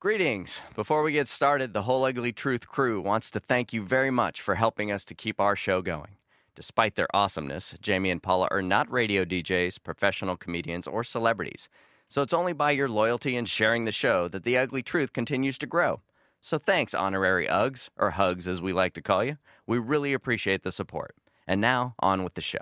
Greetings. 0.00 0.60
Before 0.76 1.02
we 1.02 1.10
get 1.10 1.26
started, 1.26 1.72
the 1.72 1.82
Whole 1.82 2.04
Ugly 2.04 2.32
Truth 2.32 2.68
crew 2.68 3.00
wants 3.00 3.32
to 3.32 3.40
thank 3.40 3.72
you 3.72 3.82
very 3.82 4.12
much 4.12 4.40
for 4.40 4.54
helping 4.54 4.92
us 4.92 5.04
to 5.06 5.12
keep 5.12 5.40
our 5.40 5.56
show 5.56 5.82
going. 5.82 6.18
Despite 6.54 6.94
their 6.94 7.08
awesomeness, 7.12 7.74
Jamie 7.80 8.12
and 8.12 8.22
Paula 8.22 8.46
are 8.52 8.62
not 8.62 8.88
radio 8.92 9.24
DJs, 9.24 9.82
professional 9.82 10.36
comedians, 10.36 10.86
or 10.86 11.02
celebrities. 11.02 11.68
So 12.08 12.22
it's 12.22 12.32
only 12.32 12.52
by 12.52 12.70
your 12.70 12.88
loyalty 12.88 13.36
and 13.36 13.48
sharing 13.48 13.86
the 13.86 13.90
show 13.90 14.28
that 14.28 14.44
the 14.44 14.56
Ugly 14.56 14.84
Truth 14.84 15.12
continues 15.12 15.58
to 15.58 15.66
grow. 15.66 16.00
So 16.40 16.58
thanks, 16.58 16.94
honorary 16.94 17.48
Uggs, 17.48 17.88
or 17.96 18.10
Hugs 18.10 18.46
as 18.46 18.62
we 18.62 18.72
like 18.72 18.92
to 18.94 19.02
call 19.02 19.24
you. 19.24 19.36
We 19.66 19.78
really 19.78 20.12
appreciate 20.12 20.62
the 20.62 20.70
support. 20.70 21.16
And 21.44 21.60
now, 21.60 21.96
on 21.98 22.22
with 22.22 22.34
the 22.34 22.40
show. 22.40 22.58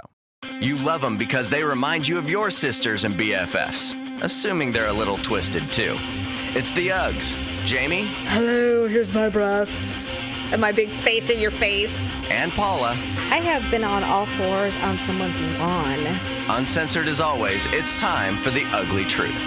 You 0.59 0.77
love 0.77 1.03
them 1.03 1.19
because 1.19 1.51
they 1.51 1.63
remind 1.63 2.09
you 2.09 2.17
of 2.17 2.31
your 2.31 2.51
sisters 2.51 3.05
and 3.05 3.15
BFFs, 3.15 4.23
assuming 4.23 4.73
they're 4.73 4.87
a 4.87 4.93
little 4.95 5.19
twisted 5.19 5.71
too. 5.71 5.99
It's 6.55 6.73
the 6.73 6.89
Uggs. 6.89 7.37
Jamie 7.65 8.07
Hello, 8.29 8.87
here's 8.87 9.13
my 9.13 9.29
breasts. 9.29 10.15
And 10.53 10.61
my 10.61 10.73
big 10.73 10.89
face 11.03 11.29
in 11.29 11.41
your 11.41 11.51
face. 11.51 11.95
and 12.31 12.53
Paula, 12.53 12.91
I 12.91 13.39
have 13.39 13.69
been 13.71 13.83
on 13.85 14.05
all 14.05 14.27
fours 14.27 14.77
on 14.77 14.99
someone's 15.01 15.39
lawn. 15.59 16.07
uncensored 16.49 17.09
as 17.09 17.21
always, 17.21 17.67
it's 17.71 17.99
time 17.99 18.39
for 18.39 18.51
the 18.51 18.65
ugly 18.67 19.05
truth. 19.05 19.43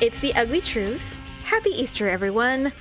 It's 0.00 0.20
the 0.20 0.32
ugly 0.36 0.60
truth. 0.60 1.02
Happy 1.42 1.70
Easter, 1.70 2.08
everyone. 2.08 2.72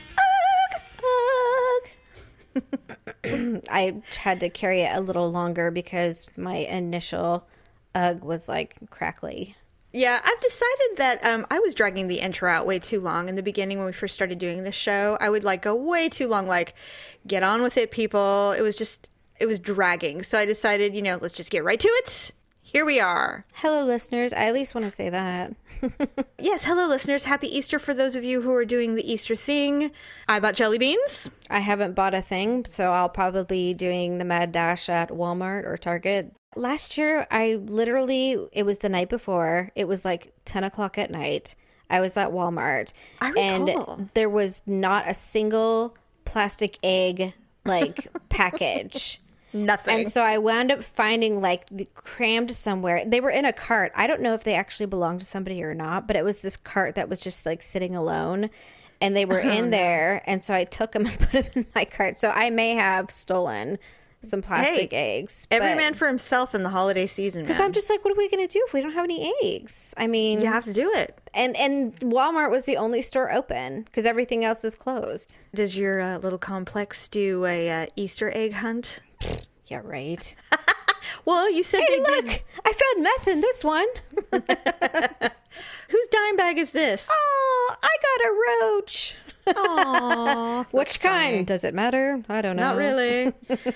I 3.69 4.01
had 4.17 4.39
to 4.41 4.49
carry 4.49 4.81
it 4.81 4.95
a 4.95 5.01
little 5.01 5.31
longer 5.31 5.71
because 5.71 6.27
my 6.35 6.55
initial 6.55 7.47
ugh 7.95 8.23
was 8.23 8.47
like 8.47 8.77
crackly. 8.89 9.55
Yeah, 9.93 10.19
I've 10.23 10.39
decided 10.41 10.97
that 10.97 11.25
um, 11.25 11.47
I 11.49 11.59
was 11.59 11.73
dragging 11.73 12.07
the 12.07 12.19
intro 12.19 12.51
out 12.51 12.67
way 12.67 12.77
too 12.77 12.99
long 12.99 13.29
in 13.29 13.35
the 13.35 13.43
beginning 13.43 13.77
when 13.77 13.87
we 13.87 13.93
first 13.93 14.13
started 14.13 14.37
doing 14.37 14.63
this 14.63 14.75
show. 14.75 15.17
I 15.19 15.29
would 15.29 15.43
like 15.43 15.61
go 15.61 15.73
way 15.73 16.09
too 16.09 16.27
long, 16.27 16.45
like, 16.45 16.75
get 17.25 17.41
on 17.41 17.63
with 17.63 17.77
it, 17.77 17.89
people. 17.89 18.51
It 18.51 18.61
was 18.61 18.75
just, 18.75 19.09
it 19.39 19.45
was 19.45 19.59
dragging. 19.59 20.23
So 20.23 20.37
I 20.37 20.45
decided, 20.45 20.93
you 20.93 21.01
know, 21.01 21.17
let's 21.21 21.33
just 21.33 21.49
get 21.49 21.63
right 21.63 21.79
to 21.79 21.87
it. 21.87 22.33
Here 22.77 22.85
we 22.85 22.99
are. 22.99 23.43
Hello, 23.53 23.83
listeners. 23.83 24.33
I 24.33 24.45
at 24.45 24.53
least 24.53 24.75
want 24.75 24.85
to 24.85 24.91
say 24.91 25.09
that. 25.09 25.55
Yes, 26.37 26.63
hello, 26.63 26.85
listeners. 26.85 27.23
Happy 27.23 27.47
Easter 27.47 27.79
for 27.79 27.95
those 27.95 28.15
of 28.15 28.23
you 28.23 28.43
who 28.43 28.53
are 28.53 28.65
doing 28.65 28.93
the 28.93 29.11
Easter 29.11 29.35
thing. 29.35 29.89
I 30.27 30.39
bought 30.39 30.53
jelly 30.53 30.77
beans. 30.77 31.31
I 31.49 31.61
haven't 31.61 31.95
bought 31.95 32.13
a 32.13 32.21
thing, 32.21 32.65
so 32.65 32.91
I'll 32.91 33.09
probably 33.09 33.71
be 33.71 33.73
doing 33.73 34.19
the 34.19 34.25
mad 34.25 34.51
dash 34.51 34.89
at 34.89 35.09
Walmart 35.09 35.65
or 35.65 35.75
Target. 35.75 36.35
Last 36.55 36.99
year, 36.99 37.25
I 37.31 37.55
literally, 37.55 38.37
it 38.51 38.61
was 38.61 38.77
the 38.79 38.89
night 38.89 39.09
before, 39.09 39.71
it 39.73 39.87
was 39.87 40.05
like 40.05 40.33
10 40.45 40.63
o'clock 40.63 40.99
at 40.99 41.09
night. 41.09 41.55
I 41.89 41.99
was 41.99 42.15
at 42.15 42.29
Walmart. 42.29 42.93
And 43.19 44.11
there 44.13 44.29
was 44.29 44.61
not 44.67 45.09
a 45.09 45.15
single 45.15 45.97
plastic 46.25 46.77
egg 46.83 47.33
like 47.65 48.07
package. 48.29 49.19
Nothing. 49.53 49.99
And 50.01 50.11
so 50.11 50.21
I 50.21 50.37
wound 50.37 50.71
up 50.71 50.83
finding 50.83 51.41
like 51.41 51.93
crammed 51.93 52.51
somewhere. 52.51 53.03
They 53.05 53.21
were 53.21 53.29
in 53.29 53.45
a 53.45 53.53
cart. 53.53 53.91
I 53.95 54.05
don't 54.07 54.21
know 54.21 54.33
if 54.33 54.43
they 54.43 54.55
actually 54.55 54.87
belonged 54.87 55.21
to 55.21 55.25
somebody 55.25 55.63
or 55.63 55.73
not, 55.73 56.05
but 56.07 56.15
it 56.15 56.23
was 56.23 56.41
this 56.41 56.57
cart 56.57 56.95
that 56.95 57.09
was 57.09 57.19
just 57.19 57.45
like 57.45 57.61
sitting 57.61 57.95
alone. 57.95 58.49
And 58.99 59.15
they 59.15 59.25
were 59.25 59.39
in 59.39 59.69
there. 59.69 60.23
And 60.25 60.43
so 60.43 60.53
I 60.53 60.63
took 60.63 60.91
them 60.93 61.05
and 61.07 61.19
put 61.19 61.31
them 61.31 61.51
in 61.55 61.65
my 61.75 61.85
cart. 61.85 62.19
So 62.19 62.29
I 62.29 62.49
may 62.49 62.71
have 62.71 63.09
stolen 63.11 63.77
some 64.23 64.41
plastic 64.41 64.91
Hey, 64.91 65.19
eggs. 65.19 65.47
Every 65.51 65.75
man 65.75 65.93
for 65.93 66.07
himself 66.07 66.55
in 66.55 66.63
the 66.63 66.69
holiday 66.69 67.05
season. 67.05 67.43
Because. 67.43 67.59
I'm 67.61 67.71
just 67.71 67.89
like, 67.89 68.03
what 68.03 68.11
are 68.13 68.17
we 68.17 68.27
going 68.27 68.45
to 68.45 68.51
do 68.51 68.61
if 68.67 68.73
we 68.73 68.81
don't 68.81 68.93
have 68.93 69.03
any 69.03 69.31
eggs? 69.53 69.93
I 69.95 70.07
mean, 70.07 70.41
You 70.41 70.47
have 70.47 70.63
to 70.65 70.73
do 70.73 70.91
it. 70.91 71.17
and, 71.35 71.55
and 71.55 71.95
Walmart 71.99 72.49
was 72.49 72.65
the 72.65 72.75
only 72.77 73.03
store 73.03 73.31
open 73.31 73.83
because 73.83 74.05
everything 74.05 74.43
else 74.43 74.63
is 74.63 74.73
closed. 74.73 75.37
Does 75.53 75.77
your 75.77 76.01
uh, 76.01 76.17
little 76.17 76.39
complex 76.39 77.07
do 77.07 77.45
a 77.45 77.69
uh, 77.69 77.85
Easter 77.95 78.31
egg 78.35 78.53
hunt? 78.53 79.01
Yeah, 79.67 79.81
right. 79.83 80.35
Well, 81.23 81.49
you 81.51 81.63
said 81.63 81.81
hey, 81.87 81.99
they 81.99 82.03
did. 82.03 82.25
look, 82.25 82.43
I 82.65 82.73
found 82.73 83.03
meth 83.03 83.27
in 83.27 83.41
this 83.41 83.63
one. 83.63 83.85
Whose 85.89 86.07
dime 86.11 86.35
bag 86.35 86.57
is 86.57 86.71
this? 86.71 87.09
Oh, 87.11 87.75
I 87.81 87.95
got 88.01 88.25
a 88.27 88.75
roach. 88.75 89.15
Aww, 89.47 90.65
Which 90.73 90.99
kind? 90.99 91.45
Does 91.47 91.63
it 91.63 91.73
matter? 91.73 92.21
I 92.29 92.41
don't 92.41 92.55
know. 92.57 92.63
not 92.73 92.77
really. 92.77 93.33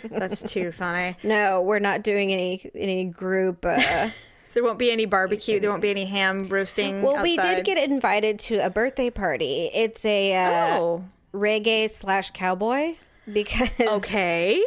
That's 0.10 0.42
too 0.44 0.72
funny. 0.74 1.16
No, 1.24 1.62
we're 1.62 1.80
not 1.80 2.04
doing 2.04 2.32
any 2.34 2.70
any 2.76 3.06
group. 3.06 3.66
Uh, 3.66 4.10
There 4.54 4.64
won't 4.64 4.80
be 4.80 4.92
any 4.92 5.06
barbecue. 5.06 5.60
There 5.62 5.70
won't 5.70 5.82
be 5.82 5.92
any 5.92 6.06
ham 6.06 6.48
roasting. 6.48 7.02
well, 7.02 7.22
we 7.24 7.38
did 7.38 7.64
get 7.64 7.78
invited 7.78 8.40
to 8.40 8.58
a 8.58 8.70
birthday 8.70 9.10
party. 9.10 9.72
It's 9.74 10.04
a 10.06 10.36
uh, 10.36 10.78
Oh, 10.80 11.06
reggae 11.34 11.90
slash 11.90 12.32
cowboy 12.32 12.96
because 13.32 13.70
okay. 13.80 14.62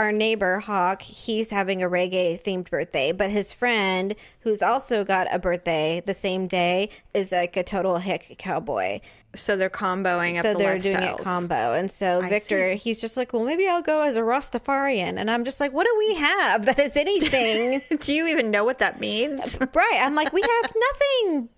Our 0.00 0.12
neighbor 0.12 0.60
Hawk, 0.60 1.02
he's 1.02 1.50
having 1.50 1.82
a 1.82 1.88
reggae 1.88 2.42
themed 2.42 2.70
birthday, 2.70 3.12
but 3.12 3.30
his 3.30 3.52
friend, 3.52 4.14
who's 4.40 4.62
also 4.62 5.04
got 5.04 5.26
a 5.30 5.38
birthday 5.38 6.02
the 6.04 6.14
same 6.14 6.46
day, 6.46 6.88
is 7.12 7.32
like 7.32 7.54
a 7.58 7.62
total 7.62 7.98
hick 7.98 8.36
cowboy. 8.38 9.00
So 9.34 9.56
they're 9.56 9.68
comboing 9.68 10.38
up 10.38 10.42
so 10.42 10.54
the 10.54 10.58
they're 10.58 10.78
doing 10.78 11.02
it 11.02 11.18
combo. 11.18 11.74
And 11.74 11.92
so 11.92 12.22
victor 12.22 12.72
he's 12.72 13.00
just 13.00 13.16
like 13.16 13.32
well 13.32 13.44
maybe 13.44 13.68
i'll 13.68 13.82
go 13.82 14.00
as 14.02 14.16
a 14.16 14.22
rastafarian. 14.22 15.18
And 15.18 15.30
i'm 15.30 15.44
just 15.44 15.60
like 15.60 15.72
what 15.72 15.86
do 15.86 15.94
we 15.98 16.14
have 16.14 16.64
that 16.64 16.78
is 16.78 16.96
anything? 16.96 17.82
Do 18.00 18.12
you 18.14 18.26
even 18.26 18.50
know 18.50 18.64
what 18.64 18.78
that 18.78 18.98
means? 19.00 19.58
right. 19.74 19.98
I'm 20.00 20.14
like 20.14 20.32
we 20.32 20.40
have 20.40 20.72
nothing 21.28 21.48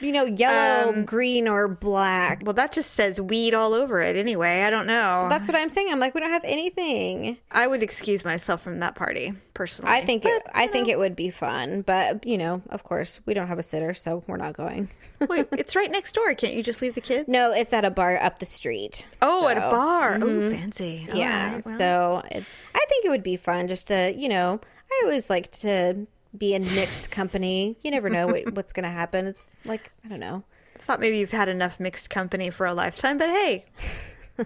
you 0.00 0.12
know 0.12 0.24
yellow 0.24 0.90
Um, 0.92 1.04
green 1.04 1.46
or 1.48 1.68
black 1.68 2.42
well, 2.44 2.54
that 2.54 2.72
just 2.72 2.92
says 2.92 3.20
weed 3.20 3.54
all 3.54 3.74
over 3.74 4.00
it. 4.00 4.16
Anyway, 4.16 4.62
I 4.62 4.70
don't 4.70 4.86
know. 4.86 5.26
that's 5.28 5.46
what 5.48 5.56
i'm 5.56 5.68
saying 5.68 5.88
i'm 5.90 6.00
like 6.00 6.14
we 6.14 6.20
don't 6.20 6.30
have 6.30 6.44
anything 6.44 7.36
I 7.50 7.66
would 7.66 7.82
excuse 7.82 8.24
myself 8.24 8.62
from 8.62 8.80
that 8.80 8.94
party 8.94 9.32
personally. 9.54 9.92
i 9.92 10.00
think 10.00 10.24
it 10.24 10.42
i 10.54 10.64
you 10.64 10.70
think 10.72 10.86
know, 10.86 10.92
it 10.94 10.98
would 10.98 11.16
be 11.16 11.30
fun 11.30 11.82
but 11.82 12.24
you 12.26 12.38
know 12.38 12.62
of 12.70 12.82
course 12.82 13.20
we 13.26 13.34
don't 13.34 13.48
have 13.48 13.58
a 13.58 13.62
sitter 13.62 13.92
so 13.94 14.22
we're 14.26 14.36
not 14.36 14.54
going 14.54 14.88
Wait, 15.28 15.46
it's 15.52 15.76
right 15.76 15.90
next 15.90 16.14
door. 16.14 16.32
Can't 16.34 16.54
you 16.54 16.62
just 16.62 16.80
leave 16.80 16.94
the 16.94 17.00
kids? 17.02 17.28
no 17.28 17.52
it's 17.52 17.72
at 17.72 17.84
a 17.84 17.90
bar 17.90 18.16
up 18.22 18.38
the 18.38 18.46
street 18.46 19.06
Oh, 19.20 19.48
at 19.48 19.58
a 19.58 19.60
So- 19.62 19.70
bar. 19.70 20.18
Oh, 20.22 20.52
fancy. 20.52 21.06
All 21.10 21.16
yeah 21.18 21.54
right, 21.54 21.64
well. 21.66 21.76
so 21.78 22.22
it, 22.30 22.44
i 22.74 22.84
think 22.88 23.04
it 23.04 23.10
would 23.10 23.22
be 23.22 23.36
fun 23.36 23.68
just 23.68 23.88
to 23.88 24.14
you 24.16 24.28
know 24.28 24.60
i 24.90 25.00
always 25.04 25.28
like 25.28 25.50
to 25.52 26.06
be 26.36 26.54
in 26.54 26.74
mixed 26.74 27.10
company 27.10 27.76
you 27.82 27.90
never 27.90 28.08
know 28.10 28.28
what, 28.28 28.52
what's 28.52 28.72
gonna 28.72 28.90
happen 28.90 29.26
it's 29.26 29.52
like 29.64 29.90
i 30.04 30.08
don't 30.08 30.20
know 30.20 30.42
thought 30.86 31.00
maybe 31.00 31.18
you've 31.18 31.30
had 31.30 31.48
enough 31.48 31.78
mixed 31.78 32.10
company 32.10 32.50
for 32.50 32.66
a 32.66 32.72
lifetime, 32.74 33.16
but 33.18 33.28
hey, 33.28 33.64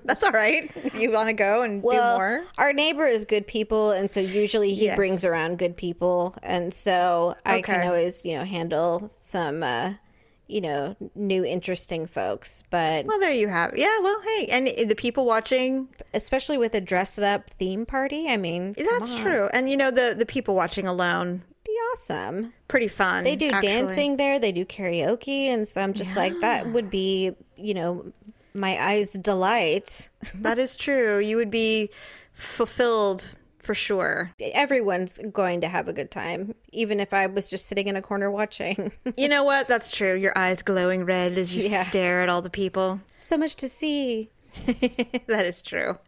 that's 0.05 0.23
all 0.25 0.33
right. 0.33 0.71
If 0.75 0.94
you 0.94 1.11
want 1.12 1.28
to 1.28 1.33
go 1.33 1.62
and 1.62 1.81
well 1.83 2.03
do 2.03 2.09
more. 2.19 2.44
our 2.59 2.73
neighbor 2.73 3.06
is 3.06 3.25
good 3.25 3.47
people 3.47 3.93
and 3.93 4.11
so 4.11 4.21
usually 4.21 4.75
he 4.75 4.87
Yes. 4.87 4.97
brings 4.97 5.25
around 5.25 5.59
good 5.59 5.77
people 5.77 6.34
and 6.43 6.75
so 6.75 7.34
i 7.47 7.62
can 7.62 7.78
Okay. 7.78 7.87
always 7.87 8.25
you 8.27 8.37
know 8.37 8.44
handle 8.44 9.11
some 9.21 9.62
uh 9.62 9.94
you 10.49 10.61
know 10.61 10.97
new 11.15 11.44
interesting 11.44 12.06
folks 12.06 12.62
but 12.69 13.06
Well, 13.06 13.21
there 13.21 13.33
you 13.33 13.49
have. 13.49 13.73
Yeah, 13.77 13.99
well, 14.00 14.21
hey, 14.23 14.47
and 14.50 14.67
the 14.91 14.94
people 14.97 15.25
watching, 15.25 15.89
especially 16.12 16.59
with 16.59 16.75
a 16.75 16.81
dressed 16.81 17.21
up 17.21 17.49
theme 17.50 17.87
party 17.87 18.28
i 18.28 18.37
mean 18.37 18.75
that's 18.77 19.15
true. 19.17 19.49
And 19.55 19.71
you 19.71 19.77
know, 19.77 19.91
the 19.91 20.15
the 20.19 20.27
people 20.27 20.55
watching 20.55 20.87
alone, 20.87 21.44
awesome 21.94 22.53
pretty 22.69 22.88
fun. 22.88 23.25
They 23.25 23.37
do 23.37 23.50
actually. 23.50 23.69
dancing 23.69 24.16
there, 24.16 24.38
they 24.38 24.53
do 24.53 24.65
karaoke, 24.65 25.47
and 25.47 25.66
so 25.66 25.81
I'm 25.81 25.93
just 25.93 26.16
like 26.16 26.38
that 26.41 26.66
would 26.72 26.91
be, 26.91 27.32
you 27.56 27.72
know, 27.75 28.12
my 28.53 28.78
eyes 28.82 29.12
delight. 29.12 30.10
That 30.34 30.59
is 30.59 30.77
true. 30.77 31.19
You 31.19 31.37
would 31.37 31.50
be 31.50 31.91
fulfilled 32.32 33.28
for 33.62 33.75
sure. 33.75 34.32
Everyone's 34.41 35.19
going 35.32 35.60
to 35.62 35.69
have 35.69 35.88
a 35.88 35.93
good 35.93 36.10
time, 36.10 36.55
even 36.72 37.00
if 37.00 37.14
I 37.14 37.26
was 37.26 37.49
just 37.49 37.67
sitting 37.67 37.87
in 37.88 37.97
a 37.97 38.02
corner 38.02 38.31
watching. 38.31 38.93
You 39.17 39.29
know 39.29 39.44
what? 39.44 39.69
That's 39.69 39.90
true. 39.90 40.14
Your 40.14 40.37
eyes 40.37 40.62
glowing 40.62 41.05
red 41.05 41.38
as 41.38 41.55
you 41.55 41.62
Yeah. 41.62 41.85
stare 41.85 42.20
at 42.23 42.29
all 42.29 42.43
the 42.43 42.50
people. 42.50 43.00
so 43.06 43.37
much 43.38 43.55
to 43.56 43.69
see. 43.69 44.31
that 45.26 45.47
is 45.47 45.62
true. 45.62 45.99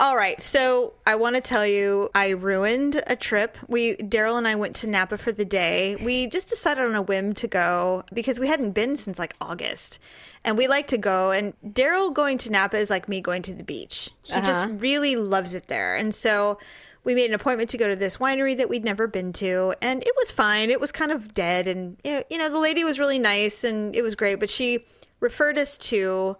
All 0.00 0.16
right, 0.16 0.40
so 0.40 0.94
I 1.06 1.14
want 1.14 1.36
to 1.36 1.40
tell 1.40 1.66
you, 1.66 2.10
I 2.14 2.30
ruined 2.30 3.02
a 3.06 3.16
trip. 3.16 3.56
We 3.68 3.96
Daryl 3.96 4.36
and 4.36 4.46
I 4.48 4.54
went 4.54 4.76
to 4.76 4.86
Napa 4.88 5.18
for 5.18 5.32
the 5.32 5.44
day. 5.44 5.96
We 5.96 6.26
just 6.26 6.48
decided 6.48 6.84
on 6.84 6.94
a 6.94 7.02
whim 7.02 7.32
to 7.34 7.48
go 7.48 8.04
because 8.12 8.40
we 8.40 8.48
hadn't 8.48 8.72
been 8.72 8.96
since 8.96 9.18
like 9.18 9.34
August, 9.40 9.98
and 10.44 10.58
we 10.58 10.66
like 10.66 10.88
to 10.88 10.98
go. 10.98 11.30
And 11.30 11.54
Daryl 11.64 12.12
going 12.12 12.38
to 12.38 12.50
Napa 12.50 12.76
is 12.76 12.90
like 12.90 13.08
me 13.08 13.20
going 13.20 13.42
to 13.42 13.54
the 13.54 13.64
beach. 13.64 14.10
He 14.22 14.34
just 14.34 14.64
uh-huh. 14.64 14.74
really 14.78 15.16
loves 15.16 15.54
it 15.54 15.68
there, 15.68 15.96
and 15.96 16.14
so 16.14 16.58
we 17.04 17.14
made 17.14 17.28
an 17.28 17.34
appointment 17.34 17.70
to 17.70 17.78
go 17.78 17.88
to 17.88 17.96
this 17.96 18.16
winery 18.16 18.56
that 18.56 18.68
we'd 18.68 18.84
never 18.84 19.06
been 19.06 19.32
to, 19.34 19.74
and 19.82 20.02
it 20.02 20.12
was 20.16 20.30
fine. 20.30 20.70
It 20.70 20.80
was 20.80 20.90
kind 20.90 21.12
of 21.12 21.34
dead, 21.34 21.68
and 21.68 21.96
you 22.04 22.38
know 22.38 22.48
the 22.48 22.58
lady 22.58 22.82
was 22.84 22.98
really 22.98 23.18
nice, 23.18 23.62
and 23.62 23.94
it 23.94 24.02
was 24.02 24.14
great, 24.14 24.40
but 24.40 24.50
she 24.50 24.84
referred 25.20 25.58
us 25.58 25.76
to 25.78 26.36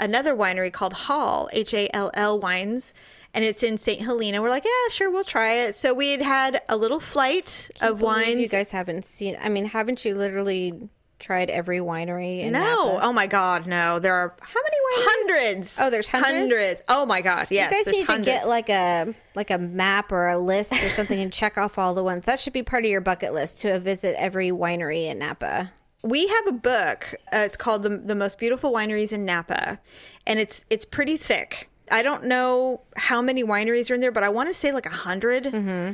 another 0.00 0.34
winery 0.34 0.72
called 0.72 0.92
Hall, 0.94 1.48
H 1.52 1.72
A 1.74 1.88
L 1.94 2.10
L 2.14 2.40
Wines. 2.40 2.92
and 3.32 3.44
it's 3.44 3.62
in 3.62 3.78
St. 3.78 4.02
Helena. 4.02 4.42
We're 4.42 4.48
like, 4.50 4.64
yeah, 4.64 4.92
sure, 4.92 5.08
we'll 5.10 5.22
try 5.22 5.52
it. 5.52 5.76
So 5.76 5.94
we 5.94 6.10
had 6.10 6.22
had 6.22 6.60
a 6.68 6.76
little 6.76 6.98
flight 6.98 7.70
of 7.80 8.00
wines. 8.02 8.36
You 8.40 8.48
guys 8.48 8.72
haven't 8.72 9.04
seen. 9.04 9.36
I 9.40 9.48
mean, 9.48 9.66
haven't 9.66 10.04
you 10.04 10.16
literally 10.16 10.88
tried 11.20 11.50
every 11.50 11.78
winery 11.80 12.40
in 12.40 12.54
no, 12.54 12.94
Napa? 12.94 13.06
oh 13.06 13.12
my 13.12 13.26
God, 13.26 13.66
no. 13.66 13.98
There 14.00 14.14
are 14.14 14.34
How 14.40 14.60
many 14.62 14.76
wineries? 14.76 15.06
hundreds. 15.10 15.76
Oh, 15.78 15.90
there's 15.90 16.08
hundreds? 16.08 16.32
Hundreds. 16.34 16.82
Oh 16.88 17.04
my 17.06 17.20
God, 17.20 17.46
yes. 17.50 17.70
You 17.70 17.76
guys 17.76 17.84
there's 17.84 18.08
need 18.08 18.16
to 18.16 18.22
get 18.22 18.48
like 18.48 18.68
a 18.70 19.14
like 19.34 19.50
a 19.50 19.58
map 19.58 20.10
or 20.12 20.28
a 20.28 20.38
list 20.38 20.72
or 20.82 20.88
something 20.88 21.20
and 21.20 21.30
check 21.32 21.58
off 21.58 21.78
all 21.78 21.92
the 21.94 22.02
ones. 22.02 22.24
That 22.26 22.40
should 22.40 22.54
be 22.54 22.62
part 22.62 22.84
of 22.84 22.90
your 22.90 23.02
bucket 23.02 23.32
list 23.34 23.58
to 23.60 23.78
visit 23.78 24.16
every 24.18 24.48
winery 24.50 25.04
in 25.04 25.18
Napa. 25.18 25.70
We 26.02 26.26
have 26.26 26.46
a 26.46 26.52
book. 26.52 27.14
Uh, 27.32 27.38
it's 27.38 27.56
called 27.56 27.82
the 27.82 27.90
the 27.90 28.14
most 28.14 28.38
beautiful 28.38 28.72
wineries 28.72 29.12
in 29.12 29.24
Napa, 29.24 29.80
and 30.26 30.38
it's 30.38 30.64
it's 30.70 30.84
pretty 30.84 31.16
thick. 31.16 31.68
I 31.90 32.02
don't 32.02 32.24
know 32.24 32.82
how 32.96 33.20
many 33.20 33.42
wineries 33.42 33.90
are 33.90 33.94
in 33.94 34.00
there, 34.00 34.12
but 34.12 34.22
I 34.22 34.28
want 34.28 34.48
to 34.48 34.54
say 34.54 34.72
like 34.72 34.86
a 34.86 34.90
100 34.90 35.44
Mm-hmm. 35.44 35.92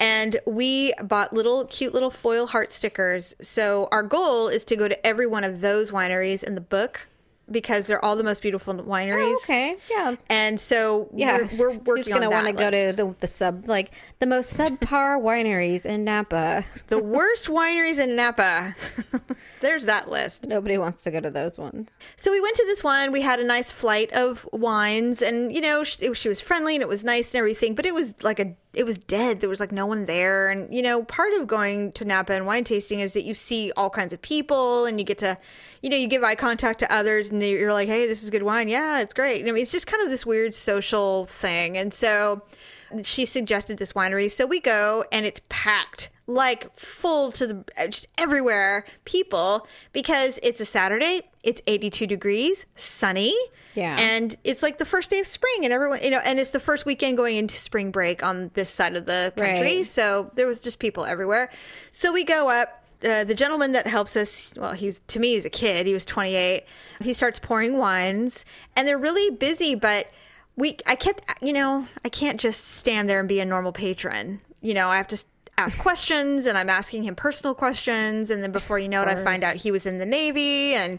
And 0.00 0.36
we 0.44 0.92
bought 1.04 1.32
little 1.32 1.66
cute 1.66 1.94
little 1.94 2.10
foil 2.10 2.48
heart 2.48 2.72
stickers. 2.72 3.34
So 3.40 3.88
our 3.92 4.02
goal 4.02 4.48
is 4.48 4.64
to 4.64 4.76
go 4.76 4.88
to 4.88 5.06
every 5.06 5.26
one 5.26 5.44
of 5.44 5.60
those 5.60 5.92
wineries 5.92 6.42
in 6.42 6.56
the 6.56 6.60
book 6.60 7.06
because 7.50 7.86
they're 7.86 8.04
all 8.04 8.16
the 8.16 8.24
most 8.24 8.40
beautiful 8.42 8.74
wineries. 8.74 9.32
Oh, 9.32 9.40
okay, 9.44 9.76
yeah. 9.90 10.16
And 10.30 10.60
so 10.60 11.08
Yeah, 11.14 11.46
we're, 11.58 11.70
we're 11.70 11.78
working 11.78 11.96
Who's 11.96 12.08
gonna 12.08 12.30
want 12.30 12.46
to 12.46 12.52
go 12.52 12.70
to 12.70 12.92
the 12.92 13.16
the 13.20 13.26
sub 13.26 13.68
like 13.68 13.92
the 14.18 14.26
most 14.26 14.56
subpar 14.56 15.20
wineries 15.22 15.84
in 15.84 16.04
Napa? 16.04 16.64
the 16.88 16.98
worst 17.02 17.48
wineries 17.48 17.98
in 17.98 18.16
Napa. 18.16 18.74
There's 19.60 19.84
that 19.86 20.10
list. 20.10 20.44
Nobody 20.46 20.78
wants 20.78 21.02
to 21.02 21.10
go 21.10 21.20
to 21.20 21.30
those 21.30 21.58
ones. 21.58 21.98
So 22.16 22.30
we 22.30 22.40
went 22.40 22.56
to 22.56 22.64
this 22.66 22.82
one. 22.84 23.12
We 23.12 23.20
had 23.20 23.40
a 23.40 23.44
nice 23.44 23.70
flight 23.70 24.12
of 24.12 24.46
wines, 24.52 25.22
and 25.22 25.52
you 25.54 25.60
know, 25.60 25.84
she, 25.84 26.12
she 26.14 26.28
was 26.28 26.40
friendly 26.40 26.74
and 26.74 26.82
it 26.82 26.88
was 26.88 27.04
nice 27.04 27.30
and 27.30 27.36
everything. 27.36 27.74
But 27.74 27.86
it 27.86 27.94
was 27.94 28.14
like 28.22 28.40
a, 28.40 28.54
it 28.72 28.84
was 28.84 28.98
dead. 28.98 29.40
There 29.40 29.48
was 29.48 29.60
like 29.60 29.72
no 29.72 29.86
one 29.86 30.06
there, 30.06 30.48
and 30.50 30.72
you 30.74 30.82
know, 30.82 31.02
part 31.04 31.32
of 31.34 31.46
going 31.46 31.92
to 31.92 32.04
Napa 32.04 32.32
and 32.32 32.46
wine 32.46 32.64
tasting 32.64 33.00
is 33.00 33.12
that 33.12 33.22
you 33.22 33.34
see 33.34 33.72
all 33.76 33.90
kinds 33.90 34.12
of 34.12 34.20
people, 34.22 34.84
and 34.86 34.98
you 34.98 35.04
get 35.04 35.18
to, 35.18 35.38
you 35.84 35.90
know, 35.90 35.96
you 35.98 36.06
give 36.06 36.24
eye 36.24 36.34
contact 36.34 36.78
to 36.78 36.90
others, 36.90 37.28
and 37.28 37.42
you're 37.42 37.74
like, 37.74 37.90
hey, 37.90 38.06
this 38.06 38.22
is 38.22 38.30
good 38.30 38.42
wine. 38.42 38.68
Yeah, 38.68 39.00
it's 39.00 39.12
great. 39.12 39.46
I 39.46 39.52
mean, 39.52 39.62
it's 39.62 39.70
just 39.70 39.86
kind 39.86 40.02
of 40.02 40.08
this 40.08 40.24
weird 40.24 40.54
social 40.54 41.26
thing, 41.26 41.76
and 41.76 41.92
so 41.92 42.40
she 43.02 43.26
suggested 43.26 43.76
this 43.76 43.92
winery. 43.92 44.30
So 44.30 44.46
we 44.46 44.60
go, 44.60 45.04
and 45.12 45.26
it's 45.26 45.42
packed 45.50 46.08
like 46.26 46.74
full 46.78 47.32
to 47.32 47.46
the 47.46 47.64
uh, 47.76 47.88
just 47.88 48.08
everywhere 48.16 48.86
people 49.04 49.66
because 49.92 50.40
it's 50.42 50.58
a 50.58 50.64
Saturday, 50.64 51.20
it's 51.42 51.60
82 51.66 52.06
degrees, 52.06 52.64
sunny. 52.76 53.36
Yeah. 53.74 53.94
And 53.98 54.38
it's 54.42 54.62
like 54.62 54.78
the 54.78 54.86
first 54.86 55.10
day 55.10 55.20
of 55.20 55.26
spring 55.26 55.64
and 55.64 55.72
everyone, 55.72 56.02
you 56.02 56.08
know, 56.08 56.20
and 56.24 56.38
it's 56.38 56.52
the 56.52 56.60
first 56.60 56.86
weekend 56.86 57.18
going 57.18 57.36
into 57.36 57.56
spring 57.56 57.90
break 57.90 58.22
on 58.22 58.50
this 58.54 58.70
side 58.70 58.96
of 58.96 59.04
the 59.04 59.34
country. 59.36 59.76
Right. 59.78 59.86
So 59.86 60.30
there 60.34 60.46
was 60.46 60.60
just 60.60 60.78
people 60.78 61.04
everywhere. 61.04 61.50
So 61.92 62.10
we 62.10 62.24
go 62.24 62.48
up. 62.48 62.80
Uh, 63.02 63.24
the 63.24 63.34
gentleman 63.34 63.72
that 63.72 63.86
helps 63.86 64.16
us, 64.16 64.52
well, 64.56 64.72
he's 64.72 65.00
to 65.08 65.20
me, 65.20 65.34
he's 65.34 65.44
a 65.44 65.50
kid. 65.50 65.86
He 65.86 65.92
was 65.92 66.04
28. 66.04 66.64
He 67.00 67.12
starts 67.12 67.38
pouring 67.38 67.76
wines, 67.76 68.44
and 68.76 68.86
they're 68.86 68.98
really 68.98 69.34
busy. 69.34 69.74
But 69.74 70.06
we, 70.56 70.78
I 70.86 70.94
kept, 70.94 71.22
you 71.42 71.52
know, 71.52 71.86
I 72.04 72.08
can't 72.08 72.40
just 72.40 72.66
stand 72.66 73.08
there 73.08 73.20
and 73.20 73.28
be 73.28 73.40
a 73.40 73.44
normal 73.44 73.72
patron. 73.72 74.40
You 74.60 74.74
know, 74.74 74.88
I 74.88 74.96
have 74.96 75.08
to 75.08 75.22
ask 75.58 75.78
questions, 75.78 76.46
and 76.46 76.56
I'm 76.56 76.70
asking 76.70 77.02
him 77.02 77.14
personal 77.14 77.54
questions, 77.54 78.30
and 78.30 78.42
then 78.42 78.52
before 78.52 78.78
you 78.78 78.88
know 78.88 79.02
it, 79.02 79.08
I 79.08 79.22
find 79.22 79.42
out 79.42 79.56
he 79.56 79.70
was 79.70 79.86
in 79.86 79.98
the 79.98 80.06
Navy, 80.06 80.74
and 80.74 80.98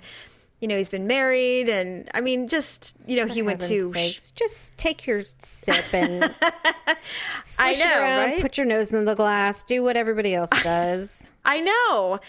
you 0.62 0.68
know, 0.68 0.78
he's 0.78 0.90
been 0.90 1.06
married, 1.08 1.68
and 1.70 2.10
I 2.14 2.22
mean, 2.22 2.48
just 2.48 2.96
you 3.06 3.18
know, 3.18 3.26
he 3.28 3.42
went 3.42 3.62
to. 3.62 3.90
Sakes, 3.92 4.32
just 4.32 4.76
take 4.78 5.06
your 5.06 5.24
sip 5.26 5.94
and 5.94 6.24
I 7.60 7.72
it 7.72 7.80
know, 7.80 8.00
around, 8.02 8.18
right? 8.32 8.42
put 8.42 8.58
your 8.58 8.66
nose 8.66 8.92
in 8.92 9.06
the 9.06 9.16
glass, 9.16 9.62
do 9.64 9.84
what 9.84 9.98
everybody 9.98 10.34
else 10.34 10.50
does. 10.64 11.32
I 11.44 11.60
know. 11.62 12.20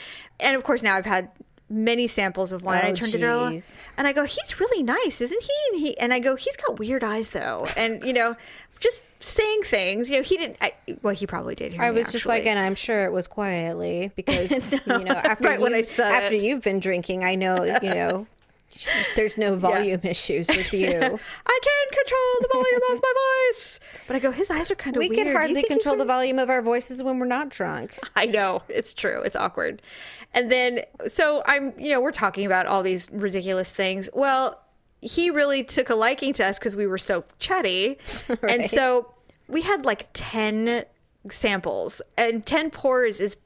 And 0.40 0.56
of 0.56 0.62
course, 0.64 0.82
now 0.82 0.96
I've 0.96 1.06
had 1.06 1.31
many 1.69 2.06
samples 2.06 2.52
of 2.52 2.62
wine. 2.62 2.84
I 2.84 2.90
Oh, 2.90 2.94
turned 2.94 3.12
to 3.12 3.19
Daryl 3.19 3.50
geez. 3.50 3.88
and 3.96 4.06
I 4.06 4.12
go, 4.12 4.25
he's 4.25 4.61
really 4.61 4.82
nice, 4.82 5.20
isn't 5.20 5.43
he? 5.43 5.52
And 5.73 5.81
he 5.81 5.99
and 5.99 6.12
I 6.12 6.19
go, 6.19 6.37
he's 6.37 6.56
got 6.56 6.78
weird 6.78 7.02
eyes 7.05 7.31
though. 7.31 7.67
And 7.76 8.05
you 8.05 8.12
know, 8.12 8.37
just 8.81 9.02
saying 9.20 9.62
things. 9.64 10.10
You 10.10 10.16
know, 10.18 10.22
he 10.22 10.36
didn't. 10.36 10.56
I, 10.60 10.72
well, 11.02 11.14
he 11.14 11.26
probably 11.26 11.54
did 11.54 11.72
hear 11.72 11.82
I 11.82 11.90
me, 11.90 11.98
was 11.98 12.12
just 12.12 12.26
like, 12.26 12.46
and 12.46 12.58
I'm 12.58 12.74
sure 12.74 13.04
it 13.04 13.12
was 13.12 13.26
quietly 13.26 14.10
because 14.16 14.72
you 14.72 14.80
know 14.86 15.12
after 15.14 15.44
Right 15.48 15.60
when 15.60 15.74
I 15.74 15.78
you've- 15.78 15.88
said 15.88 16.12
after 16.12 16.34
it. 16.34 16.42
you've 16.42 16.62
been 16.62 16.80
drinking, 16.80 17.24
I 17.24 17.34
know 17.34 17.64
you 17.64 17.94
know 17.94 18.26
there's 19.16 19.38
no 19.38 19.56
volume 19.56 20.00
issues 20.02 20.48
with 20.48 20.72
you. 20.72 20.88
I 20.90 20.98
can't 20.98 21.90
control 21.92 22.32
the 22.40 22.48
volume 22.52 22.80
of 22.96 23.02
my 23.02 23.12
voice. 23.52 23.80
But 24.06 24.16
I 24.16 24.18
go, 24.18 24.30
his 24.32 24.50
eyes 24.50 24.70
are 24.70 24.74
kind 24.74 24.96
of 24.96 25.00
We 25.00 25.08
weird. 25.08 25.24
can 25.26 25.34
hardly 25.36 25.62
control 25.62 25.96
the 25.96 26.04
volume 26.04 26.38
of 26.38 26.50
our 26.50 26.60
voices 26.62 27.02
when 27.02 27.18
we're 27.18 27.26
not 27.26 27.48
drunk. 27.48 27.98
I 28.16 28.26
know 28.26 28.62
it's 28.68 28.92
true. 28.92 29.22
It's 29.22 29.36
awkward. 29.36 29.82
And 30.34 30.52
then, 30.52 30.80
so 31.08 31.42
I'm, 31.46 31.72
you 31.78 31.88
know, 31.90 32.00
we're 32.00 32.12
talking 32.12 32.44
about 32.44 32.66
all 32.66 32.82
these 32.82 33.10
ridiculous 33.10 33.72
things. 33.72 34.10
Well, 34.12 34.60
he 35.06 35.30
really 35.30 35.62
took 35.62 35.88
a 35.88 35.94
liking 35.94 36.32
to 36.34 36.44
us 36.44 36.58
because 36.58 36.74
we 36.76 36.86
were 36.86 36.98
so 36.98 37.24
chatty. 37.38 37.98
And 38.48 38.68
so 38.68 39.12
we 39.48 39.62
had 39.62 39.84
like 39.84 40.08
10 40.12 40.84
samples, 41.30 42.02
and 42.16 42.44
10 42.44 42.70
pours 42.70 43.20
is 43.20 43.36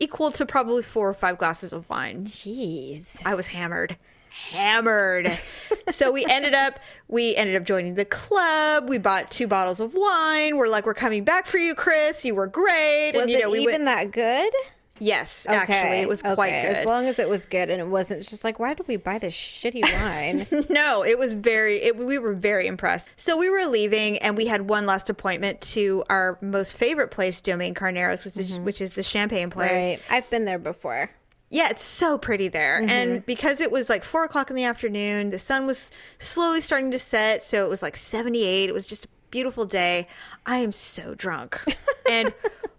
equal 0.00 0.30
to 0.32 0.46
probably 0.46 0.82
four 0.82 1.08
or 1.08 1.14
five 1.14 1.38
glasses 1.38 1.72
of 1.72 1.88
wine. 1.88 2.24
Jeez. 2.26 3.20
I 3.24 3.34
was 3.34 3.48
hammered. 3.48 3.96
Hammered. 4.30 5.28
so 5.88 6.12
we 6.12 6.24
ended 6.26 6.54
up 6.54 6.78
we 7.08 7.34
ended 7.34 7.56
up 7.56 7.64
joining 7.64 7.94
the 7.94 8.04
club. 8.04 8.88
We 8.88 8.98
bought 8.98 9.30
two 9.30 9.46
bottles 9.46 9.80
of 9.80 9.94
wine. 9.94 10.56
We're 10.56 10.68
like, 10.68 10.86
we're 10.86 10.94
coming 10.94 11.24
back 11.24 11.46
for 11.46 11.58
you, 11.58 11.74
Chris. 11.74 12.24
You 12.24 12.34
were 12.34 12.46
great. 12.46 13.12
Was 13.14 13.22
and 13.22 13.30
you 13.30 13.38
it 13.38 13.42
know, 13.42 13.50
we 13.50 13.60
even 13.60 13.84
went, 13.84 13.86
that 13.86 14.10
good? 14.12 14.52
Yes, 15.00 15.46
actually, 15.48 16.00
it 16.00 16.08
was 16.08 16.22
quite 16.22 16.50
good. 16.50 16.76
As 16.76 16.86
long 16.86 17.06
as 17.06 17.18
it 17.18 17.28
was 17.28 17.46
good 17.46 17.70
and 17.70 17.80
it 17.80 17.88
wasn't 17.88 18.22
just 18.22 18.44
like, 18.44 18.58
why 18.58 18.74
did 18.74 18.88
we 18.88 18.96
buy 18.96 19.18
this 19.18 19.34
shitty 19.34 19.82
wine? 20.52 20.66
no, 20.68 21.04
it 21.04 21.18
was 21.18 21.34
very. 21.34 21.82
It, 21.82 21.96
we 21.96 22.18
were 22.18 22.34
very 22.34 22.66
impressed. 22.66 23.08
So 23.16 23.36
we 23.36 23.50
were 23.50 23.66
leaving, 23.66 24.18
and 24.18 24.36
we 24.36 24.46
had 24.46 24.68
one 24.68 24.86
last 24.86 25.10
appointment 25.10 25.60
to 25.62 26.04
our 26.10 26.38
most 26.40 26.76
favorite 26.76 27.10
place, 27.10 27.40
Domaine 27.40 27.74
Carneros, 27.74 28.24
which 28.24 28.36
is 28.36 28.52
mm-hmm. 28.52 28.64
which 28.64 28.80
is 28.80 28.92
the 28.92 29.02
champagne 29.02 29.50
place. 29.50 29.70
right. 29.70 30.02
I've 30.10 30.28
been 30.30 30.44
there 30.44 30.58
before. 30.58 31.10
Yeah, 31.50 31.70
it's 31.70 31.82
so 31.82 32.18
pretty 32.18 32.48
there. 32.48 32.80
Mm-hmm. 32.80 32.90
And 32.90 33.26
because 33.26 33.60
it 33.60 33.72
was 33.72 33.88
like 33.88 34.04
four 34.04 34.24
o'clock 34.24 34.50
in 34.50 34.56
the 34.56 34.64
afternoon, 34.64 35.30
the 35.30 35.38
sun 35.38 35.66
was 35.66 35.90
slowly 36.18 36.60
starting 36.60 36.90
to 36.90 36.98
set. 36.98 37.42
So 37.42 37.64
it 37.64 37.68
was 37.68 37.82
like 37.82 37.96
78. 37.96 38.68
It 38.68 38.72
was 38.72 38.86
just 38.86 39.06
a 39.06 39.08
beautiful 39.30 39.64
day. 39.64 40.06
I 40.46 40.58
am 40.58 40.72
so 40.72 41.14
drunk. 41.14 41.62
and 42.10 42.32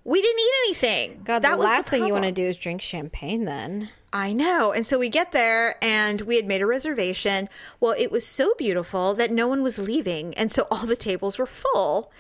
we 0.04 0.22
didn't 0.22 0.40
eat 0.40 0.52
anything. 0.66 1.22
God, 1.24 1.44
that 1.44 1.52
the 1.52 1.64
last 1.64 1.90
thing 1.90 2.06
you 2.06 2.14
want 2.14 2.26
to 2.26 2.32
do 2.32 2.44
is 2.44 2.58
drink 2.58 2.82
champagne 2.82 3.46
then. 3.46 3.90
I 4.12 4.34
know. 4.34 4.72
And 4.72 4.86
so 4.86 4.98
we 4.98 5.10
get 5.10 5.32
there 5.32 5.76
and 5.84 6.22
we 6.22 6.36
had 6.36 6.48
made 6.48 6.62
a 6.62 6.66
reservation. 6.66 7.48
Well, 7.80 7.94
it 7.98 8.12
was 8.12 8.26
so 8.26 8.54
beautiful 8.58 9.14
that 9.16 9.32
no 9.32 9.48
one 9.48 9.62
was 9.62 9.78
leaving. 9.78 10.34
And 10.34 10.52
so 10.52 10.68
all 10.72 10.86
the 10.86 10.96
tables 10.96 11.38
were 11.38 11.46
full. 11.46 12.12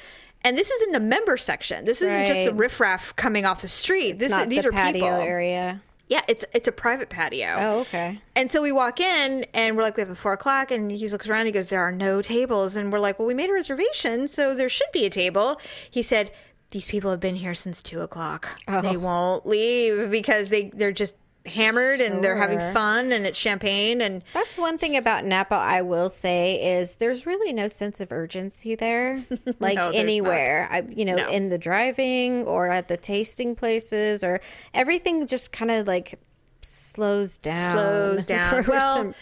And 0.43 0.57
this 0.57 0.69
is 0.69 0.83
in 0.83 0.91
the 0.91 0.99
member 0.99 1.35
section. 1.35 1.85
This 1.85 2.01
isn't 2.01 2.25
just 2.25 2.45
the 2.45 2.53
riffraff 2.53 3.15
coming 3.15 3.45
off 3.45 3.61
the 3.61 3.67
street. 3.67 4.19
this 4.19 4.31
these 4.47 4.61
the 4.61 4.69
are 4.69 4.71
patio 4.71 5.01
people. 5.01 5.09
area. 5.09 5.81
Yeah, 6.09 6.21
it's 6.27 6.43
it's 6.53 6.67
a 6.67 6.71
private 6.71 7.09
patio. 7.09 7.55
Oh, 7.59 7.79
okay. 7.81 8.19
And 8.35 8.51
so 8.51 8.61
we 8.61 8.71
walk 8.71 8.99
in 8.99 9.45
and 9.53 9.77
we're 9.77 9.83
like, 9.83 9.95
we 9.95 10.01
have 10.01 10.09
a 10.09 10.15
four 10.15 10.33
o'clock. 10.33 10.71
And 10.71 10.91
he 10.91 11.07
looks 11.07 11.29
around. 11.29 11.45
He 11.45 11.51
goes, 11.51 11.67
there 11.67 11.81
are 11.81 11.91
no 11.91 12.21
tables. 12.21 12.75
And 12.75 12.91
we're 12.91 12.99
like, 12.99 13.19
well, 13.19 13.27
we 13.27 13.35
made 13.35 13.49
a 13.49 13.53
reservation, 13.53 14.27
so 14.27 14.55
there 14.55 14.69
should 14.69 14.91
be 14.91 15.05
a 15.05 15.09
table. 15.11 15.61
He 15.89 16.01
said, 16.01 16.31
these 16.71 16.87
people 16.87 17.11
have 17.11 17.19
been 17.19 17.35
here 17.35 17.55
since 17.55 17.81
two 17.81 18.01
o'clock. 18.01 18.59
Oh. 18.67 18.81
They 18.81 18.97
won't 18.97 19.45
leave 19.45 20.11
because 20.11 20.49
they 20.49 20.71
they're 20.73 20.91
just 20.91 21.13
hammered 21.45 22.01
and 22.01 22.23
they're 22.23 22.35
having 22.37 22.59
fun 22.73 23.11
and 23.11 23.25
it's 23.25 23.37
champagne 23.37 24.01
and 24.01 24.23
That's 24.33 24.57
one 24.57 24.77
thing 24.77 24.97
about 24.97 25.25
Napa 25.25 25.55
I 25.55 25.81
will 25.81 26.09
say 26.09 26.77
is 26.77 26.97
there's 26.97 27.25
really 27.25 27.53
no 27.53 27.67
sense 27.67 27.99
of 28.01 28.11
urgency 28.11 28.75
there. 28.75 29.23
Like 29.59 29.75
No, 29.75 29.83
there's 29.91 29.95
anywhere. 29.95 30.67
I 30.71 30.81
you 30.87 31.05
know, 31.05 31.15
No. 31.15 31.29
in 31.29 31.49
the 31.49 31.57
driving 31.57 32.43
or 32.45 32.69
at 32.69 32.87
the 32.87 32.97
tasting 32.97 33.55
places 33.55 34.23
or 34.23 34.41
everything 34.73 35.25
just 35.27 35.51
kind 35.51 35.71
of 35.71 35.87
like 35.87 36.19
slows 36.61 37.37
down. 37.37 37.75
Slows 37.77 38.25
down. 38.35 38.65
Well- 38.67 38.95
some- 38.97 39.15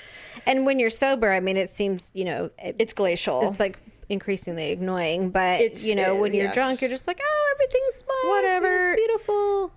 and 0.45 0.65
when 0.65 0.79
you're 0.79 0.89
sober, 0.89 1.31
I 1.31 1.39
mean 1.39 1.55
it 1.57 1.69
seems, 1.69 2.11
you 2.13 2.25
know, 2.25 2.49
it, 2.59 2.75
it's 2.79 2.93
glacial. 2.93 3.47
it's 3.49 3.59
like 3.59 3.79
increasingly 4.09 4.73
annoying, 4.73 5.29
but 5.29 5.61
It's- 5.61 5.83
you 5.83 5.95
know, 5.95 6.15
when 6.15 6.33
you're 6.33 6.45
yes. 6.45 6.53
drunk, 6.55 6.81
you're 6.81 6.89
just 6.89 7.07
like, 7.07 7.19
"Oh, 7.21 7.53
everything's 7.55 8.01
fine. 8.03 8.29
Whatever. 8.31 8.91
It's 8.91 8.95
beautiful." 9.05 9.71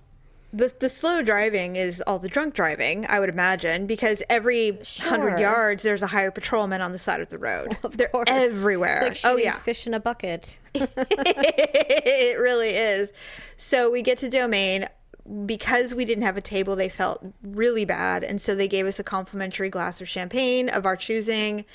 The 0.52 0.73
the 0.80 0.88
slow 0.88 1.23
driving 1.23 1.76
is 1.76 2.02
all 2.07 2.19
the 2.19 2.28
drunk 2.28 2.54
driving, 2.54 3.07
I 3.09 3.21
would 3.21 3.28
imagine, 3.28 3.87
because 3.87 4.23
every 4.28 4.78
hundred 4.99 5.38
yards 5.38 5.83
there's 5.85 6.02
a 6.02 6.09
hired 6.09 6.35
patrolman 6.35 6.80
on 6.80 6.90
the 6.92 6.99
side 6.99 7.21
of 7.21 7.28
the 7.28 7.38
road. 7.38 7.76
Of 7.85 7.97
They're 7.97 8.09
course. 8.09 8.28
everywhere. 8.28 9.07
It's 9.07 9.23
like 9.25 9.33
oh 9.33 9.37
yeah. 9.37 9.54
fish 9.57 9.87
in 9.87 9.95
a 9.95 10.00
bucket. 10.00 10.59
it 10.75 12.38
really 12.38 12.71
is. 12.71 13.12
So 13.57 13.90
we 13.90 14.02
get 14.02 14.19
to 14.19 14.28
Domaine. 14.28 14.87
Because 15.47 15.95
we 15.95 16.04
didn't 16.04 16.25
have 16.25 16.37
a 16.37 16.40
table, 16.40 16.75
they 16.75 16.88
felt 16.88 17.25
really 17.42 17.85
bad. 17.85 18.25
And 18.25 18.40
so 18.40 18.57
they 18.57 18.66
gave 18.66 18.87
us 18.87 18.99
a 18.99 19.04
complimentary 19.04 19.69
glass 19.71 20.00
of 20.00 20.09
champagne 20.09 20.69
of 20.71 20.87
our 20.87 20.97
choosing. 20.97 21.66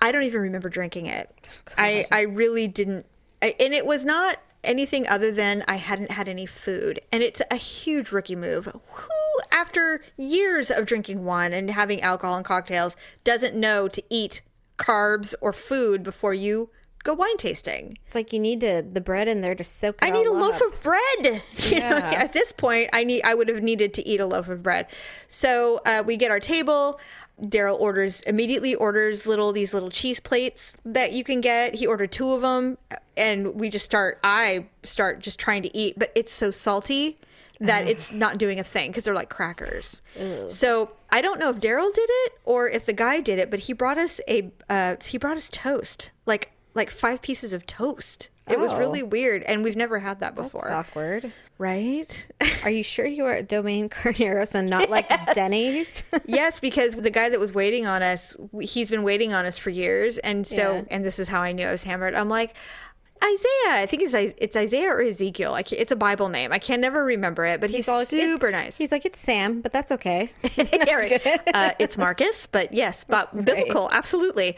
I 0.00 0.10
don't 0.10 0.24
even 0.24 0.40
remember 0.40 0.68
drinking 0.68 1.06
it. 1.06 1.30
Oh, 1.68 1.74
I, 1.78 2.06
I 2.10 2.22
really 2.22 2.66
didn't 2.66 3.06
I- 3.40 3.54
and 3.60 3.72
it 3.74 3.86
was 3.86 4.04
not 4.04 4.38
anything 4.64 5.06
other 5.08 5.30
than 5.30 5.64
I 5.66 5.76
hadn't 5.76 6.10
had 6.10 6.28
any 6.28 6.46
food. 6.46 7.00
And 7.10 7.22
it's 7.22 7.42
a 7.50 7.56
huge 7.56 8.12
rookie 8.12 8.36
move. 8.36 8.66
Who, 8.66 9.10
after 9.50 10.02
years 10.16 10.70
of 10.70 10.86
drinking 10.86 11.24
wine 11.24 11.52
and 11.52 11.70
having 11.70 12.00
alcohol 12.00 12.36
and 12.36 12.44
cocktails, 12.44 12.96
doesn't 13.24 13.54
know 13.54 13.88
to 13.88 14.02
eat 14.08 14.42
carbs 14.78 15.34
or 15.40 15.52
food 15.52 16.02
before 16.02 16.34
you 16.34 16.70
go 17.02 17.14
wine 17.14 17.36
tasting? 17.36 17.98
It's 18.06 18.14
like 18.14 18.32
you 18.32 18.38
need 18.38 18.60
to 18.62 18.82
the 18.82 19.00
bread 19.00 19.28
in 19.28 19.40
there 19.40 19.54
to 19.54 19.64
soak 19.64 19.96
it 20.02 20.06
I 20.06 20.10
need 20.10 20.26
a 20.26 20.32
loaf 20.32 20.60
up. 20.60 20.72
of 20.72 20.82
bread. 20.82 21.42
You 21.70 21.80
know, 21.80 21.96
Yeah. 21.96 22.12
at 22.16 22.32
this 22.32 22.52
point, 22.52 22.90
I 22.92 23.04
need 23.04 23.22
I 23.24 23.34
would 23.34 23.48
have 23.48 23.62
needed 23.62 23.94
to 23.94 24.06
eat 24.06 24.20
a 24.20 24.26
loaf 24.26 24.48
of 24.48 24.62
bread. 24.62 24.86
So 25.28 25.80
uh, 25.86 26.02
we 26.04 26.16
get 26.16 26.30
our 26.30 26.40
table. 26.40 27.00
Daryl 27.40 27.80
orders 27.80 28.20
immediately 28.22 28.74
orders 28.74 29.26
little 29.26 29.52
these 29.52 29.74
little 29.74 29.90
cheese 29.90 30.20
plates 30.20 30.76
that 30.84 31.12
you 31.12 31.24
can 31.24 31.40
get. 31.40 31.74
He 31.74 31.86
ordered 31.86 32.12
two 32.12 32.30
of 32.32 32.42
them, 32.42 32.78
and 33.16 33.54
we 33.54 33.68
just 33.68 33.84
start. 33.84 34.20
I 34.22 34.66
start 34.84 35.20
just 35.20 35.40
trying 35.40 35.62
to 35.62 35.76
eat, 35.76 35.98
but 35.98 36.12
it's 36.14 36.32
so 36.32 36.50
salty 36.52 37.18
that 37.58 37.88
it's 37.88 38.12
not 38.24 38.38
doing 38.38 38.60
a 38.60 38.64
thing 38.64 38.90
because 38.90 39.04
they're 39.04 39.14
like 39.14 39.30
crackers. 39.30 40.02
So 40.46 40.92
I 41.10 41.20
don't 41.20 41.40
know 41.40 41.50
if 41.50 41.56
Daryl 41.56 41.92
did 41.92 42.08
it 42.08 42.32
or 42.44 42.68
if 42.68 42.86
the 42.86 42.92
guy 42.92 43.20
did 43.20 43.38
it, 43.40 43.50
but 43.50 43.60
he 43.60 43.72
brought 43.72 43.98
us 43.98 44.20
a 44.28 44.52
uh, 44.68 44.96
he 45.04 45.18
brought 45.18 45.36
us 45.36 45.48
toast, 45.50 46.12
like 46.26 46.51
like 46.74 46.90
five 46.90 47.22
pieces 47.22 47.52
of 47.52 47.66
toast. 47.66 48.28
It 48.50 48.58
was 48.58 48.72
Oh. 48.72 48.78
really 48.78 49.02
weird, 49.04 49.42
and 49.44 49.62
we've 49.62 49.76
never 49.76 50.00
had 50.00 50.18
that 50.20 50.34
before, 50.34 50.68
awkward. 50.70 51.32
right? 51.58 52.26
Are 52.64 52.70
you 52.70 52.82
sure 52.82 53.06
you 53.06 53.22
were 53.22 53.32
at 53.34 53.48
Domaine 53.48 53.88
Carneros 53.88 54.54
and 54.56 54.68
not 54.68 54.90
like 54.90 55.08
Denny's? 55.34 56.02
yes, 56.26 56.58
because 56.58 56.96
the 56.96 57.10
guy 57.10 57.28
that 57.28 57.38
was 57.38 57.54
waiting 57.54 57.86
on 57.86 58.02
us, 58.02 58.34
he's 58.60 58.90
been 58.90 59.04
waiting 59.04 59.32
on 59.32 59.46
us 59.46 59.56
for 59.58 59.70
years, 59.70 60.18
and 60.18 60.44
so, 60.44 60.56
Yeah. 60.74 60.82
and 60.90 61.04
this 61.04 61.20
is 61.20 61.28
how 61.28 61.40
I 61.40 61.52
knew 61.52 61.64
I 61.66 61.70
was 61.70 61.84
hammered. 61.84 62.14
I'm 62.14 62.28
like. 62.28 62.56
Isaiah, 63.22 63.82
I 63.82 63.86
think 63.86 64.02
it's 64.02 64.14
it's 64.14 64.56
Isaiah 64.56 64.90
or 64.90 65.00
Ezekiel. 65.00 65.54
I 65.54 65.62
it's 65.70 65.92
a 65.92 65.96
Bible 65.96 66.28
name. 66.28 66.52
I 66.52 66.58
can 66.58 66.80
never 66.80 67.04
remember 67.04 67.44
it, 67.44 67.60
but 67.60 67.70
he's, 67.70 67.88
all- 67.88 68.04
super 68.04 68.50
nice. 68.50 68.76
He's 68.76 68.90
like, 68.90 69.06
it's 69.06 69.20
Sam, 69.20 69.60
but 69.60 69.72
that's 69.72 69.92
okay. 69.92 70.32
yeah, 70.56 70.94
right. 70.94 71.40
uh, 71.54 71.70
it's 71.78 71.96
Marcus, 71.96 72.46
but 72.46 72.74
yes, 72.74 73.04
but 73.08 73.32
biblical, 73.44 73.88
absolutely. 73.92 74.56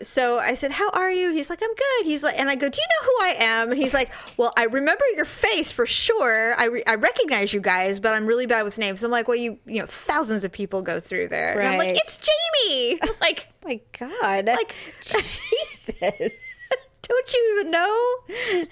So 0.00 0.38
I 0.38 0.54
said, 0.54 0.70
"How 0.72 0.90
are 0.90 1.10
you?" 1.10 1.32
He's 1.32 1.50
like, 1.50 1.60
"I'm 1.62 1.74
good." 1.74 2.06
He's 2.06 2.22
like, 2.22 2.38
and 2.38 2.48
I 2.48 2.54
go, 2.54 2.68
"Do 2.68 2.80
you 2.80 2.86
know 2.86 3.06
who 3.10 3.24
I 3.24 3.44
am?" 3.62 3.70
And 3.72 3.80
he's 3.80 3.94
like, 3.94 4.12
"Well, 4.36 4.52
I 4.56 4.64
remember 4.64 5.04
your 5.16 5.24
face 5.24 5.72
for 5.72 5.86
sure. 5.86 6.54
I, 6.58 6.64
re- 6.66 6.82
I 6.86 6.94
recognize 6.96 7.52
you 7.52 7.60
guys, 7.60 8.00
but 8.00 8.14
I'm 8.14 8.26
really 8.26 8.46
bad 8.46 8.62
with 8.64 8.78
names." 8.78 9.02
I'm 9.02 9.10
like, 9.10 9.28
"Well, 9.28 9.36
you 9.36 9.58
you 9.66 9.80
know, 9.80 9.86
thousands 9.86 10.44
of 10.44 10.52
people 10.52 10.82
go 10.82 11.00
through 11.00 11.28
there." 11.28 11.58
And 11.58 11.68
I'm 11.68 11.78
like, 11.78 11.96
"It's 11.96 12.18
Jamie." 12.18 13.00
like, 13.20 13.48
My 13.64 13.80
God. 13.98 14.46
Like- 14.46 14.74
Jesus. 15.00 16.70
Don't 17.08 17.32
you 17.32 17.56
even 17.58 17.70
know? 17.70 18.14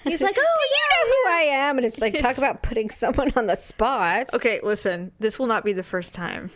He's 0.03 0.21
like, 0.21 0.35
"Oh, 0.37 0.67
you 0.71 0.83
know 0.89 1.11
who 1.11 1.35
I 1.35 1.41
am? 1.67 1.77
And 1.77 1.85
it's 1.85 2.01
like, 2.01 2.17
talk 2.19 2.37
about 2.37 2.61
putting 2.63 2.89
someone 2.89 3.31
on 3.35 3.47
the 3.47 3.55
spot. 3.55 4.27
Okay, 4.33 4.59
listen. 4.63 5.11
This 5.19 5.39
will 5.39 5.47
not 5.47 5.63
be 5.63 5.73
the 5.73 5.83
first 5.83 6.13
time 6.13 6.51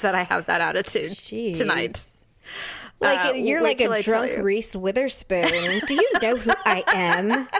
that 0.00 0.14
I 0.14 0.22
have 0.22 0.46
that 0.46 0.60
attitude 0.60 1.10
Jeez. 1.10 1.56
tonight. 1.58 1.98
Like 3.00 3.30
Uh, 3.30 3.32
you're 3.32 3.62
like 3.62 3.80
a 3.80 4.02
drunk. 4.02 4.38
Reese 4.38 4.76
Witherspoon. 4.76 5.42
Do 5.86 5.94
you 5.94 6.08
know 6.22 6.36
who 6.36 6.52
I 6.64 6.84
am? 6.94 7.48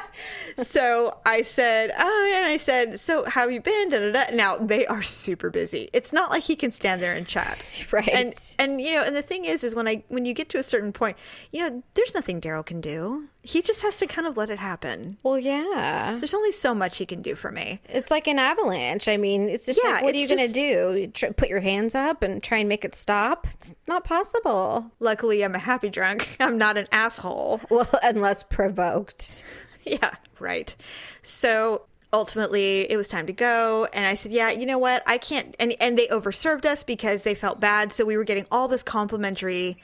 so 0.58 1.18
I 1.26 1.42
said, 1.42 1.92
oh, 1.98 2.32
and 2.36 2.46
I 2.46 2.56
said, 2.56 2.98
so 3.00 3.24
how 3.24 3.42
have 3.42 3.52
you 3.52 3.60
been? 3.60 3.90
Da, 3.90 3.98
da, 3.98 4.12
da. 4.12 4.34
Now 4.34 4.56
they 4.56 4.86
are 4.86 5.02
super 5.02 5.50
busy. 5.50 5.88
It's 5.92 6.12
not 6.12 6.30
like 6.30 6.44
he 6.44 6.56
can 6.56 6.72
stand 6.72 7.02
there 7.02 7.14
and 7.14 7.26
chat, 7.26 7.86
Right. 7.92 8.08
And 8.08 8.34
and 8.58 8.80
you 8.80 8.92
know, 8.92 9.04
and 9.04 9.14
the 9.14 9.22
thing 9.22 9.44
is, 9.44 9.64
is 9.64 9.74
when 9.74 9.88
I 9.88 10.04
when 10.08 10.24
you 10.24 10.34
get 10.34 10.48
to 10.50 10.58
a 10.58 10.62
certain 10.62 10.92
point, 10.92 11.16
you 11.52 11.60
know, 11.60 11.82
there's 11.94 12.14
nothing 12.14 12.40
Daryl 12.40 12.64
can 12.64 12.80
do. 12.80 13.28
He 13.44 13.60
just 13.60 13.82
has 13.82 13.96
to 13.96 14.06
kind 14.06 14.28
of 14.28 14.36
let 14.36 14.50
it 14.50 14.60
happen. 14.60 15.18
Well, 15.24 15.36
yeah. 15.36 16.16
There's 16.20 16.32
only 16.32 16.52
so 16.52 16.74
much 16.74 16.98
he 16.98 17.06
can 17.06 17.22
do 17.22 17.34
for 17.34 17.50
me. 17.50 17.80
It's 17.88 18.08
like 18.08 18.28
an 18.28 18.38
avalanche. 18.38 19.08
I 19.08 19.16
mean, 19.16 19.48
it's 19.48 19.66
just 19.66 19.80
Yeah, 19.82 19.94
like, 19.94 20.04
what 20.04 20.14
are 20.14 20.18
you 20.18 20.28
going 20.28 20.46
to 20.46 20.52
do? 20.52 21.08
Tr- 21.08 21.32
put 21.32 21.48
your 21.48 21.58
hands 21.58 21.96
up 21.96 22.22
and 22.22 22.40
try 22.40 22.58
and 22.58 22.68
make 22.68 22.84
it 22.84 22.94
stop? 22.94 23.48
It's 23.54 23.74
not 23.88 24.04
possible. 24.04 24.92
Luckily, 25.00 25.44
I'm 25.44 25.56
a 25.56 25.58
happy 25.58 25.90
drunk. 25.90 26.28
I'm 26.40 26.56
not 26.56 26.76
an 26.78 26.86
asshole. 26.92 27.60
Well, 27.68 27.88
unless 28.04 28.44
provoked. 28.44 29.42
Yeah, 29.84 30.12
right. 30.42 30.74
So 31.22 31.86
ultimately 32.12 32.90
it 32.90 32.96
was 32.96 33.08
time 33.08 33.26
to 33.26 33.32
go 33.32 33.86
and 33.92 34.06
I 34.06 34.14
said, 34.14 34.32
"Yeah, 34.32 34.50
you 34.50 34.66
know 34.66 34.78
what? 34.78 35.02
I 35.06 35.18
can't 35.18 35.54
and 35.58 35.74
and 35.80 35.96
they 35.98 36.08
overserved 36.08 36.66
us 36.66 36.84
because 36.84 37.22
they 37.22 37.34
felt 37.34 37.60
bad, 37.60 37.92
so 37.92 38.04
we 38.04 38.16
were 38.16 38.24
getting 38.24 38.46
all 38.50 38.68
this 38.68 38.82
complimentary 38.82 39.78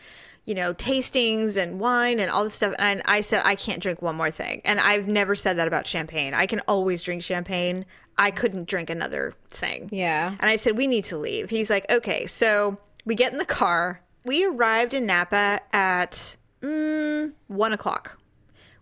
you 0.49 0.55
know, 0.55 0.73
tastings 0.73 1.59
and 1.59 1.79
wine 1.79 2.19
and 2.19 2.31
all 2.31 2.43
this 2.43 2.55
stuff. 2.55 2.75
And 2.79 3.03
I 3.05 3.21
said, 3.21 3.43
I 3.45 3.55
can't 3.55 3.83
drink 3.83 4.01
one 4.01 4.17
more 4.17 4.31
thing. 4.31 4.63
And 4.65 4.81
I've 4.81 5.07
never 5.07 5.35
said 5.35 5.59
that 5.59 5.69
about 5.69 5.87
champagne. 5.87 6.33
I 6.33 6.47
can 6.47 6.61
always 6.61 7.03
drink 7.03 7.23
champagne. 7.23 7.85
I 8.17 8.31
couldn't 8.31 8.67
drink 8.67 8.89
another 8.89 9.35
thing. 9.51 9.91
Yeah. 9.93 10.35
And 10.41 10.49
I 10.49 10.57
said, 10.57 10.79
we 10.79 10.87
need 10.87 11.05
to 11.05 11.19
leave. 11.19 11.51
He's 11.51 11.69
like, 11.69 11.85
okay. 11.93 12.27
So 12.27 12.79
we 13.05 13.15
get 13.15 13.31
in 13.31 13.37
the 13.37 13.45
car. 13.45 14.01
We 14.25 14.47
arrived 14.47 14.95
in 14.95 15.05
Napa 15.05 15.61
at 15.75 16.39
mm, 16.63 17.31
one 17.49 17.75
o'clock. 17.75 18.19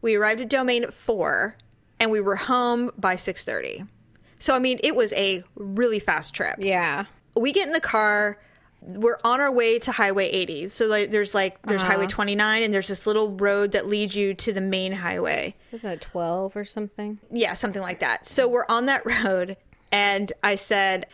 We 0.03 0.15
arrived 0.15 0.41
at 0.43 0.49
Domaine 0.49 0.85
at 0.85 0.95
four, 0.95 1.57
and 2.01 2.11
we 2.11 2.21
were 2.21 2.37
home 2.37 2.91
by 2.99 3.17
six 3.17 3.45
thirty. 3.45 3.85
So 4.39 4.55
I 4.55 4.59
mean, 4.59 4.79
it 4.83 4.95
was 4.95 5.13
a 5.15 5.43
really 5.55 5.99
fast 5.99 6.35
trip. 6.35 6.57
Yeah. 6.59 7.07
We 7.35 7.53
get 7.53 7.67
in 7.67 7.73
the 7.73 7.81
car. 7.81 8.39
We're 8.83 9.19
on 9.25 9.41
our 9.41 9.51
way 9.51 9.79
to 9.81 9.91
Highway 9.91 10.29
80. 10.29 10.69
So 10.69 10.87
like, 10.87 11.11
there's 11.11 11.35
like 11.35 11.61
there's 11.63 11.81
uh-huh. 11.81 11.93
Highway 11.93 12.07
29, 12.07 12.63
and 12.63 12.73
there's 12.73 12.89
this 12.89 13.07
little 13.07 13.33
road 13.33 13.73
that 13.73 13.87
leads 13.87 14.15
you 14.15 14.35
to 14.35 14.53
the 14.53 14.61
main 14.61 14.93
highway. 14.93 15.57
Isn't 15.73 15.91
it 15.91 16.01
12 16.01 16.57
or 16.57 16.65
something? 16.65 17.19
Yeah, 17.33 17.55
something 17.55 17.83
like 17.83 18.01
that. 18.01 18.27
So 18.27 18.47
we're 18.47 18.67
on 18.69 18.87
that 18.87 19.05
road, 19.25 19.57
and 19.91 20.33
I 20.45 20.55
said, 20.55 21.07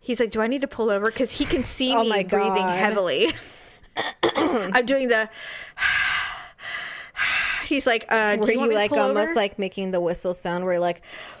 he's 0.00 0.18
like, 0.18 0.30
"Do 0.30 0.40
I 0.40 0.48
need 0.48 0.62
to 0.62 0.66
pull 0.66 0.90
over?" 0.90 1.10
Because 1.10 1.30
he 1.30 1.44
can 1.44 1.62
see 1.62 1.94
Oh 1.94 2.02
me 2.02 2.24
breathing 2.24 2.68
heavily. 2.68 3.32
I'm 4.24 4.86
doing 4.86 5.08
the. 5.08 5.28
He's 7.70 7.86
like, 7.86 8.04
uh, 8.10 8.34
"Do 8.34 8.40
Were 8.42 8.50
you, 8.52 8.64
you 8.64 8.74
like 8.74 8.90
almost 8.92 9.28
over?" 9.30 9.34
like 9.36 9.58
making 9.58 9.92
the 9.92 10.00
whistle 10.00 10.34
sound 10.34 10.64
where 10.64 10.74
you're 10.74 10.80
like, 10.80 11.02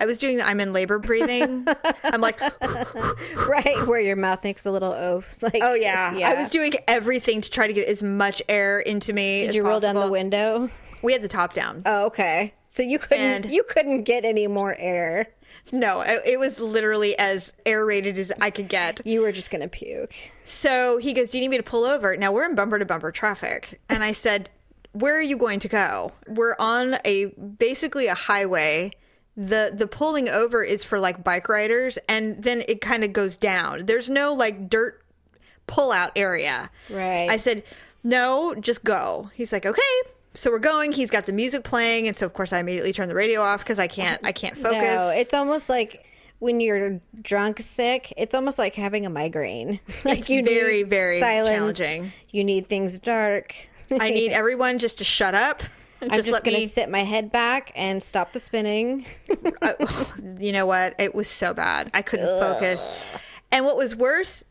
I 0.00 0.04
was 0.06 0.18
doing 0.18 0.36
the 0.36 0.46
I'm 0.46 0.60
in 0.60 0.72
labor 0.72 0.98
breathing. 0.98 1.66
I'm 2.04 2.20
like, 2.20 2.38
right, 3.34 3.84
where 3.86 3.98
your 4.00 4.16
mouth 4.16 4.44
makes 4.44 4.64
a 4.66 4.70
little 4.70 4.92
O. 4.92 5.24
Like, 5.42 5.60
oh 5.62 5.74
yeah. 5.74 6.14
yeah. 6.14 6.28
I 6.30 6.34
was 6.34 6.50
doing 6.50 6.72
everything 6.86 7.40
to 7.40 7.50
try 7.50 7.66
to 7.66 7.72
get 7.72 7.88
as 7.88 8.02
much 8.02 8.42
air 8.48 8.78
into 8.80 9.12
me. 9.12 9.40
Did 9.40 9.48
as 9.50 9.56
you 9.56 9.64
roll 9.66 9.80
down 9.80 9.94
the 9.96 10.10
window? 10.10 10.70
We 11.02 11.12
had 11.12 11.22
the 11.22 11.28
top 11.28 11.54
down. 11.54 11.82
Oh, 11.86 12.06
okay. 12.06 12.54
So 12.68 12.82
you 12.82 12.98
couldn't 12.98 13.44
And- 13.46 13.50
you 13.50 13.62
couldn't 13.64 14.02
get 14.02 14.24
any 14.24 14.46
more 14.46 14.76
air. 14.78 15.30
No, 15.72 16.00
it, 16.00 16.22
it 16.24 16.38
was 16.38 16.60
literally 16.60 17.18
as 17.18 17.54
aerated 17.66 18.18
as 18.18 18.32
I 18.40 18.50
could 18.50 18.68
get. 18.68 19.00
You 19.04 19.20
were 19.22 19.32
just 19.32 19.50
gonna 19.50 19.68
puke. 19.68 20.14
So 20.44 20.98
he 20.98 21.12
goes, 21.12 21.30
Do 21.30 21.38
you 21.38 21.42
need 21.42 21.48
me 21.48 21.56
to 21.58 21.62
pull 21.62 21.84
over? 21.84 22.16
Now 22.16 22.32
we're 22.32 22.44
in 22.44 22.54
bumper 22.54 22.78
to 22.78 22.84
bumper 22.84 23.12
traffic. 23.12 23.80
And 23.88 24.02
I 24.02 24.12
said, 24.12 24.48
Where 24.92 25.16
are 25.16 25.22
you 25.22 25.36
going 25.36 25.60
to 25.60 25.68
go? 25.68 26.12
We're 26.26 26.56
on 26.58 26.96
a 27.04 27.26
basically 27.26 28.06
a 28.06 28.14
highway. 28.14 28.92
The 29.36 29.70
the 29.72 29.86
pulling 29.86 30.28
over 30.28 30.64
is 30.64 30.82
for 30.84 30.98
like 30.98 31.22
bike 31.22 31.48
riders 31.48 31.96
and 32.08 32.42
then 32.42 32.62
it 32.66 32.80
kind 32.80 33.04
of 33.04 33.12
goes 33.12 33.36
down. 33.36 33.86
There's 33.86 34.10
no 34.10 34.34
like 34.34 34.68
dirt 34.68 35.04
pull 35.68 35.92
out 35.92 36.10
area. 36.16 36.70
Right. 36.90 37.28
I 37.30 37.36
said, 37.36 37.62
No, 38.02 38.54
just 38.56 38.82
go. 38.84 39.30
He's 39.34 39.52
like, 39.52 39.64
Okay. 39.66 39.82
So 40.38 40.52
we're 40.52 40.60
going. 40.60 40.92
He's 40.92 41.10
got 41.10 41.26
the 41.26 41.32
music 41.32 41.64
playing, 41.64 42.06
and 42.06 42.16
so 42.16 42.24
of 42.24 42.32
course 42.32 42.52
I 42.52 42.60
immediately 42.60 42.92
turn 42.92 43.08
the 43.08 43.14
radio 43.14 43.40
off 43.40 43.64
because 43.64 43.80
I 43.80 43.88
can't 43.88 44.24
I 44.24 44.30
can't 44.30 44.56
focus. 44.62 44.82
No, 44.82 45.10
it's 45.10 45.34
almost 45.34 45.68
like 45.68 46.06
when 46.38 46.60
you're 46.60 47.00
drunk 47.20 47.58
sick, 47.58 48.12
it's 48.16 48.36
almost 48.36 48.56
like 48.56 48.76
having 48.76 49.04
a 49.04 49.10
migraine. 49.10 49.80
like 50.04 50.20
It's 50.20 50.28
very, 50.28 50.84
very 50.84 51.18
challenging. 51.18 52.12
You 52.30 52.44
need 52.44 52.68
things 52.68 53.00
dark. 53.00 53.56
I 53.90 54.10
need 54.10 54.30
everyone 54.32 54.78
just 54.78 54.98
to 54.98 55.04
shut 55.04 55.34
up. 55.34 55.60
I'm 56.00 56.10
just 56.10 56.30
let 56.30 56.44
gonna 56.44 56.58
me 56.58 56.68
sit 56.68 56.88
my 56.88 57.02
head 57.02 57.32
back 57.32 57.72
and 57.74 58.00
stop 58.00 58.32
the 58.32 58.38
spinning. 58.38 59.06
you 60.38 60.52
know 60.52 60.66
what? 60.66 60.94
It 61.00 61.16
was 61.16 61.26
so 61.26 61.52
bad. 61.52 61.90
I 61.92 62.02
couldn't 62.02 62.28
focus. 62.38 62.88
And 63.50 63.64
what 63.64 63.76
was 63.76 63.96
worse, 63.96 64.44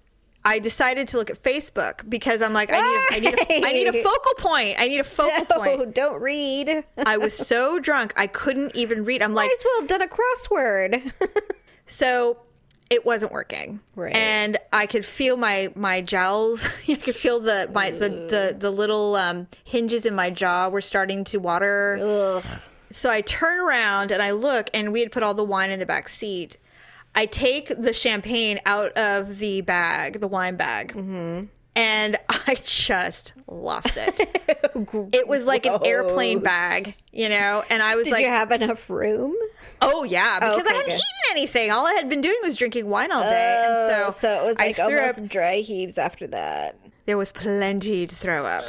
I 0.48 0.60
decided 0.60 1.10
to 1.10 1.18
look 1.18 1.30
at 1.30 1.44
Facebook 1.44 2.10
because 2.10 2.42
I'm 2.42 2.54
like, 2.54 2.72
I 2.72 2.80
need, 2.80 2.86
a, 2.86 3.16
I 3.16 3.20
need, 3.20 3.34
a, 3.34 3.68
I 3.68 3.72
need 3.74 3.88
a 3.88 4.02
focal 4.02 4.34
point. 4.38 4.80
I 4.80 4.88
need 4.88 5.00
a 5.00 5.04
focal 5.04 5.46
no, 5.50 5.58
point. 5.58 5.94
don't 5.94 6.22
read. 6.22 6.86
I 7.06 7.18
was 7.18 7.36
so 7.36 7.80
drunk, 7.80 8.14
I 8.16 8.28
couldn't 8.28 8.74
even 8.74 9.04
read. 9.04 9.22
I'm 9.22 9.34
like, 9.34 9.48
Might 9.48 9.58
as 9.60 9.66
well 9.66 9.82
have 9.82 9.88
done 9.90 10.02
a 10.02 10.08
crossword. 10.08 11.12
so 11.86 12.38
it 12.90 13.06
wasn't 13.06 13.34
working, 13.34 13.82
Right. 13.94 14.16
and 14.16 14.56
I 14.72 14.86
could 14.86 15.06
feel 15.06 15.36
my 15.36 15.74
my 15.76 16.02
jowls. 16.02 16.66
I 16.88 16.96
could 16.96 17.16
feel 17.16 17.42
the 17.42 17.70
my 17.74 17.92
the 17.92 18.08
the, 18.08 18.56
the 18.58 18.72
little 18.72 19.18
um, 19.18 19.48
hinges 19.66 20.06
in 20.06 20.16
my 20.16 20.30
jaw 20.30 20.70
were 20.70 20.80
starting 20.80 21.26
to 21.26 21.40
water. 21.40 22.00
Ugh. 22.02 22.62
So 22.94 23.10
I 23.10 23.20
turn 23.20 23.60
around 23.60 24.12
and 24.12 24.22
I 24.22 24.32
look, 24.32 24.70
and 24.74 24.94
we 24.94 25.02
had 25.02 25.12
put 25.12 25.24
all 25.24 25.34
the 25.34 25.44
wine 25.44 25.72
in 25.72 25.80
the 25.80 25.86
back 25.86 26.08
seat. 26.08 26.58
I 27.18 27.26
take 27.26 27.70
the 27.70 27.94
champagne 27.94 28.60
out 28.66 28.92
of 28.96 29.40
the 29.40 29.62
bag, 29.62 30.22
the 30.22 30.28
wine 30.28 30.56
bag, 30.56 30.94
and 31.76 32.18
I 32.30 32.56
just 32.64 33.34
lost 33.48 33.98
it. 33.98 34.16
it 35.14 35.28
was 35.28 35.46
like 35.46 35.66
an 35.66 35.80
airplane 35.84 36.40
bag, 36.40 36.88
you 37.12 37.28
know, 37.30 37.64
and 37.72 37.82
I 37.82 37.96
was 37.96 38.06
Did 38.06 38.12
like, 38.12 38.20
"Did 38.22 38.28
you 38.28 38.34
have 38.34 38.52
enough 38.52 38.88
room? 38.90 39.36
"Oh 39.82 40.04
yeah," 40.04 40.38
oh, 40.42 40.56
because 40.58 40.62
Okay, 40.68 40.74
I 40.74 40.78
hadn't 40.78 40.90
good. 40.90 40.96
eaten 41.00 41.32
anything. 41.32 41.72
All 41.72 41.88
I 41.88 41.94
had 41.94 42.08
been 42.08 42.22
doing 42.22 42.38
was 42.44 42.56
drinking 42.56 42.88
wine 42.88 43.12
all 43.12 43.24
day, 43.24 43.64
and 43.66 43.74
oh, 43.74 43.90
so 43.90 44.06
Oh, 44.08 44.12
so 44.12 44.44
it 44.44 44.46
was 44.48 44.58
like 44.60 44.76
threw 44.76 45.00
almost 45.00 45.22
up. 45.22 45.28
dry 45.28 45.56
heaves 45.58 45.98
after 45.98 46.28
that. 46.28 46.76
There 47.08 47.18
was 47.18 47.32
plenty 47.32 48.06
to 48.06 48.16
throw 48.16 48.46
up. 48.46 48.64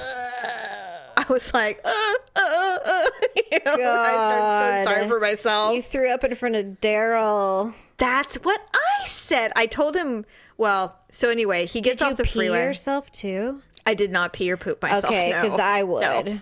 I 1.19 1.25
was 1.29 1.53
like, 1.53 1.81
uh, 1.85 1.91
uh, 2.37 2.79
uh, 2.87 3.05
you 3.53 3.59
know, 3.67 3.73
I 4.01 4.13
started 4.13 4.85
so 4.85 4.85
sorry 4.95 5.09
for 5.09 5.21
myself. 5.21 5.75
You 5.75 5.83
threw 5.83 6.11
up 6.13 6.23
in 6.25 6.35
front 6.37 6.55
of 6.55 6.65
Daryl. 6.81 7.75
That's 7.97 8.37
what 8.37 8.61
I 8.73 9.07
said. 9.07 9.53
I 9.57 9.67
told 9.67 9.97
him. 9.97 10.25
Well, 10.57 10.97
so 11.11 11.29
anyway, 11.31 11.67
he 11.67 11.81
gets 11.81 12.03
Did 12.03 12.13
off 12.13 12.17
the 12.19 12.23
pee 12.25 12.31
freeway. 12.39 12.65
yourself 12.65 13.11
too? 13.11 13.63
I 13.87 13.95
did 13.95 14.11
not 14.13 14.33
pee 14.33 14.51
or 14.51 14.57
poop 14.57 14.81
myself. 14.83 15.05
Okay, 15.07 15.31
no. 15.31 15.43
because 15.43 15.59
I 15.59 15.81
No. 15.81 15.87
would. 15.87 16.41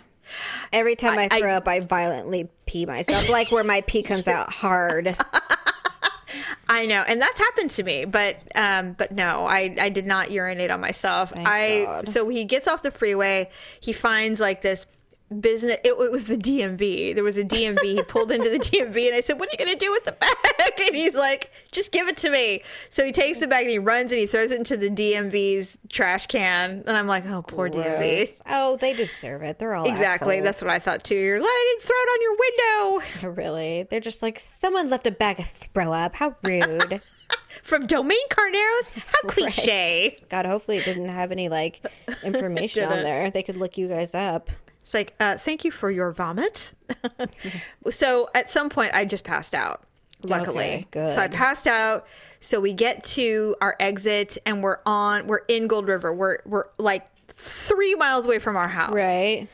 Every 0.72 0.96
time 0.96 1.18
I, 1.18 1.28
I- 1.30 1.38
throw 1.40 1.54
up, 1.54 1.68
I 1.68 1.80
violently 1.80 2.48
pee 2.66 2.84
myself, 2.86 3.28
like 3.28 3.50
where 3.52 3.64
my 3.64 3.80
pee 3.82 4.02
comes 4.02 4.26
out 4.28 4.52
hard. 4.52 5.16
I 6.68 6.86
know, 6.86 7.04
and 7.06 7.20
that's 7.22 7.38
happened 7.38 7.70
to 7.72 7.82
me, 7.82 8.04
but 8.04 8.36
um, 8.54 8.92
but 8.94 9.12
no, 9.12 9.46
I 9.46 9.76
I 9.80 9.88
did 9.88 10.06
not 10.06 10.30
urinate 10.30 10.70
on 10.70 10.80
myself. 10.80 11.30
Thank 11.30 11.46
I 11.46 11.84
God. 11.84 12.08
so 12.08 12.28
he 12.28 12.44
gets 12.44 12.66
off 12.66 12.82
the 12.82 12.90
freeway, 12.90 13.50
he 13.80 13.92
finds 13.92 14.40
like 14.40 14.62
this 14.62 14.86
business. 15.40 15.78
It, 15.84 15.92
it 15.98 16.10
was 16.10 16.24
the 16.26 16.36
DMV. 16.36 17.14
There 17.14 17.24
was 17.24 17.36
a 17.36 17.44
DMV. 17.44 17.82
he 17.82 18.02
pulled 18.02 18.30
into 18.32 18.48
the 18.48 18.58
DMV, 18.58 19.06
and 19.06 19.14
I 19.14 19.20
said, 19.20 19.38
"What 19.38 19.48
are 19.48 19.52
you 19.52 19.64
going 19.64 19.76
to 19.76 19.84
do 19.84 19.90
with 19.90 20.04
the 20.04 20.12
bag?" 20.12 20.30
And 20.86 20.94
he's 20.94 21.14
like, 21.14 21.50
"Just 21.72 21.90
give 21.90 22.06
it 22.06 22.16
to 22.18 22.30
me." 22.30 22.62
So 22.90 23.04
he 23.04 23.10
takes 23.10 23.38
the 23.38 23.46
bag 23.48 23.62
and 23.62 23.70
he 23.70 23.78
runs 23.78 24.12
and 24.12 24.20
he 24.20 24.26
throws 24.26 24.50
it 24.52 24.58
into 24.58 24.76
the 24.76 24.90
DMV's 24.90 25.78
trash 25.88 26.26
can, 26.26 26.84
and 26.86 26.96
I'm 26.96 27.06
like, 27.06 27.24
"Oh, 27.26 27.42
poor 27.42 27.68
DMV." 27.68 28.42
Oh, 28.46 28.76
they 28.76 28.92
deserve 28.92 29.42
it. 29.42 29.58
They're 29.58 29.74
all 29.74 29.88
Exactly. 29.88 30.40
That's 30.40 30.62
what 30.62 30.70
I 30.70 30.78
thought 30.78 31.02
too. 31.02 31.16
You're 31.16 31.40
like, 31.40 31.48
I 31.48 31.74
didn't 31.74 31.86
throw 31.88 31.96
it 31.96 32.10
on 32.10 32.22
your 32.22 32.36
window. 32.38 33.36
Really, 33.36 33.82
they're 33.90 34.00
just 34.00 34.22
like 34.22 34.38
someone 34.38 34.88
left 34.88 35.06
a 35.06 35.10
bag 35.10 35.40
of 35.40 35.46
throw 35.48 35.92
up. 35.92 36.14
How 36.14 36.36
rude. 36.44 37.00
from 37.62 37.86
Domaine 37.86 38.28
Carneros. 38.28 38.92
How 39.06 39.28
cliche. 39.28 40.22
God, 40.28 40.46
hopefully 40.46 40.78
it 40.78 40.84
didn't 40.84 41.08
have 41.08 41.32
any 41.32 41.48
like 41.48 41.84
information 42.22 42.84
on 42.84 43.02
there. 43.02 43.30
They 43.30 43.42
could 43.42 43.56
look 43.56 43.76
you 43.76 43.88
guys 43.88 44.14
up. 44.14 44.50
It's 44.86 44.94
like, 44.94 45.16
uh, 45.18 45.36
thank 45.36 45.64
you 45.64 45.72
for 45.72 45.90
your 45.90 46.12
vomit. 46.12 46.72
so 47.90 48.28
at 48.36 48.48
some 48.48 48.68
point, 48.68 48.94
I 48.94 49.04
just 49.04 49.24
passed 49.24 49.52
out, 49.52 49.82
luckily. 50.22 50.64
Okay, 50.64 50.86
good. 50.92 51.12
So 51.12 51.20
I 51.22 51.26
passed 51.26 51.66
out. 51.66 52.06
So 52.38 52.60
we 52.60 52.72
get 52.72 53.02
to 53.02 53.56
our 53.60 53.74
exit 53.80 54.38
and 54.46 54.62
we're 54.62 54.78
on, 54.86 55.26
we're 55.26 55.42
in 55.48 55.66
Gold 55.66 55.88
River. 55.88 56.14
We're, 56.14 56.38
we're 56.46 56.66
like 56.78 57.04
three 57.36 57.96
miles 57.96 58.26
away 58.26 58.38
from 58.38 58.56
our 58.56 58.68
house. 58.68 58.94
Right. 58.94 59.48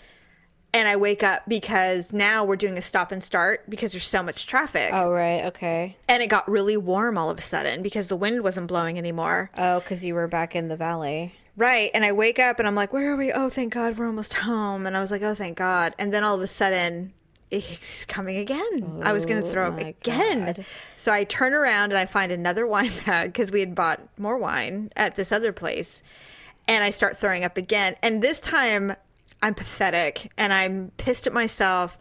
And 0.75 0.87
I 0.87 0.97
wake 0.97 1.23
up 1.23 1.45
because 1.49 2.13
now 2.13 2.45
we're 2.45 2.57
doing 2.57 2.77
a 2.77 2.83
stop 2.83 3.11
and 3.11 3.25
start 3.25 3.71
because 3.71 3.93
there's 3.93 4.05
so 4.05 4.23
much 4.23 4.47
traffic. 4.47 4.91
Oh, 4.93 5.11
right. 5.11 5.47
Okay. 5.47 5.97
And 6.11 6.23
it 6.23 6.27
got 6.27 6.47
really 6.47 6.77
warm 6.77 7.17
all 7.17 7.31
of 7.31 7.39
a 7.39 7.43
sudden 7.43 7.81
because 7.81 8.09
the 8.09 8.17
wind 8.17 8.43
wasn't 8.43 8.67
blowing 8.67 8.99
anymore. 8.99 9.51
Oh, 9.57 9.81
because 9.81 10.05
you 10.05 10.15
were 10.15 10.29
back 10.29 10.55
in 10.55 10.69
the 10.69 10.77
valley. 10.77 11.37
Right. 11.57 11.91
And 11.93 12.05
I 12.05 12.13
wake 12.13 12.39
up 12.39 12.59
and 12.59 12.67
I'm 12.67 12.75
like, 12.75 12.93
where 12.93 13.13
are 13.13 13.17
we? 13.17 13.33
Oh, 13.33 13.51
thank 13.51 13.75
God 13.75 13.99
we're 13.99 14.07
almost 14.07 14.35
home. 14.35 14.87
And 14.87 14.97
I 14.97 15.01
was 15.01 15.11
like, 15.11 15.23
oh, 15.23 15.35
thank 15.35 15.59
God. 15.59 15.95
And 15.99 16.13
then 16.13 16.25
all 16.25 16.35
of 16.35 16.41
a 16.41 16.47
sudden, 16.47 17.13
it's 17.51 18.07
coming 18.07 18.39
again. 18.39 19.01
I 19.03 19.13
was 19.13 19.27
going 19.27 19.43
to 19.43 19.51
throw 19.51 19.69
up 19.69 19.79
oh 19.79 19.87
again. 19.87 20.47
God. 20.47 20.65
So 20.97 21.13
I 21.13 21.25
turn 21.25 21.53
around 21.53 21.93
and 21.93 21.99
I 21.99 22.07
find 22.07 22.33
another 22.33 22.67
wine 22.69 22.93
bag 23.05 23.33
because 23.33 23.53
we 23.53 23.61
had 23.61 23.75
bought 23.75 24.01
more 24.17 24.39
wine 24.39 24.91
at 24.97 25.17
this 25.17 25.31
other 25.31 25.53
place. 25.53 26.03
And 26.67 26.83
I 26.83 26.91
start 26.91 27.19
throwing 27.19 27.45
up 27.45 27.59
again. 27.59 27.97
And 28.03 28.23
this 28.23 28.41
time 28.41 28.95
I'm 29.43 29.55
pathetic 29.55 30.33
and 30.39 30.53
I'm 30.53 30.93
pissed 30.97 31.27
at 31.27 31.33
myself. 31.35 31.99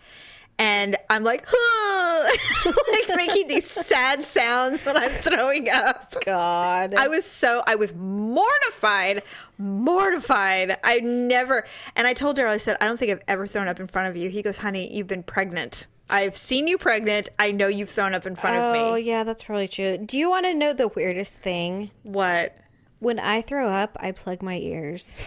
And 0.61 0.95
I'm 1.09 1.23
like, 1.23 1.43
like 2.91 3.17
making 3.17 3.47
these 3.47 3.65
sad 3.65 4.21
sounds 4.21 4.85
when 4.85 4.95
I'm 4.95 5.09
throwing 5.09 5.67
up. 5.71 6.13
God. 6.23 6.93
I 6.93 7.07
was 7.07 7.25
so 7.25 7.63
I 7.65 7.73
was 7.73 7.95
mortified, 7.95 9.23
mortified. 9.57 10.77
I 10.83 10.99
never 10.99 11.65
and 11.95 12.05
I 12.05 12.13
told 12.13 12.37
Daryl, 12.37 12.49
I 12.49 12.59
said, 12.59 12.77
I 12.79 12.85
don't 12.85 12.99
think 12.99 13.11
I've 13.11 13.23
ever 13.27 13.47
thrown 13.47 13.67
up 13.67 13.79
in 13.79 13.87
front 13.87 14.09
of 14.09 14.15
you. 14.15 14.29
He 14.29 14.43
goes, 14.43 14.59
honey, 14.59 14.95
you've 14.95 15.07
been 15.07 15.23
pregnant. 15.23 15.87
I've 16.11 16.37
seen 16.37 16.67
you 16.67 16.77
pregnant. 16.77 17.29
I 17.39 17.51
know 17.51 17.67
you've 17.67 17.89
thrown 17.89 18.13
up 18.13 18.27
in 18.27 18.35
front 18.35 18.57
oh, 18.57 18.69
of 18.69 18.73
me. 18.73 18.79
Oh 18.81 18.95
yeah, 18.95 19.23
that's 19.23 19.43
probably 19.43 19.67
true. 19.67 19.97
Do 19.97 20.15
you 20.15 20.29
want 20.29 20.45
to 20.45 20.53
know 20.53 20.73
the 20.73 20.89
weirdest 20.89 21.39
thing? 21.39 21.89
What? 22.03 22.55
When 22.99 23.17
I 23.17 23.41
throw 23.41 23.67
up, 23.67 23.97
I 23.99 24.11
plug 24.11 24.43
my 24.43 24.57
ears. 24.57 25.19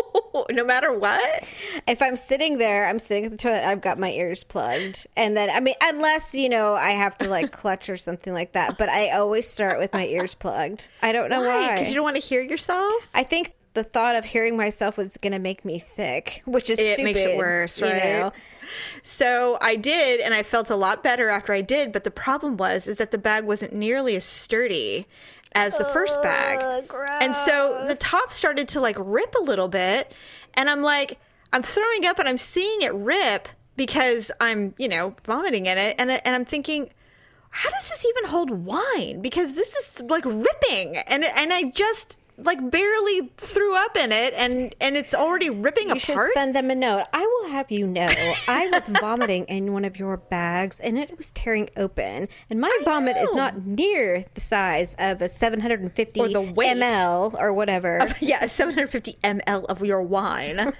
no 0.50 0.64
matter 0.64 0.92
what? 0.92 1.56
If 1.86 2.02
I'm 2.02 2.16
sitting 2.16 2.58
there, 2.58 2.86
I'm 2.86 2.98
sitting 2.98 3.24
at 3.24 3.30
the 3.30 3.36
toilet, 3.36 3.66
I've 3.66 3.80
got 3.80 3.98
my 3.98 4.10
ears 4.10 4.44
plugged. 4.44 5.06
And 5.16 5.36
then, 5.36 5.50
I 5.50 5.60
mean, 5.60 5.74
unless, 5.82 6.34
you 6.34 6.48
know, 6.48 6.74
I 6.74 6.90
have 6.90 7.16
to 7.18 7.28
like 7.28 7.52
clutch 7.52 7.88
or 7.88 7.96
something 7.96 8.32
like 8.32 8.52
that, 8.52 8.78
but 8.78 8.88
I 8.88 9.10
always 9.10 9.46
start 9.48 9.78
with 9.78 9.92
my 9.92 10.06
ears 10.06 10.34
plugged. 10.34 10.88
I 11.02 11.12
don't 11.12 11.30
know 11.30 11.42
why. 11.42 11.74
Because 11.74 11.88
you 11.88 11.94
don't 11.94 12.04
want 12.04 12.16
to 12.16 12.22
hear 12.22 12.42
yourself? 12.42 13.10
I 13.14 13.22
think 13.24 13.52
the 13.74 13.84
thought 13.84 14.14
of 14.16 14.24
hearing 14.26 14.56
myself 14.56 14.96
was 14.98 15.16
going 15.16 15.32
to 15.32 15.38
make 15.38 15.64
me 15.64 15.78
sick, 15.78 16.42
which 16.44 16.68
is 16.68 16.78
It 16.78 16.94
stupid. 16.94 17.04
makes 17.04 17.20
it 17.20 17.36
worse, 17.38 17.80
you 17.80 17.86
right? 17.86 18.02
know? 18.02 18.32
So 19.02 19.58
I 19.60 19.76
did, 19.76 20.20
and 20.20 20.34
I 20.34 20.42
felt 20.42 20.70
a 20.70 20.76
lot 20.76 21.02
better 21.02 21.28
after 21.28 21.52
I 21.52 21.62
did. 21.62 21.92
But 21.92 22.04
the 22.04 22.10
problem 22.10 22.56
was, 22.56 22.86
is 22.86 22.98
that 22.98 23.10
the 23.10 23.18
bag 23.18 23.44
wasn't 23.44 23.72
nearly 23.72 24.16
as 24.16 24.24
sturdy 24.24 25.06
as 25.54 25.76
the 25.76 25.84
first 25.86 26.22
bag, 26.22 26.84
and 27.20 27.36
so 27.36 27.84
the 27.86 27.94
top 27.96 28.32
started 28.32 28.68
to 28.70 28.80
like 28.80 28.96
rip 28.98 29.34
a 29.34 29.42
little 29.42 29.68
bit. 29.68 30.12
And 30.54 30.70
I'm 30.70 30.82
like, 30.82 31.18
I'm 31.52 31.62
throwing 31.62 32.06
up, 32.06 32.18
and 32.18 32.28
I'm 32.28 32.38
seeing 32.38 32.82
it 32.82 32.92
rip 32.94 33.48
because 33.76 34.30
I'm, 34.40 34.74
you 34.78 34.88
know, 34.88 35.14
vomiting 35.26 35.66
in 35.66 35.78
it, 35.78 35.96
and 35.98 36.10
and 36.10 36.34
I'm 36.34 36.44
thinking. 36.44 36.90
How 37.54 37.68
does 37.68 37.90
this 37.90 38.06
even 38.06 38.30
hold 38.30 38.50
wine? 38.50 39.20
Because 39.20 39.56
this 39.56 39.74
is 39.76 40.00
like 40.08 40.24
ripping, 40.24 40.96
and 41.06 41.22
and 41.22 41.52
I 41.52 41.64
just 41.64 42.18
like 42.38 42.70
barely 42.70 43.30
threw 43.36 43.76
up 43.76 43.96
in 43.96 44.10
it, 44.12 44.34
and 44.34 44.74
and 44.80 44.96
it's 44.96 45.14
already 45.14 45.50
ripping 45.50 45.88
You 45.90 45.98
should 45.98 46.14
apart. 46.14 46.32
send 46.34 46.54
them 46.56 46.70
a 46.70 46.74
note. 46.74 47.04
I 47.12 47.20
will 47.20 47.50
have 47.50 47.70
you 47.70 47.86
know, 47.86 48.08
I 48.48 48.68
was 48.72 48.88
vomiting 49.00 49.44
in 49.44 49.72
one 49.72 49.84
of 49.84 49.98
your 49.98 50.16
bags 50.16 50.80
and 50.80 50.98
it 50.98 51.16
was 51.16 51.30
tearing 51.32 51.68
open. 51.76 52.28
And 52.50 52.60
my 52.60 52.76
vomit 52.84 53.16
is 53.16 53.34
not 53.34 53.64
near 53.66 54.24
the 54.34 54.40
size 54.40 54.94
of 54.98 55.20
a 55.22 55.28
750 55.28 56.20
Or 56.20 56.26
ml 56.28 57.34
or 57.38 57.52
whatever. 57.52 58.08
yeah, 58.20 58.46
750 58.46 59.18
ml 59.22 59.64
of 59.66 59.84
your 59.84 60.02
wine. 60.02 60.72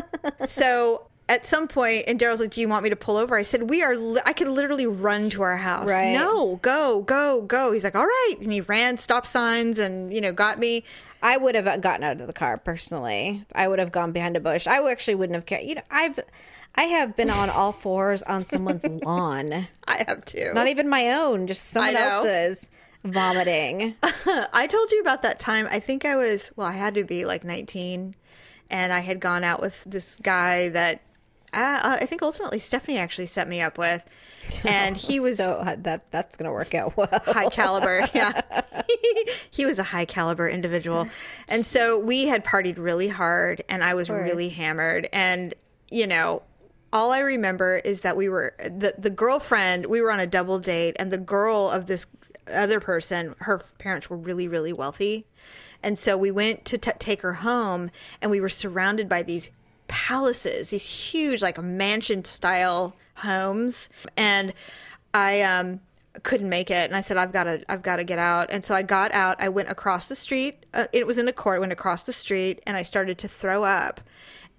so 0.46 1.09
at 1.30 1.46
some 1.46 1.68
point, 1.68 2.04
and 2.08 2.18
Daryl's 2.20 2.40
like, 2.40 2.50
"Do 2.50 2.60
you 2.60 2.68
want 2.68 2.82
me 2.84 2.90
to 2.90 2.96
pull 2.96 3.16
over?" 3.16 3.36
I 3.36 3.42
said, 3.42 3.70
"We 3.70 3.82
are. 3.82 3.96
Li- 3.96 4.20
I 4.26 4.32
could 4.32 4.48
literally 4.48 4.86
run 4.86 5.30
to 5.30 5.42
our 5.42 5.56
house. 5.56 5.88
Right. 5.88 6.12
No, 6.12 6.56
go, 6.56 7.02
go, 7.02 7.42
go." 7.42 7.72
He's 7.72 7.84
like, 7.84 7.94
"All 7.94 8.04
right," 8.04 8.36
and 8.40 8.52
he 8.52 8.60
ran 8.60 8.98
stop 8.98 9.24
signs 9.24 9.78
and 9.78 10.12
you 10.12 10.20
know 10.20 10.32
got 10.32 10.58
me. 10.58 10.84
I 11.22 11.36
would 11.36 11.54
have 11.54 11.80
gotten 11.82 12.02
out 12.02 12.20
of 12.20 12.26
the 12.26 12.32
car 12.32 12.56
personally. 12.56 13.44
I 13.54 13.68
would 13.68 13.78
have 13.78 13.92
gone 13.92 14.12
behind 14.12 14.36
a 14.36 14.40
bush. 14.40 14.66
I 14.66 14.86
actually 14.90 15.14
wouldn't 15.16 15.34
have 15.34 15.46
cared. 15.46 15.64
You 15.64 15.76
know, 15.76 15.82
I've 15.90 16.18
I 16.74 16.84
have 16.84 17.16
been 17.16 17.30
on 17.30 17.48
all 17.50 17.72
fours 17.72 18.22
on 18.22 18.46
someone's 18.46 18.84
lawn. 19.04 19.66
I 19.86 20.04
have 20.08 20.24
to. 20.26 20.52
Not 20.52 20.68
even 20.68 20.88
my 20.88 21.10
own, 21.10 21.46
just 21.46 21.68
someone 21.70 21.94
else's 21.96 22.70
vomiting. 23.04 23.94
I 24.02 24.66
told 24.66 24.90
you 24.90 25.00
about 25.00 25.22
that 25.22 25.38
time. 25.38 25.68
I 25.70 25.80
think 25.80 26.04
I 26.04 26.16
was 26.16 26.52
well. 26.56 26.66
I 26.66 26.72
had 26.72 26.94
to 26.94 27.04
be 27.04 27.24
like 27.24 27.44
19, 27.44 28.14
and 28.70 28.92
I 28.92 29.00
had 29.00 29.20
gone 29.20 29.44
out 29.44 29.60
with 29.60 29.80
this 29.86 30.16
guy 30.16 30.70
that. 30.70 31.02
Uh, 31.52 31.98
I 32.00 32.06
think 32.06 32.22
ultimately 32.22 32.58
Stephanie 32.58 32.98
actually 32.98 33.26
set 33.26 33.48
me 33.48 33.60
up 33.60 33.76
with, 33.76 34.04
and 34.64 34.96
he 34.96 35.18
was 35.20 35.38
so 35.38 35.54
uh, 35.54 35.76
that 35.80 36.10
that's 36.10 36.36
gonna 36.36 36.52
work 36.52 36.74
out 36.74 36.96
well. 36.96 37.08
high 37.26 37.48
caliber. 37.48 38.08
Yeah. 38.14 38.40
he 39.50 39.64
was 39.64 39.78
a 39.78 39.82
high 39.82 40.04
caliber 40.04 40.48
individual. 40.48 41.06
And 41.48 41.64
so 41.64 42.04
we 42.04 42.26
had 42.26 42.44
partied 42.44 42.78
really 42.78 43.08
hard 43.08 43.62
and 43.68 43.82
I 43.84 43.94
was 43.94 44.10
really 44.10 44.48
hammered. 44.48 45.08
And, 45.12 45.54
you 45.90 46.06
know, 46.06 46.42
all 46.92 47.12
I 47.12 47.20
remember 47.20 47.80
is 47.84 48.00
that 48.02 48.16
we 48.16 48.28
were 48.28 48.54
the, 48.58 48.94
the 48.98 49.10
girlfriend, 49.10 49.86
we 49.86 50.00
were 50.00 50.10
on 50.10 50.20
a 50.20 50.26
double 50.26 50.58
date 50.58 50.96
and 50.98 51.10
the 51.10 51.18
girl 51.18 51.70
of 51.70 51.86
this 51.86 52.06
other 52.52 52.80
person, 52.80 53.34
her 53.40 53.58
parents 53.78 54.10
were 54.10 54.16
really, 54.16 54.48
really 54.48 54.72
wealthy. 54.72 55.26
And 55.82 55.98
so 55.98 56.16
we 56.16 56.30
went 56.30 56.64
to 56.66 56.78
t- 56.78 56.90
take 56.98 57.22
her 57.22 57.34
home 57.34 57.90
and 58.20 58.30
we 58.30 58.40
were 58.40 58.48
surrounded 58.48 59.08
by 59.08 59.22
these 59.22 59.50
palaces, 59.90 60.70
these 60.70 60.82
huge, 60.88 61.42
like 61.42 61.60
mansion 61.62 62.24
style 62.24 62.96
homes. 63.16 63.88
And 64.16 64.54
I 65.12 65.42
um, 65.42 65.80
couldn't 66.22 66.48
make 66.48 66.70
it. 66.70 66.88
And 66.88 66.96
I 66.96 67.00
said, 67.00 67.16
I've 67.16 67.32
got 67.32 67.44
to, 67.44 67.62
I've 67.68 67.82
got 67.82 67.96
to 67.96 68.04
get 68.04 68.18
out. 68.18 68.48
And 68.50 68.64
so 68.64 68.74
I 68.74 68.82
got 68.82 69.12
out. 69.12 69.40
I 69.40 69.48
went 69.48 69.68
across 69.68 70.08
the 70.08 70.16
street. 70.16 70.64
Uh, 70.72 70.86
it 70.92 71.06
was 71.06 71.18
in 71.18 71.28
a 71.28 71.32
court. 71.32 71.56
I 71.56 71.58
went 71.58 71.72
across 71.72 72.04
the 72.04 72.12
street 72.12 72.62
and 72.66 72.76
I 72.76 72.82
started 72.82 73.18
to 73.18 73.28
throw 73.28 73.64
up. 73.64 74.00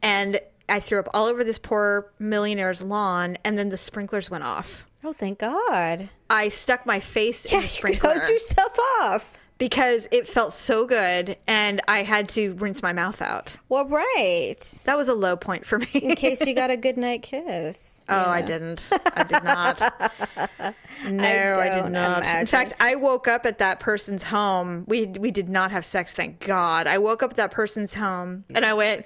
And 0.04 0.40
I 0.70 0.80
threw 0.80 1.00
up 1.00 1.08
all 1.14 1.26
over 1.26 1.44
this 1.44 1.58
poor 1.60 2.12
millionaire's 2.20 2.82
lawn. 2.82 3.38
And 3.44 3.58
then 3.58 3.70
the 3.70 3.78
sprinklers 3.78 4.30
went 4.30 4.44
off. 4.44 4.86
Oh, 5.04 5.14
thank 5.14 5.40
God. 5.40 6.10
I 6.30 6.50
stuck 6.50 6.86
my 6.86 7.00
face 7.00 7.46
in 7.46 7.54
Yeah, 7.54 7.58
the 7.60 7.64
you 7.64 7.70
sprinkler. 7.70 8.12
close 8.12 8.30
yourself 8.30 8.78
off. 9.02 9.38
Because 9.62 10.08
it 10.12 10.28
felt 10.28 10.54
so 10.54 10.88
good 10.88 11.38
and 11.46 11.82
I 11.88 12.02
had 12.02 12.30
to 12.30 12.54
rinse 12.54 12.82
my 12.82 12.94
mouth 12.94 13.22
out. 13.22 13.58
Well, 13.70 13.88
right. 13.88 14.56
That 14.86 14.98
was 14.98 15.08
a 15.08 15.14
low 15.14 15.38
point 15.38 15.68
for 15.68 15.78
me. 15.78 15.86
In 15.94 16.16
case 16.16 16.44
you 16.48 16.56
got 16.56 16.72
a 16.72 16.78
good 16.78 16.98
night 16.98 17.22
kiss. 17.22 18.04
Oh, 18.10 18.26
I 18.28 18.42
didn't. 18.42 18.90
I 19.16 19.24
did 19.24 19.44
not. 19.44 20.16
No, 21.08 21.24
I, 21.24 21.70
did 21.70 21.82
don't 21.82 21.92
not. 21.94 22.28
In 22.28 22.46
fact, 22.46 22.74
I 22.80 22.96
woke 22.96 23.28
up 23.28 23.46
at 23.46 23.58
that 23.58 23.80
person's 23.80 24.24
home. 24.24 24.84
We 24.88 25.08
we 25.08 25.32
did 25.32 25.50
not 25.50 25.72
have 25.72 25.84
sex, 25.84 26.14
thank 26.14 26.40
God. 26.40 26.86
I 26.86 26.98
woke 27.00 27.24
up 27.24 27.32
at 27.32 27.38
that 27.38 27.52
person's 27.52 27.94
home 27.94 28.44
and 28.54 28.64
I 28.64 28.74
went, 28.74 29.06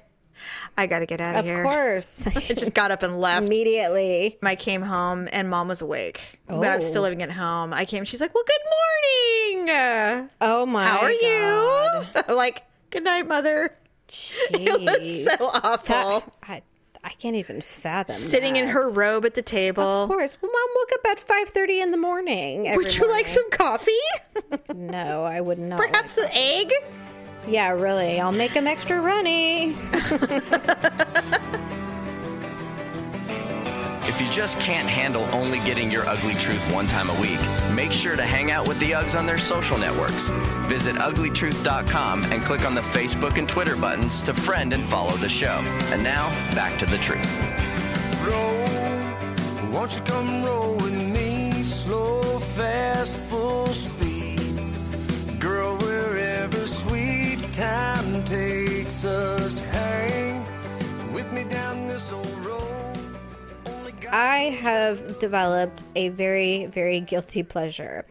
I 0.77 0.87
got 0.87 0.99
to 0.99 1.05
get 1.05 1.21
out 1.21 1.35
of, 1.35 1.39
Of 1.39 1.45
here. 1.45 1.61
Of 1.61 1.65
course. 1.65 2.27
I 2.27 2.31
just 2.53 2.73
got 2.73 2.91
up 2.91 3.03
and 3.03 3.19
left. 3.19 3.45
Immediately. 3.45 4.37
I 4.43 4.55
came 4.55 4.81
home 4.81 5.27
and 5.31 5.49
mom 5.49 5.67
was 5.67 5.81
awake, 5.81 6.39
but 6.47 6.63
I 6.67 6.75
was 6.75 6.85
still 6.87 7.01
Oh. 7.01 7.03
living 7.03 7.21
at 7.23 7.31
home. 7.31 7.73
I 7.73 7.85
came. 7.85 8.03
She's 8.05 8.21
like, 8.21 8.33
"Well, 8.33 8.43
good 8.45 8.61
morning. 9.59 9.69
Oh 10.41 10.65
my 10.65 10.85
How 10.85 10.99
are 10.99 11.11
God. 11.11 12.07
you?" 12.15 12.21
I'm 12.29 12.35
like, 12.35 12.63
"Good 12.89 13.03
night, 13.03 13.27
mother." 13.27 13.75
It 14.51 14.81
was 14.81 15.37
so 15.39 15.45
awful. 15.63 15.85
That- 15.87 16.31
I, 16.43 16.61
I 17.03 17.09
can't 17.09 17.35
even 17.35 17.61
fathom 17.61 18.15
Sitting 18.15 18.55
in 18.55 18.67
her 18.67 18.89
robe 18.89 19.25
at 19.25 19.33
the 19.35 19.41
table. 19.41 19.83
Of 19.83 20.09
course. 20.09 20.37
Well, 20.41 20.51
mom 20.51 20.69
woke 20.75 20.89
up 20.93 21.11
at 21.11 21.19
five 21.19 21.49
thirty 21.49 21.81
in 21.81 21.91
the 21.91 21.97
morning. 21.97 22.67
every 22.67 22.83
Would 22.83 22.95
you 22.97 23.09
like 23.09 23.27
some 23.27 23.49
coffee? 23.51 23.91
No, 24.73 25.23
I 25.23 25.39
would 25.41 25.59
not. 25.59 25.79
Perhaps 25.79 26.17
like 26.17 26.27
an 26.27 26.37
egg? 26.37 26.71
That. 27.45 27.51
Yeah, 27.51 27.69
really. 27.71 28.19
I'll 28.19 28.31
make 28.31 28.53
them 28.53 28.67
extra 28.67 28.99
runny. 29.01 29.75
If 34.07 34.21
you 34.21 34.29
just 34.29 34.59
can't 34.61 34.87
handle 34.87 35.27
only 35.35 35.59
getting 35.59 35.91
your 35.91 36.07
ugly 36.07 36.35
truth 36.35 36.71
one 36.71 36.87
time 36.87 37.09
a 37.09 37.19
week, 37.19 37.39
make 37.75 37.91
sure 37.91 38.15
to 38.15 38.23
hang 38.23 38.49
out 38.49 38.65
with 38.65 38.79
the 38.79 38.91
Uggs 38.91 39.17
on 39.19 39.25
their 39.25 39.37
social 39.37 39.77
networks. 39.77 40.29
Visit 40.67 40.95
uglytruth.com 40.95 42.23
and 42.25 42.41
click 42.43 42.63
on 42.65 42.75
the 42.75 42.81
Facebook 42.81 43.37
and 43.37 43.49
Twitter 43.49 43.75
buttons 43.75 44.21
to 44.23 44.33
friend 44.33 44.71
and 44.71 44.85
follow 44.85 45.17
the 45.17 45.27
show. 45.27 45.59
And 45.91 46.01
now, 46.01 46.29
back 46.55 46.79
to 46.79 46.85
the 46.85 46.97
truth. 46.97 47.27
roll. 48.25 48.65
Won't 49.71 49.95
you 49.97 50.01
come 50.03 50.45
roll 50.45 50.75
with 50.77 50.93
me? 50.95 51.51
Slow, 51.63 52.21
fast, 52.39 53.17
full 53.23 53.67
speed. 53.67 54.55
Girl, 55.39 55.77
wherever 55.79 56.65
sweet 56.65 57.04
time 57.55 58.21
takes 58.25 59.05
us, 59.05 59.59
hang 59.59 60.43
with 61.13 61.31
me 61.31 61.45
down 61.45 61.87
this 61.87 62.11
old 62.11 62.27
road. 62.39 62.97
Only 63.67 63.93
got 63.93 64.13
I 64.13 64.37
have 64.49 65.19
developed 65.19 65.83
a 65.95 66.09
very, 66.09 66.65
very 66.65 66.99
guilty 66.99 67.43
pleasure. 67.43 68.05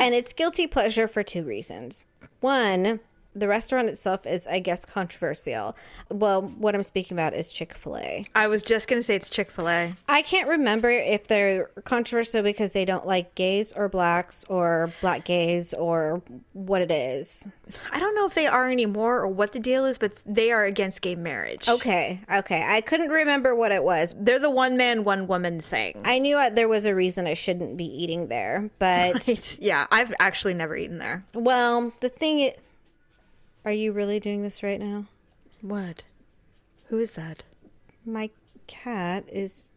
And 0.00 0.16
it's 0.16 0.32
guilty 0.32 0.66
pleasure 0.66 1.06
for 1.06 1.22
two 1.22 1.44
reasons. 1.44 2.08
One, 2.40 2.98
the 3.38 3.48
restaurant 3.48 3.88
itself 3.88 4.26
is, 4.26 4.46
I 4.46 4.58
guess, 4.58 4.84
controversial. 4.84 5.76
Well, 6.10 6.42
what 6.42 6.74
I'm 6.74 6.82
speaking 6.82 7.16
about 7.16 7.34
is 7.34 7.48
Chick 7.48 7.74
fil 7.74 7.96
A. 7.96 8.24
I 8.34 8.46
was 8.48 8.62
just 8.62 8.88
going 8.88 8.98
to 9.00 9.02
say 9.02 9.14
it's 9.16 9.30
Chick 9.30 9.50
fil 9.50 9.68
A. 9.68 9.94
I 10.08 10.22
can't 10.22 10.48
remember 10.48 10.90
if 10.90 11.26
they're 11.28 11.66
controversial 11.84 12.42
because 12.42 12.72
they 12.72 12.84
don't 12.84 13.06
like 13.06 13.34
gays 13.34 13.72
or 13.72 13.88
blacks 13.88 14.44
or 14.48 14.92
black 15.00 15.24
gays 15.24 15.72
or 15.74 16.22
what 16.52 16.82
it 16.82 16.90
is. 16.90 17.46
I 17.92 17.98
don't 18.00 18.14
know 18.14 18.26
if 18.26 18.34
they 18.34 18.46
are 18.46 18.70
anymore 18.70 19.18
or 19.20 19.28
what 19.28 19.52
the 19.52 19.60
deal 19.60 19.84
is, 19.84 19.98
but 19.98 20.12
they 20.24 20.50
are 20.52 20.64
against 20.64 21.02
gay 21.02 21.14
marriage. 21.16 21.68
Okay, 21.68 22.20
okay. 22.32 22.64
I 22.66 22.80
couldn't 22.80 23.10
remember 23.10 23.54
what 23.54 23.72
it 23.72 23.84
was. 23.84 24.14
They're 24.18 24.38
the 24.38 24.50
one 24.50 24.76
man, 24.76 25.04
one 25.04 25.26
woman 25.26 25.60
thing. 25.60 26.00
I 26.04 26.18
knew 26.18 26.36
I- 26.38 26.50
there 26.50 26.68
was 26.68 26.86
a 26.86 26.94
reason 26.94 27.26
I 27.26 27.34
shouldn't 27.34 27.76
be 27.76 27.84
eating 27.84 28.28
there, 28.28 28.70
but 28.78 28.88
Right. 29.28 29.58
Yeah, 29.60 29.86
I've 29.90 30.12
actually 30.18 30.54
never 30.54 30.76
eaten 30.76 30.98
there. 30.98 31.24
well, 31.34 31.92
the 32.00 32.08
thing 32.08 32.40
is, 32.40 32.52
are 33.68 33.72
you 33.72 33.92
really 33.92 34.18
doing 34.18 34.42
this 34.42 34.62
right 34.62 34.80
now? 34.80 35.04
What? 35.60 36.02
Who 36.86 36.96
is 36.96 37.12
that? 37.12 37.42
My 38.06 38.30
cat 38.66 39.24
is 39.30 39.68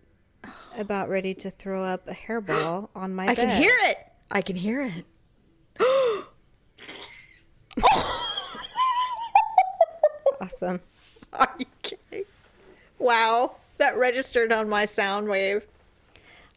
about 0.77 1.09
ready 1.09 1.33
to 1.33 1.51
throw 1.51 1.83
up 1.83 2.07
a 2.07 2.13
hairball 2.13 2.87
on 2.95 3.13
my 3.13 3.25
I 3.25 3.35
bed. 3.35 3.49
can 3.49 3.57
hear 3.61 3.73
it. 3.81 3.97
I 4.31 4.41
can 4.41 4.55
hear 4.55 4.81
it. 4.81 5.05
Awesome. 10.39 10.79
Are 11.33 11.53
you 11.59 11.65
kidding? 11.83 12.25
Wow, 12.97 13.57
that 13.77 13.95
registered 13.97 14.51
on 14.51 14.67
my 14.69 14.85
sound 14.87 15.27
wave. 15.27 15.63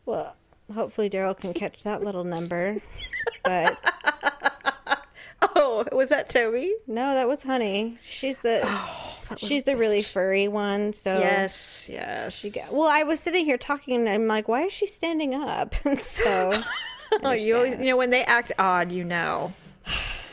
Well, 0.07 0.37
hopefully 0.73 1.11
Daryl 1.11 1.37
can 1.39 1.53
catch 1.53 1.83
that 1.83 2.03
little 2.03 2.25
number. 2.25 2.79
But 3.45 3.79
Oh, 5.57 5.85
was 5.93 6.09
that 6.11 6.29
Toby? 6.31 6.75
no, 6.87 7.15
that 7.15 7.29
was 7.29 7.43
Honey. 7.43 7.97
She's 8.03 8.39
the 8.41 8.61
oh, 8.65 9.21
she's 9.39 9.65
the 9.65 9.77
really 9.77 10.03
furry 10.03 10.49
one. 10.49 10.93
So 10.93 11.19
Yes, 11.19 11.87
yes. 11.91 12.71
Well, 12.73 12.89
I 12.89 13.03
was 13.05 13.21
sitting 13.21 13.45
here 13.45 13.59
talking, 13.59 13.97
and 13.97 14.09
I'm 14.09 14.27
like, 14.27 14.49
why 14.49 14.63
is 14.63 14.73
she 14.73 14.87
standing 14.87 15.35
up? 15.35 15.75
And 15.85 15.99
so, 15.99 16.63
oh, 17.23 17.33
you 17.33 17.57
always, 17.57 17.79
you 17.79 17.85
know, 17.87 17.97
when 17.97 18.11
they 18.11 18.25
act 18.25 18.53
odd, 18.59 18.91
you 18.93 19.05
know. 19.05 19.53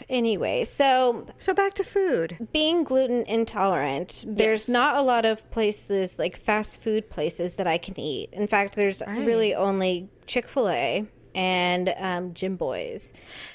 anyway, 0.09 0.63
so 0.63 1.25
So 1.37 1.53
back 1.53 1.73
to 1.75 1.83
food. 1.83 2.47
being 2.53 2.83
gluten 2.83 3.23
intolerant, 3.27 4.23
there's 4.27 4.67
Yes. 4.67 4.69
not 4.69 4.95
a 4.97 5.01
lot 5.01 5.25
of 5.25 5.49
places 5.51 6.17
like 6.17 6.37
fast 6.37 6.81
food 6.81 7.09
places 7.09 7.55
that 7.55 7.67
I 7.67 7.77
can 7.77 7.99
eat. 7.99 8.29
In 8.33 8.47
fact, 8.47 8.75
there's 8.75 9.01
really 9.07 9.53
only 9.53 10.09
Chick 10.25 10.47
Fil 10.47 10.69
A 10.69 11.05
and 11.35 11.89
um, 11.97 12.33
Jimboy's. 12.33 13.13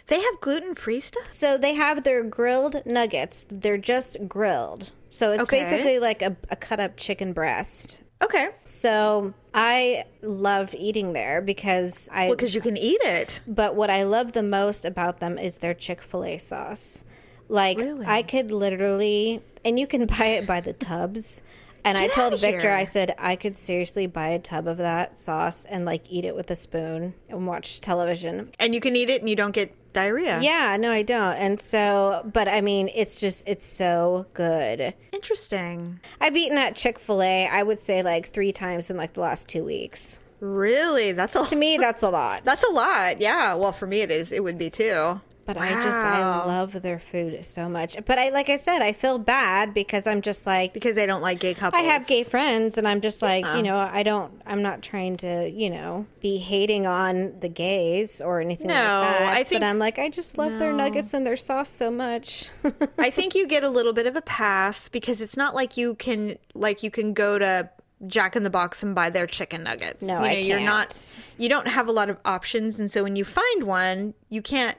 They 0.08 0.20
have 0.20 0.40
gluten 0.40 0.74
free 0.74 1.00
stuff. 1.00 1.32
So 1.32 1.58
they 1.58 1.74
have 1.74 2.04
their 2.04 2.22
grilled 2.22 2.84
nuggets. 2.86 3.46
They're 3.50 3.78
just 3.78 4.28
grilled. 4.28 4.92
So 5.10 5.32
it's 5.32 5.42
Okay. 5.44 5.62
basically 5.62 5.98
like 5.98 6.22
a, 6.22 6.36
a 6.50 6.56
cut 6.56 6.80
up 6.80 6.96
chicken 6.96 7.32
breast. 7.32 8.02
Okay, 8.24 8.48
So 8.64 9.34
I 9.52 10.04
love 10.22 10.74
eating 10.74 11.12
there 11.12 11.42
because 11.42 12.08
I. 12.10 12.30
because 12.30 12.54
you 12.54 12.62
can 12.62 12.76
eat 12.78 13.00
it. 13.02 13.40
but 13.46 13.74
what 13.74 13.90
I 13.90 14.04
love 14.04 14.32
the 14.32 14.42
most 14.42 14.86
about 14.86 15.20
them 15.20 15.36
is 15.38 15.58
their 15.58 15.74
Chick 15.74 16.00
Fil 16.00 16.24
A 16.24 16.38
sauce. 16.38 17.04
Like 17.48 17.76
Really? 17.78 18.06
I 18.06 18.22
could 18.22 18.50
literally, 18.50 19.42
and 19.66 19.78
you 19.78 19.86
can 19.86 20.06
buy 20.06 20.26
it 20.28 20.46
by 20.46 20.60
the 20.62 20.72
tubs. 20.72 21.42
And 21.87 21.96
I 21.96 22.09
told 22.09 22.40
Victor, 22.40 22.61
here. 22.61 22.72
I 22.72 22.85
said 22.85 23.14
I 23.18 23.37
could 23.37 23.57
seriously 23.57 24.07
buy 24.07 24.29
a 24.29 24.38
tub 24.38 24.66
of 24.66 24.79
that 24.79 25.18
sauce 25.18 25.64
and 25.64 25.85
like 25.85 26.11
eat 26.11 26.25
it 26.25 26.35
with 26.35 26.51
a 26.51 26.57
spoon 26.57 27.14
and 27.29 27.46
watch 27.46 27.81
television. 27.81 28.51
And 28.59 28.75
you 28.75 28.81
can 28.81 28.96
eat 28.96 29.09
it 29.09 29.20
and 29.20 29.31
you 29.31 29.37
don't 29.37 29.53
get 29.53 29.72
diarrhea. 29.92 30.40
Yeah, 30.40 30.77
no, 30.79 30.90
I 30.90 31.03
don't. 31.03 31.37
And 31.37 31.61
so, 31.61 32.29
but 32.33 32.49
I 32.49 32.61
mean, 32.61 32.90
it's 32.94 33.20
just, 33.20 33.49
it's 33.49 33.64
so 33.64 34.27
good. 34.35 34.94
Interesting. 35.12 36.01
I've 36.20 36.37
eaten 36.37 36.59
at 36.59 36.75
Chick 36.75 36.99
fil 36.99 37.22
A, 37.22 37.46
I 37.46 37.62
would 37.62 37.79
say 37.79 38.03
like 38.03 38.27
three 38.27 38.53
times 38.53 38.90
in 38.90 38.96
like 38.96 39.14
the 39.14 39.20
last 39.20 39.49
two 39.49 39.64
weeks. 39.64 40.20
Really? 40.40 41.12
That's 41.12 41.35
a 41.35 41.46
To 41.46 41.57
me, 41.57 41.79
that's 41.79 42.03
a 42.03 42.11
lot. 42.11 42.42
That's 42.44 42.62
a 42.62 42.70
lot. 42.70 43.20
Yeah. 43.20 43.55
Well, 43.55 43.72
for 43.72 43.87
me, 43.87 44.01
it 44.01 44.11
is. 44.11 44.33
It 44.33 44.44
would 44.44 44.59
be 44.59 44.68
too. 44.70 45.20
But 45.46 45.56
I 45.56 45.80
just, 45.82 45.96
I 45.96 46.44
love 46.44 46.82
their 46.82 46.98
food 46.98 47.44
so 47.44 47.68
much. 47.68 47.96
But 48.04 48.18
I, 48.18 48.30
like 48.30 48.48
I 48.50 48.56
said, 48.56 48.82
I 48.82 48.92
feel 48.92 49.18
bad 49.18 49.72
because 49.72 50.06
I'm 50.06 50.20
just 50.20 50.44
like, 50.46 50.72
because 50.74 50.94
they 50.96 51.06
don't 51.06 51.22
like 51.22 51.38
gay 51.38 51.54
couples. 51.54 51.80
I 51.80 51.85
have 51.85 52.06
gay 52.06 52.24
friends, 52.24 52.76
and 52.76 52.87
I'm 52.88 53.00
just 53.00 53.22
like, 53.22 53.46
you 53.54 53.62
know, 53.62 53.78
I 53.78 54.02
don't, 54.02 54.42
I'm 54.44 54.61
not 54.61 54.82
trying 54.82 55.16
to, 55.18 55.48
you 55.48 55.70
know, 55.70 56.06
be 56.20 56.38
hating 56.38 56.87
on 56.87 57.38
the 57.40 57.48
gays 57.48 58.20
or 58.20 58.40
anything 58.40 58.66
No, 58.66 58.74
like 58.74 59.18
that. 59.18 59.22
I 59.22 59.44
think- 59.44 59.61
but 59.61 59.66
I'm 59.66 59.78
like, 59.78 59.98
I 60.00 60.09
just 60.11 60.37
love 60.37 60.59
their 60.59 60.72
nuggets 60.72 61.14
and 61.14 61.26
their 61.26 61.37
sauce 61.37 61.68
so 61.68 61.90
much. 61.90 62.50
I 62.98 63.11
think 63.11 63.35
you 63.35 63.46
get 63.46 63.62
a 63.62 63.70
little 63.70 63.92
bit 63.92 64.06
of 64.06 64.16
a 64.16 64.22
pass 64.22 64.88
because 64.88 65.20
it's 65.20 65.37
not 65.37 65.54
like 65.54 65.76
you 65.76 65.94
can 65.94 66.38
like 66.54 66.82
you 66.82 66.90
can 66.90 67.12
go 67.12 67.38
to 67.38 67.70
Jack 68.06 68.35
in 68.37 68.42
the 68.42 68.50
Box 68.50 68.82
and 68.82 68.94
buy 68.94 69.11
their 69.11 69.26
chicken 69.26 69.62
nuggets. 69.62 70.06
No, 70.06 70.14
you 70.14 70.20
know, 70.20 70.24
I 70.26 70.32
you're 70.32 70.59
can't. 70.59 71.16
you 71.38 71.48
don't 71.48 71.68
have 71.68 71.88
a 71.88 71.92
lot 71.92 72.11
of 72.11 72.18
options 72.24 72.78
and 72.80 72.90
so 72.90 73.02
when 73.02 73.16
you 73.16 73.24
find 73.24 73.62
one, 73.62 74.14
you 74.28 74.42
can't 74.42 74.76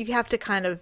you 0.00 0.12
have 0.12 0.28
to 0.30 0.38
kind 0.38 0.66
of 0.66 0.80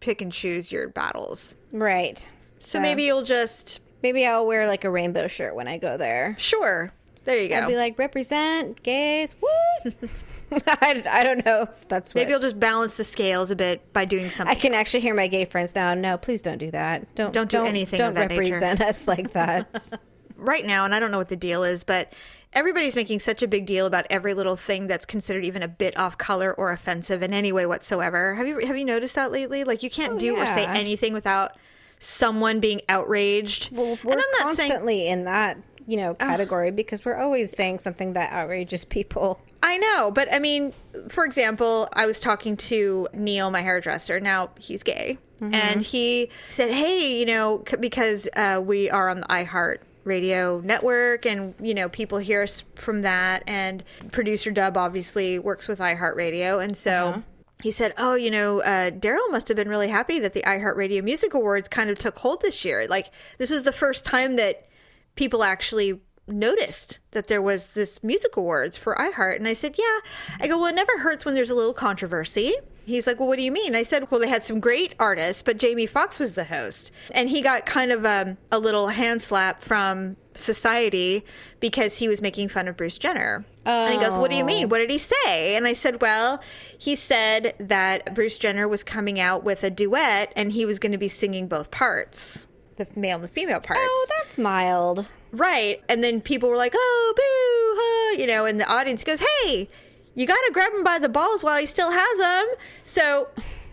pick 0.00 0.20
and 0.20 0.32
choose 0.32 0.70
your 0.72 0.88
battles. 0.88 1.56
right. 1.72 2.28
So 2.58 2.80
maybe 2.80 3.02
you'll 3.02 3.22
just 3.22 3.80
Maybe 4.02 4.26
I'll 4.26 4.46
wear 4.46 4.66
like 4.66 4.84
a 4.84 4.90
rainbow 4.90 5.26
shirt 5.26 5.54
when 5.54 5.68
I 5.68 5.78
go 5.78 5.96
there. 5.96 6.36
sure. 6.38 6.92
There 7.24 7.42
you 7.42 7.48
go. 7.48 7.56
I'll 7.56 7.68
be 7.68 7.76
like, 7.76 7.98
represent 7.98 8.82
gays. 8.84 9.34
Woo! 9.40 9.92
I, 10.52 11.02
I 11.10 11.24
don't 11.24 11.44
know 11.44 11.62
if 11.62 11.88
that's 11.88 12.14
what. 12.14 12.20
maybe 12.20 12.30
you'll 12.30 12.40
just 12.40 12.60
balance 12.60 12.96
the 12.96 13.02
scales 13.02 13.50
a 13.50 13.56
bit 13.56 13.92
by 13.92 14.04
doing 14.04 14.30
something. 14.30 14.56
I 14.56 14.58
can 14.58 14.74
actually 14.74 15.00
hear 15.00 15.14
my 15.14 15.26
gay 15.26 15.44
friends 15.44 15.74
now. 15.74 15.92
No, 15.94 16.18
please 16.18 16.40
don't 16.40 16.58
do 16.58 16.70
that. 16.70 17.12
Don't 17.16 17.32
Don't 17.32 17.50
do 17.50 17.64
anything 17.64 17.98
Don't 17.98 18.10
of 18.10 18.14
that 18.14 18.28
nature. 18.28 18.42
represent 18.42 18.80
us 18.80 19.08
like 19.08 19.32
that. 19.32 19.92
right 20.36 20.64
now, 20.64 20.84
and 20.84 20.94
I 20.94 21.00
don't 21.00 21.10
know 21.10 21.18
what 21.18 21.28
the 21.28 21.36
deal 21.36 21.64
is, 21.64 21.82
but 21.82 22.12
everybody's 22.56 22.96
making 22.96 23.20
such 23.20 23.42
a 23.42 23.46
big 23.46 23.66
deal 23.66 23.86
about 23.86 24.06
every 24.10 24.34
little 24.34 24.56
thing 24.56 24.88
that's 24.88 25.04
considered 25.06 25.44
even 25.44 25.62
a 25.62 25.68
bit 25.68 25.96
off 25.96 26.18
color 26.18 26.52
or 26.54 26.72
offensive 26.72 27.22
in 27.22 27.32
any 27.32 27.52
way 27.52 27.66
whatsoever. 27.66 28.34
Have 28.34 28.48
you 28.48 28.58
have 28.66 28.76
you 28.76 28.84
noticed 28.84 29.14
that 29.14 29.30
lately? 29.30 29.62
Like 29.62 29.82
you 29.84 29.90
can't 29.90 30.18
do 30.18 30.36
or 30.36 30.46
say 30.46 30.64
anything 30.66 31.12
without 31.12 31.52
someone 32.00 32.58
being 32.58 32.80
outraged. 32.88 33.70
well, 33.76 33.98
we're 34.02 34.12
and 34.12 34.20
I'm 34.20 34.46
not 34.46 34.56
saying 34.56 34.70
constantly 34.70 35.06
in 35.08 35.26
that 35.26 35.58
you 35.86 35.96
know 35.98 36.14
category 36.14 36.70
because 36.72 37.04
we're 37.04 37.16
always 37.16 37.52
saying 37.52 37.78
something 37.78 38.14
that 38.14 38.32
outrages 38.32 38.84
people. 38.84 39.40
I 39.62 39.78
know, 39.78 40.10
but 40.10 40.32
I 40.32 40.38
mean, 40.38 40.72
for 41.08 41.24
example, 41.24 41.88
I 41.92 42.06
was 42.06 42.20
talking 42.20 42.56
to 42.58 43.08
Neil, 43.12 43.50
my 43.50 43.60
hairdresser. 43.62 44.20
Now 44.20 44.50
he's 44.58 44.82
gay, 44.82 45.18
and 45.40 45.82
he 45.82 46.30
said, 46.46 46.70
"Hey, 46.70 47.18
you 47.18 47.26
know, 47.26 47.64
c- 47.68 47.76
because 47.76 48.28
uh, 48.36 48.62
we 48.64 48.88
are 48.90 49.08
on 49.08 49.20
the 49.20 49.26
iHeart 49.26 49.78
Radio 50.06 50.60
network, 50.64 51.26
and 51.26 51.54
you 51.60 51.74
know, 51.74 51.88
people 51.88 52.18
hear 52.18 52.42
us 52.42 52.64
from 52.74 53.02
that, 53.02 53.42
and 53.46 53.84
producer 54.12 54.50
Dub 54.50 54.76
obviously 54.76 55.38
works 55.38 55.68
with 55.68 55.78
iHeartRadio, 55.78 56.62
and 56.62 56.76
so." 56.76 57.22
He 57.62 57.70
said, 57.70 57.94
"Oh, 57.96 58.14
you 58.14 58.30
know, 58.30 58.60
uh, 58.60 58.90
Daryl 58.90 59.30
must 59.30 59.48
have 59.48 59.56
been 59.56 59.70
really 59.70 59.88
happy 59.88 60.18
that 60.18 60.34
the 60.34 60.42
iHeartRadio 60.42 61.02
Music 61.02 61.32
Awards 61.32 61.68
kind 61.68 61.88
of 61.88 61.98
took 61.98 62.18
hold 62.18 62.42
this 62.42 62.66
year. 62.66 62.86
Like, 62.86 63.10
this 63.38 63.50
is 63.50 63.64
the 63.64 63.72
first 63.72 64.04
time 64.04 64.36
that 64.36 64.68
people 65.14 65.42
actually 65.42 66.00
noticed 66.28 66.98
that 67.12 67.28
there 67.28 67.42
was 67.42 67.66
this 67.66 68.02
music 68.02 68.36
awards 68.36 68.76
for 68.76 68.94
iHeart. 68.96 69.36
And 69.36 69.48
I 69.48 69.54
said, 69.54 69.76
Yeah. 69.78 70.00
I 70.40 70.48
go, 70.48 70.58
Well, 70.58 70.66
it 70.66 70.74
never 70.74 70.98
hurts 70.98 71.24
when 71.24 71.34
there's 71.34 71.50
a 71.50 71.54
little 71.54 71.74
controversy. 71.74 72.54
He's 72.86 73.06
like, 73.06 73.18
Well, 73.18 73.28
what 73.28 73.36
do 73.36 73.42
you 73.42 73.52
mean? 73.52 73.74
I 73.74 73.82
said, 73.82 74.10
Well, 74.10 74.20
they 74.20 74.28
had 74.28 74.46
some 74.46 74.60
great 74.60 74.94
artists, 74.98 75.42
but 75.42 75.58
Jamie 75.58 75.86
Foxx 75.86 76.18
was 76.18 76.34
the 76.34 76.44
host. 76.44 76.92
And 77.10 77.28
he 77.28 77.42
got 77.42 77.66
kind 77.66 77.92
of 77.92 78.06
um, 78.06 78.38
a 78.50 78.58
little 78.58 78.88
hand 78.88 79.20
slap 79.20 79.60
from 79.60 80.16
society 80.34 81.24
because 81.60 81.98
he 81.98 82.08
was 82.08 82.20
making 82.20 82.48
fun 82.48 82.68
of 82.68 82.76
Bruce 82.76 82.98
Jenner. 82.98 83.44
And 83.64 83.92
he 83.92 83.98
goes, 83.98 84.16
What 84.16 84.30
do 84.30 84.36
you 84.36 84.44
mean? 84.44 84.68
What 84.68 84.78
did 84.78 84.90
he 84.90 84.98
say? 84.98 85.56
And 85.56 85.66
I 85.66 85.72
said, 85.72 86.00
Well, 86.00 86.40
he 86.78 86.94
said 86.94 87.54
that 87.58 88.14
Bruce 88.14 88.38
Jenner 88.38 88.68
was 88.68 88.84
coming 88.84 89.18
out 89.18 89.42
with 89.42 89.64
a 89.64 89.70
duet 89.70 90.32
and 90.36 90.52
he 90.52 90.64
was 90.64 90.78
going 90.78 90.92
to 90.92 90.98
be 90.98 91.08
singing 91.08 91.48
both 91.48 91.70
parts. 91.72 92.46
The 92.76 92.86
male 92.94 93.16
and 93.16 93.24
the 93.24 93.28
female 93.28 93.60
parts. 93.60 93.80
Oh, 93.82 94.06
that's 94.18 94.38
mild. 94.38 95.06
Right. 95.32 95.82
And 95.88 96.04
then 96.04 96.20
people 96.20 96.48
were 96.48 96.56
like, 96.56 96.72
oh, 96.76 97.14
boo, 97.16 97.80
huh, 97.80 98.20
you 98.20 98.26
know, 98.26 98.44
and 98.44 98.60
the 98.60 98.70
audience 98.70 99.02
goes, 99.02 99.20
hey, 99.42 99.68
you 100.16 100.26
got 100.26 100.34
to 100.46 100.50
grab 100.52 100.72
him 100.72 100.82
by 100.82 100.98
the 100.98 101.08
balls 101.08 101.44
while 101.44 101.58
he 101.60 101.66
still 101.66 101.92
has 101.92 102.18
them. 102.18 102.46
So 102.82 103.28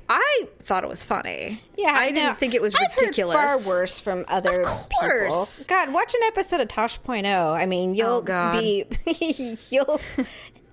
I 0.10 0.48
thought 0.62 0.84
it 0.84 0.90
was 0.90 1.04
funny. 1.04 1.62
Yeah, 1.78 1.94
I 1.96 2.12
didn't 2.12 2.36
think 2.38 2.54
it 2.54 2.62
was 2.62 2.76
ridiculous. 2.80 3.36
far 3.36 3.58
worse 3.66 3.98
from 3.98 4.26
other 4.28 4.66
people. 5.02 5.48
God, 5.68 5.92
watch 5.94 6.14
an 6.14 6.22
episode 6.26 6.60
of 6.62 6.68
Tosh.0. 6.68 7.26
I 7.60 7.66
mean, 7.66 7.92
oh, 7.92 7.94
you'll 7.94 8.08
Oh, 8.18 8.22
God. 8.22 8.60
be 8.60 8.86
you'll 9.72 10.00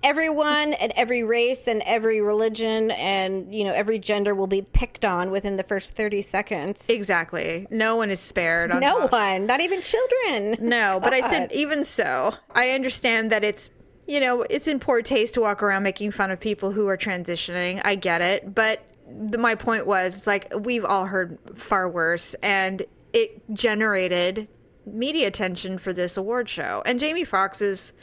everyone 0.03 0.73
and 0.73 0.91
every 0.95 1.23
race 1.23 1.67
and 1.67 1.81
every 1.85 2.21
religion 2.21 2.89
and 2.91 3.53
you 3.53 3.63
know 3.63 3.71
every 3.71 3.99
gender 3.99 4.33
will 4.33 4.47
be 4.47 4.63
picked 4.63 5.05
on 5.05 5.29
within 5.29 5.57
the 5.57 5.63
first 5.63 5.95
30 5.95 6.21
seconds. 6.23 6.89
Exactly. 6.89 7.67
No 7.69 7.95
one 7.95 8.09
is 8.09 8.19
spared. 8.19 8.71
On 8.71 8.79
No 8.79 9.01
Tosh. 9.01 9.11
one, 9.11 9.45
not 9.45 9.61
even 9.61 9.81
children. 9.81 10.57
No, 10.59 10.99
but 11.01 11.13
I 11.13 11.21
said, 11.29 11.51
even 11.53 11.83
so, 11.83 12.33
I 12.53 12.71
understand 12.71 13.31
that 13.31 13.43
it's, 13.43 13.69
you 14.11 14.19
know, 14.19 14.41
it's 14.49 14.67
in 14.67 14.77
poor 14.77 15.01
taste 15.01 15.35
to 15.35 15.41
walk 15.41 15.63
around 15.63 15.83
making 15.83 16.11
fun 16.11 16.31
of 16.31 16.39
people 16.39 16.73
who 16.73 16.85
are 16.89 16.97
transitioning. 16.97 17.79
I 17.85 17.95
get 17.95 18.19
it. 18.19 18.53
But 18.53 18.83
the, 19.07 19.37
my 19.37 19.55
point 19.55 19.87
was, 19.87 20.17
it's 20.17 20.27
like, 20.27 20.51
we've 20.53 20.83
all 20.83 21.05
heard 21.05 21.39
far 21.55 21.87
worse, 21.87 22.33
and 22.43 22.83
it 23.13 23.41
generated 23.53 24.49
media 24.85 25.27
attention 25.27 25.77
for 25.77 25.93
this 25.93 26.17
award 26.17 26.49
show. 26.49 26.83
And 26.85 26.99
Jamie 26.99 27.23
Foxx 27.23 27.61
is, 27.61 27.93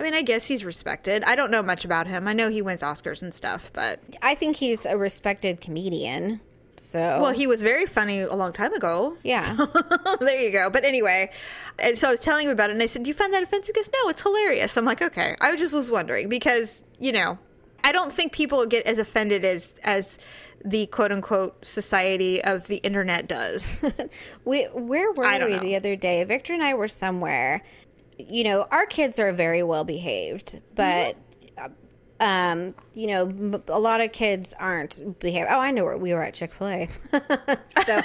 I 0.00 0.02
mean, 0.02 0.14
I 0.14 0.22
guess 0.22 0.46
he's 0.46 0.64
respected. 0.64 1.22
I 1.22 1.36
don't 1.36 1.52
know 1.52 1.62
much 1.62 1.84
about 1.84 2.08
him. 2.08 2.26
I 2.26 2.32
know 2.32 2.50
he 2.50 2.60
wins 2.60 2.82
Oscars 2.82 3.22
and 3.22 3.32
stuff, 3.32 3.70
but, 3.72 4.00
I 4.22 4.34
think 4.34 4.56
he's 4.56 4.84
a 4.84 4.98
respected 4.98 5.60
comedian. 5.60 6.40
So 6.86 7.20
well, 7.20 7.32
he 7.32 7.48
was 7.48 7.62
very 7.62 7.84
funny 7.86 8.20
a 8.20 8.34
long 8.34 8.52
time 8.52 8.72
ago. 8.72 9.16
yeah. 9.24 9.66
there 10.20 10.40
you 10.40 10.52
go. 10.52 10.70
But 10.70 10.84
anyway, 10.84 11.30
and 11.80 11.98
so 11.98 12.08
I 12.08 12.10
was 12.12 12.20
telling 12.20 12.46
him 12.46 12.52
about 12.52 12.70
it, 12.70 12.74
and 12.74 12.82
I 12.82 12.86
said, 12.86 13.02
"Do 13.02 13.08
you 13.08 13.14
find 13.14 13.32
that 13.34 13.42
offensive?" 13.42 13.74
He 13.74 13.80
goes, 13.80 13.90
"No, 13.92 14.08
it's 14.08 14.22
hilarious." 14.22 14.76
I'm 14.76 14.84
like, 14.84 15.02
"Okay." 15.02 15.34
I 15.40 15.54
just 15.56 15.74
was 15.74 15.90
wondering 15.90 16.28
because 16.28 16.84
you 17.00 17.10
know, 17.10 17.38
I 17.82 17.90
don't 17.90 18.12
think 18.12 18.32
people 18.32 18.64
get 18.66 18.86
as 18.86 18.98
offended 18.98 19.44
as 19.44 19.74
as 19.82 20.20
the 20.64 20.86
quote 20.86 21.10
unquote 21.10 21.66
society 21.66 22.42
of 22.42 22.68
the 22.68 22.76
internet 22.76 23.28
does. 23.28 23.82
We 24.44 24.64
where 24.64 25.12
were 25.12 25.28
we 25.28 25.38
know. 25.38 25.58
the 25.58 25.74
other 25.74 25.96
day? 25.96 26.22
Victor 26.22 26.52
and 26.54 26.62
I 26.62 26.74
were 26.74 26.88
somewhere. 26.88 27.64
You 28.16 28.44
know, 28.44 28.66
our 28.70 28.86
kids 28.86 29.18
are 29.18 29.32
very 29.32 29.62
well 29.62 29.84
behaved, 29.84 30.60
but 30.74 31.14
mm-hmm. 31.14 31.25
Um, 32.20 32.74
you 32.94 33.06
know, 33.08 33.26
m- 33.28 33.62
a 33.68 33.78
lot 33.78 34.00
of 34.00 34.12
kids 34.12 34.54
aren't 34.58 35.18
behaved. 35.20 35.48
Oh, 35.50 35.60
I 35.60 35.70
know 35.70 35.84
where 35.84 35.96
we 35.96 36.14
were 36.14 36.22
at 36.22 36.34
Chick 36.34 36.52
Fil 36.54 36.68
A. 36.68 36.88
so, 37.84 38.00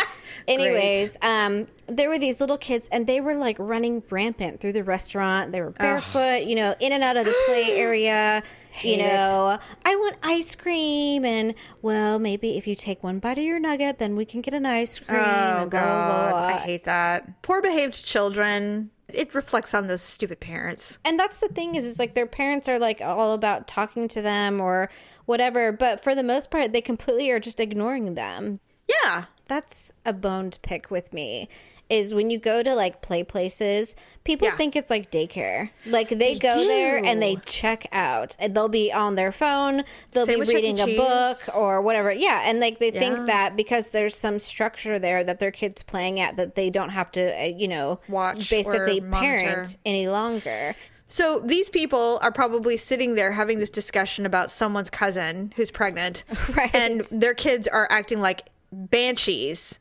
anyways, 0.48 1.16
um, 1.22 1.66
there 1.86 2.08
were 2.08 2.18
these 2.18 2.40
little 2.40 2.58
kids, 2.58 2.88
and 2.92 3.06
they 3.06 3.20
were 3.20 3.34
like 3.34 3.56
running 3.58 4.02
rampant 4.10 4.60
through 4.60 4.72
the 4.72 4.84
restaurant. 4.84 5.52
They 5.52 5.60
were 5.60 5.70
barefoot, 5.72 6.44
you 6.44 6.54
know, 6.54 6.74
in 6.80 6.92
and 6.92 7.02
out 7.02 7.16
of 7.16 7.24
the 7.24 7.34
play 7.46 7.72
area. 7.76 8.42
Hate 8.70 8.98
you 8.98 9.04
it. 9.04 9.08
know, 9.08 9.58
I 9.86 9.96
want 9.96 10.16
ice 10.22 10.54
cream, 10.54 11.24
and 11.24 11.54
well, 11.80 12.18
maybe 12.18 12.58
if 12.58 12.66
you 12.66 12.74
take 12.74 13.02
one 13.02 13.18
bite 13.18 13.38
of 13.38 13.44
your 13.44 13.58
nugget, 13.58 13.98
then 13.98 14.16
we 14.16 14.24
can 14.26 14.42
get 14.42 14.52
an 14.54 14.66
ice 14.66 15.00
cream. 15.00 15.18
oh 15.18 15.62
and 15.62 15.70
blah, 15.70 15.80
blah, 15.80 15.80
God, 15.80 16.30
blah, 16.30 16.38
I 16.48 16.52
hate 16.58 16.84
that. 16.84 17.42
Poor 17.42 17.62
behaved 17.62 18.04
children. 18.04 18.90
It 19.12 19.34
reflects 19.34 19.72
on 19.74 19.86
those 19.86 20.02
stupid 20.02 20.40
parents. 20.40 20.98
and 21.04 21.18
that's 21.18 21.38
the 21.40 21.48
thing 21.48 21.74
is, 21.76 21.84
is 21.84 21.98
like 21.98 22.14
their 22.14 22.26
parents 22.26 22.68
are 22.68 22.78
like 22.78 23.00
all 23.00 23.32
about 23.34 23.66
talking 23.68 24.08
to 24.08 24.20
them 24.22 24.60
or 24.60 24.90
whatever, 25.26 25.72
but 25.72 26.02
for 26.02 26.14
the 26.14 26.22
most 26.22 26.50
part, 26.50 26.72
they 26.72 26.80
completely 26.80 27.30
are 27.30 27.40
just 27.40 27.60
ignoring 27.60 28.14
them. 28.14 28.60
Yeah, 28.88 29.24
That's 29.48 29.92
a 30.04 30.12
bone 30.12 30.50
to 30.50 30.60
pick 30.60 30.90
with 30.90 31.12
me. 31.12 31.48
Is 31.88 32.12
when 32.14 32.30
you 32.30 32.38
go 32.38 32.64
to 32.64 32.74
like 32.74 33.00
play 33.00 33.22
places, 33.22 33.94
people 34.24 34.48
Yeah. 34.48 34.56
think 34.56 34.74
it's 34.74 34.90
like 34.90 35.12
daycare. 35.12 35.70
Like 35.86 36.08
they, 36.08 36.36
go 36.36 36.66
there 36.66 36.96
and 36.96 37.22
they 37.22 37.36
check 37.46 37.86
out, 37.92 38.34
and 38.40 38.56
they'll 38.56 38.68
be 38.68 38.90
on 38.92 39.14
their 39.14 39.30
phone, 39.30 39.84
they'll 40.10 40.26
Same 40.26 40.40
be 40.40 40.46
reading 40.46 40.80
a 40.80 40.96
book 40.96 41.36
or 41.56 41.80
whatever. 41.80 42.10
Yeah, 42.10 42.42
and 42.44 42.58
like 42.58 42.80
they 42.80 42.90
Yeah. 42.92 42.98
think 42.98 43.26
that 43.28 43.54
because 43.54 43.90
there's 43.90 44.16
some 44.16 44.40
structure 44.40 44.98
there 44.98 45.22
that 45.22 45.38
their 45.38 45.52
kids 45.52 45.84
playing 45.84 46.18
at, 46.18 46.36
that 46.36 46.56
they 46.56 46.70
don't 46.70 46.90
have 46.90 47.12
to, 47.12 47.40
uh, 47.40 47.44
you 47.44 47.68
know, 47.68 48.00
Watch 48.08 48.50
basically 48.50 49.00
parent 49.00 49.76
any 49.86 50.08
longer. 50.08 50.74
So 51.06 51.38
these 51.38 51.70
people 51.70 52.18
are 52.20 52.32
probably 52.32 52.76
sitting 52.76 53.14
there 53.14 53.30
having 53.30 53.60
this 53.60 53.70
discussion 53.70 54.26
about 54.26 54.50
someone's 54.50 54.90
cousin 54.90 55.52
who's 55.54 55.70
pregnant, 55.70 56.24
Right. 56.56 56.74
and 56.74 57.02
their 57.12 57.32
kids 57.34 57.68
are 57.68 57.86
acting 57.92 58.20
like 58.20 58.48
banshees. 58.90 59.78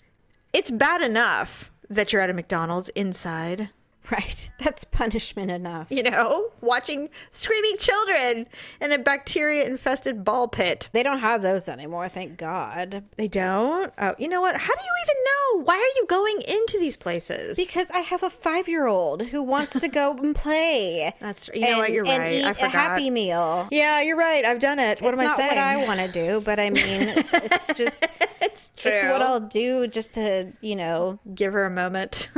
It's 0.53 0.69
bad 0.71 1.01
enough 1.01 1.71
that 1.89 2.11
you're 2.11 2.21
at 2.21 2.29
a 2.29 2.33
McDonald's 2.33 2.89
inside, 2.89 3.69
Right. 4.11 4.51
That's 4.59 4.83
punishment 4.83 5.49
enough. 5.51 5.87
you 5.89 6.03
know, 6.03 6.49
watching 6.61 7.09
screaming 7.31 7.75
children 7.77 8.45
in 8.79 8.91
a 8.91 8.97
bacteria 8.99 9.65
infested 9.65 10.23
ball 10.23 10.47
pit. 10.47 10.89
They 10.93 11.01
don't 11.03 11.19
have 11.19 11.41
those 11.41 11.67
anymore, 11.67 12.07
thank 12.09 12.37
God. 12.37 13.03
They 13.17 13.27
don't? 13.27 13.91
Oh, 13.97 14.13
you 14.19 14.27
know 14.27 14.41
what? 14.41 14.55
How 14.57 14.73
do 14.73 14.79
you 14.83 14.93
even 15.03 15.15
know? 15.25 15.63
Why 15.65 15.75
are 15.75 15.99
you 15.99 16.05
going 16.07 16.39
into 16.47 16.77
these 16.79 16.95
places? 16.97 17.57
Because 17.57 17.89
I 17.91 17.99
have 17.99 18.21
a 18.23 18.29
five 18.29 18.67
year 18.67 18.85
old 18.87 19.23
who 19.23 19.41
wants 19.43 19.79
to 19.79 19.87
go 19.87 20.13
and 20.21 20.35
play. 20.35 21.13
That's 21.19 21.49
you 21.53 21.61
know 21.61 21.77
what 21.79 21.91
you're 21.91 22.07
and 22.07 22.19
right. 22.19 22.35
Eat 22.35 22.45
I 22.45 22.51
a 22.51 22.53
forgot. 22.53 22.71
Happy 22.71 23.09
Meal. 23.09 23.67
Yeah, 23.71 24.01
you're 24.01 24.17
right. 24.17 24.45
I've 24.45 24.59
done 24.59 24.79
it. 24.79 25.01
What 25.01 25.13
it's 25.13 25.19
am 25.19 25.25
I 25.25 25.27
not 25.29 25.37
saying? 25.37 25.49
what 25.49 25.57
I 25.57 25.77
want 25.85 25.99
to 25.99 26.07
do, 26.11 26.41
but 26.41 26.59
I 26.59 26.69
mean, 26.69 26.83
it's 27.17 27.73
just 27.73 28.07
it's 28.41 28.71
true. 28.77 28.91
it's 28.91 29.03
what 29.03 29.21
I'll 29.21 29.39
do 29.39 29.87
just 29.87 30.13
to 30.13 30.53
you 30.61 30.75
know. 30.75 31.19
give 31.33 31.53
her 31.53 31.65
a 31.65 31.69
moment. 31.71 32.29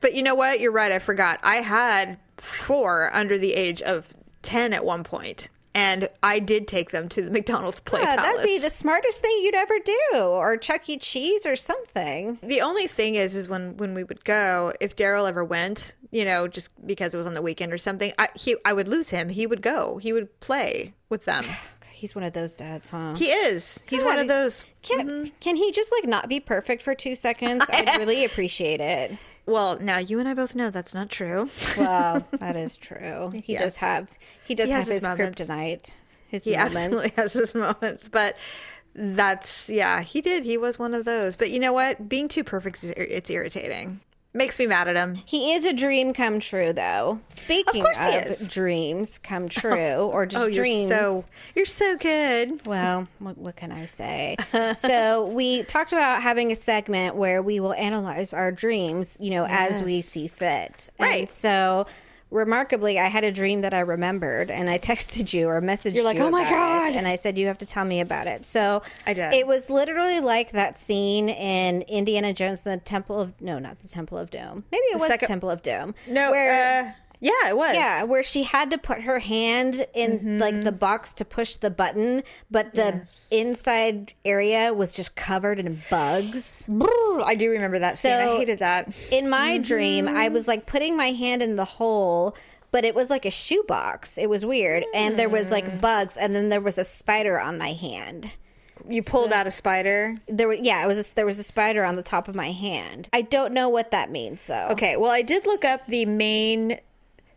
But 0.00 0.14
you 0.14 0.22
know 0.22 0.34
what? 0.34 0.60
You're 0.60 0.72
right. 0.72 0.92
I 0.92 0.98
forgot. 0.98 1.40
I 1.42 1.56
had 1.56 2.18
four 2.36 3.10
under 3.12 3.38
the 3.38 3.54
age 3.54 3.82
of 3.82 4.08
10 4.42 4.72
at 4.72 4.84
one 4.84 5.04
point, 5.04 5.50
and 5.74 6.08
I 6.22 6.38
did 6.38 6.68
take 6.68 6.90
them 6.90 7.08
to 7.10 7.22
the 7.22 7.30
McDonald's 7.32 7.80
Play 7.80 8.00
Yeah, 8.00 8.16
Palace. 8.16 8.36
that'd 8.36 8.44
be 8.46 8.58
the 8.58 8.70
smartest 8.70 9.20
thing 9.20 9.40
you'd 9.42 9.54
ever 9.54 9.74
do, 9.84 10.18
or 10.18 10.56
Chuck 10.56 10.88
E. 10.88 10.98
Cheese, 10.98 11.46
or 11.46 11.56
something. 11.56 12.38
The 12.42 12.60
only 12.60 12.86
thing 12.86 13.14
is, 13.14 13.34
is 13.34 13.48
when 13.48 13.76
when 13.76 13.94
we 13.94 14.04
would 14.04 14.24
go, 14.24 14.72
if 14.80 14.96
Daryl 14.96 15.28
ever 15.28 15.44
went, 15.44 15.94
you 16.10 16.24
know, 16.24 16.48
just 16.48 16.70
because 16.86 17.12
it 17.14 17.16
was 17.16 17.26
on 17.26 17.34
the 17.34 17.42
weekend 17.42 17.72
or 17.72 17.78
something, 17.78 18.12
I 18.18 18.28
he 18.34 18.56
I 18.64 18.72
would 18.72 18.88
lose 18.88 19.10
him. 19.10 19.28
He 19.28 19.46
would 19.46 19.62
go. 19.62 19.98
He 19.98 20.12
would 20.12 20.40
play 20.40 20.94
with 21.08 21.24
them. 21.24 21.44
He's 21.92 22.14
one 22.14 22.22
of 22.22 22.32
those 22.32 22.54
dads, 22.54 22.90
huh? 22.90 23.14
He 23.16 23.26
is. 23.26 23.82
He's 23.88 24.04
one 24.04 24.18
of 24.18 24.28
those. 24.28 24.64
Can 24.82 25.08
mm-hmm. 25.08 25.28
can 25.40 25.56
he 25.56 25.72
just 25.72 25.90
like 25.90 26.08
not 26.08 26.28
be 26.28 26.38
perfect 26.38 26.80
for 26.80 26.94
two 26.94 27.16
seconds? 27.16 27.64
I'd 27.68 27.96
really 27.98 28.24
appreciate 28.24 28.80
it. 28.80 29.18
Well, 29.48 29.78
now 29.80 29.98
you 29.98 30.18
and 30.20 30.28
I 30.28 30.34
both 30.34 30.54
know 30.54 30.70
that's 30.70 30.94
not 30.94 31.08
true. 31.08 31.48
Well, 31.76 32.26
that 32.38 32.54
is 32.56 32.76
true. 32.76 33.30
He 33.42 33.54
Yes. 33.54 33.62
does 33.62 33.76
have 33.78 34.08
he 34.44 34.54
does 34.54 34.68
He 34.68 34.72
have 34.74 34.84
his 34.86 34.96
his, 34.96 35.02
moments. 35.04 35.40
kryptonite. 35.40 35.94
His 36.28 36.44
He 36.44 36.52
moments. 36.52 36.76
absolutely 36.76 37.10
has 37.16 37.32
his 37.32 37.54
moments, 37.54 38.08
but 38.08 38.36
that's 38.94 39.70
yeah, 39.70 40.02
he 40.02 40.20
did. 40.20 40.44
He 40.44 40.58
was 40.58 40.78
one 40.78 40.92
of 40.92 41.04
those. 41.04 41.34
But 41.36 41.50
you 41.50 41.58
know 41.60 41.72
what? 41.72 42.08
Being 42.08 42.28
too 42.28 42.44
perfect 42.44 42.84
is 42.84 42.90
it's 42.96 43.30
irritating. 43.30 44.00
Makes 44.34 44.58
me 44.58 44.66
mad 44.66 44.88
at 44.88 44.96
him. 44.96 45.22
He 45.24 45.54
is 45.54 45.64
a 45.64 45.72
dream 45.72 46.12
come 46.12 46.38
true, 46.38 46.74
though. 46.74 47.20
Speaking 47.30 47.82
of 47.82 48.26
is. 48.26 48.46
dreams 48.48 49.18
come 49.18 49.44
oh. 49.46 49.48
true, 49.48 49.94
or 50.12 50.26
just 50.26 50.44
Oh, 50.44 50.46
you're 50.46 50.54
dreams. 50.54 50.90
so 50.90 51.24
you're 51.54 51.64
so 51.64 51.96
good. 51.96 52.66
Well, 52.66 53.08
what, 53.20 53.38
what 53.38 53.56
can 53.56 53.72
I 53.72 53.86
say? 53.86 54.36
so 54.76 55.26
we 55.26 55.62
talked 55.62 55.92
about 55.92 56.22
having 56.22 56.52
a 56.52 56.56
segment 56.56 57.16
where 57.16 57.40
we 57.40 57.58
will 57.58 57.72
analyze 57.72 58.34
our 58.34 58.52
dreams, 58.52 59.16
you 59.18 59.30
know, 59.30 59.46
as 59.46 59.82
we 59.82 60.02
see 60.02 60.28
fit. 60.28 60.90
Right. 61.00 61.20
And 61.20 61.30
so 61.30 61.86
remarkably, 62.30 62.98
I 62.98 63.06
had 63.06 63.24
a 63.24 63.32
dream 63.32 63.62
that 63.62 63.72
I 63.74 63.80
remembered, 63.80 64.50
and 64.50 64.68
I 64.68 64.78
texted 64.78 65.32
you 65.32 65.48
or 65.48 65.60
messaged 65.60 65.94
You're 65.94 66.04
like, 66.04 66.18
you 66.18 66.24
"Oh 66.24 66.30
my 66.30 66.42
about 66.42 66.52
it," 66.86 66.90
God. 66.90 66.96
and 66.98 67.08
I 67.08 67.16
said 67.16 67.38
you 67.38 67.46
have 67.46 67.58
to 67.58 67.66
tell 67.66 67.84
me 67.84 68.00
about 68.00 68.26
it. 68.26 68.44
So 68.46 68.82
I 69.06 69.14
did. 69.14 69.32
It 69.32 69.46
was 69.46 69.70
literally 69.70 70.20
like 70.20 70.52
that 70.52 70.76
scene 70.78 71.28
in 71.28 71.82
Indiana 71.82 72.32
Jones 72.32 72.62
and 72.64 72.80
the 72.80 72.84
Temple 72.84 73.20
of 73.20 73.40
no, 73.40 73.58
not 73.58 73.78
the 73.80 73.88
Temple 73.88 74.18
of 74.18 74.30
Doom. 74.30 74.64
Maybe 74.72 74.82
it 74.92 74.98
was 75.00 75.08
second- 75.08 75.28
Temple 75.28 75.50
of 75.50 75.62
Doom. 75.62 75.94
No, 76.06 76.30
where 76.30 76.86
uh, 76.88 76.92
yeah, 77.20 77.48
it 77.48 77.56
was. 77.56 77.74
yeah, 77.74 78.04
where 78.04 78.22
she 78.22 78.44
had 78.44 78.70
to 78.70 78.78
put 78.78 79.02
her 79.02 79.18
hand 79.18 79.86
in 79.94 80.38
like 80.38 80.62
the 80.64 80.72
box 80.72 81.12
to 81.14 81.24
push 81.24 81.56
the 81.56 81.70
button, 81.70 82.22
but 82.50 82.74
the 82.74 82.82
Mm-hmm. 82.82 82.98
Yes. 82.98 83.28
inside 83.32 84.12
area 84.24 84.72
was 84.72 84.92
just 84.92 85.16
covered 85.16 85.58
in 85.58 85.82
bugs. 85.90 86.68
I 87.24 87.34
do 87.34 87.50
remember 87.50 87.78
that 87.80 87.96
scene. 87.96 88.12
I 88.12 88.36
hated 88.36 88.60
that. 88.60 88.92
In 89.10 89.28
my 89.28 89.58
dream, 89.58 90.06
I 90.08 90.28
was 90.28 90.46
like 90.48 90.66
putting 90.66 90.96
my 90.96 91.10
hand 91.12 91.42
in 91.42 91.56
the 91.56 91.64
hole, 91.64 92.36
but 92.70 92.84
it 92.84 92.94
was 92.94 93.10
like 93.10 93.24
a 93.24 93.30
shoebox. 93.30 94.16
It 94.18 94.28
was 94.30 94.44
weird. 94.46 94.84
And 94.94 95.18
there 95.18 95.28
was 95.28 95.48
Mm. 95.48 95.52
like 95.52 95.80
bugs, 95.80 96.16
and 96.16 96.34
then 96.36 96.48
there 96.50 96.60
was 96.60 96.78
a 96.78 96.84
spider 96.84 97.40
on 97.40 97.58
my 97.58 97.72
hand. 97.72 98.32
You 98.88 99.02
pulled 99.02 99.32
out 99.32 99.46
a 99.46 99.50
spider. 99.50 100.14
There 100.28 100.48
was 100.48 100.60
yeah, 100.62 100.82
it 100.82 100.86
was 100.86 101.10
a, 101.10 101.14
there 101.14 101.26
was 101.26 101.38
a 101.38 101.42
spider 101.42 101.84
on 101.84 101.96
the 101.96 102.02
top 102.02 102.28
of 102.28 102.34
my 102.34 102.52
hand. 102.52 103.08
I 103.12 103.22
don't 103.22 103.52
know 103.52 103.68
what 103.68 103.90
that 103.90 104.10
means 104.10 104.46
though. 104.46 104.68
Okay, 104.70 104.96
well, 104.96 105.10
I 105.10 105.20
did 105.22 105.44
look 105.46 105.64
up 105.64 105.86
the 105.88 106.06
main 106.06 106.78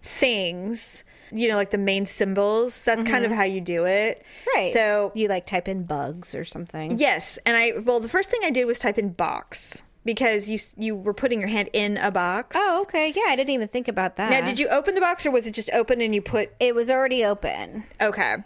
things, 0.01 1.03
you 1.31 1.47
know, 1.47 1.55
like 1.55 1.71
the 1.71 1.77
main 1.77 2.05
symbols. 2.05 2.83
That's 2.83 3.03
kind 3.03 3.25
of 3.25 3.31
how 3.31 3.43
you 3.43 3.61
do 3.61 3.85
it. 3.85 4.19
Mm-hmm. 4.19 4.57
Right. 4.57 4.73
So, 4.73 5.11
you 5.15 5.27
like 5.27 5.45
type 5.45 5.67
in 5.67 5.83
bugs 5.83 6.35
or 6.35 6.43
something. 6.45 6.97
yes. 6.97 7.39
And 7.45 7.55
I, 7.57 7.73
well, 7.83 7.99
the 7.99 8.09
first 8.09 8.29
thing 8.29 8.41
I 8.43 8.49
did 8.49 8.65
was 8.65 8.79
type 8.79 8.97
in 8.97 9.09
box 9.13 9.83
because 10.03 10.49
you 10.49 10.57
you 10.77 10.95
were 10.95 11.13
putting 11.13 11.39
your 11.39 11.49
hand 11.49 11.69
in 11.73 11.97
a 11.97 12.11
box. 12.11 12.57
Oh, 12.59 12.81
okay. 12.83 13.13
Yeah, 13.15 13.25
I 13.27 13.35
didn't 13.35 13.51
even 13.51 13.67
think 13.67 13.87
about 13.87 14.15
that. 14.17 14.31
Now, 14.31 14.45
did 14.45 14.57
you 14.57 14.67
open 14.69 14.95
the 14.95 15.01
box 15.01 15.25
or 15.25 15.31
was 15.31 15.45
it 15.47 15.51
just 15.51 15.69
open 15.73 16.01
and 16.01 16.13
you 16.15 16.21
put 16.21 16.51
It 16.59 16.73
was 16.75 16.89
already 16.89 17.23
open. 17.23 17.83
Okay. 18.01 18.37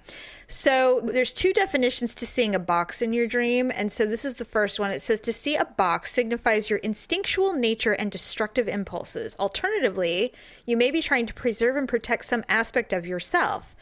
So 0.47 1.01
there's 1.03 1.33
two 1.33 1.53
definitions 1.53 2.13
to 2.15 2.25
seeing 2.25 2.53
a 2.55 2.59
box 2.59 3.01
in 3.01 3.13
your 3.13 3.27
dream. 3.27 3.71
And 3.73 3.91
so 3.91 4.05
this 4.05 4.25
is 4.25 4.35
the 4.35 4.45
first 4.45 4.79
one. 4.79 4.91
It 4.91 5.01
says 5.01 5.19
to 5.21 5.33
see 5.33 5.55
a 5.55 5.65
box 5.65 6.11
signifies 6.11 6.69
your 6.69 6.79
instinctual 6.79 7.53
nature 7.53 7.93
and 7.93 8.11
destructive 8.11 8.67
impulses. 8.67 9.35
Alternatively, 9.39 10.33
you 10.65 10.77
may 10.77 10.91
be 10.91 11.01
trying 11.01 11.25
to 11.25 11.33
preserve 11.33 11.75
and 11.75 11.87
protect 11.87 12.25
some 12.25 12.43
aspect 12.47 12.93
of 12.93 13.05
yourself. 13.05 13.75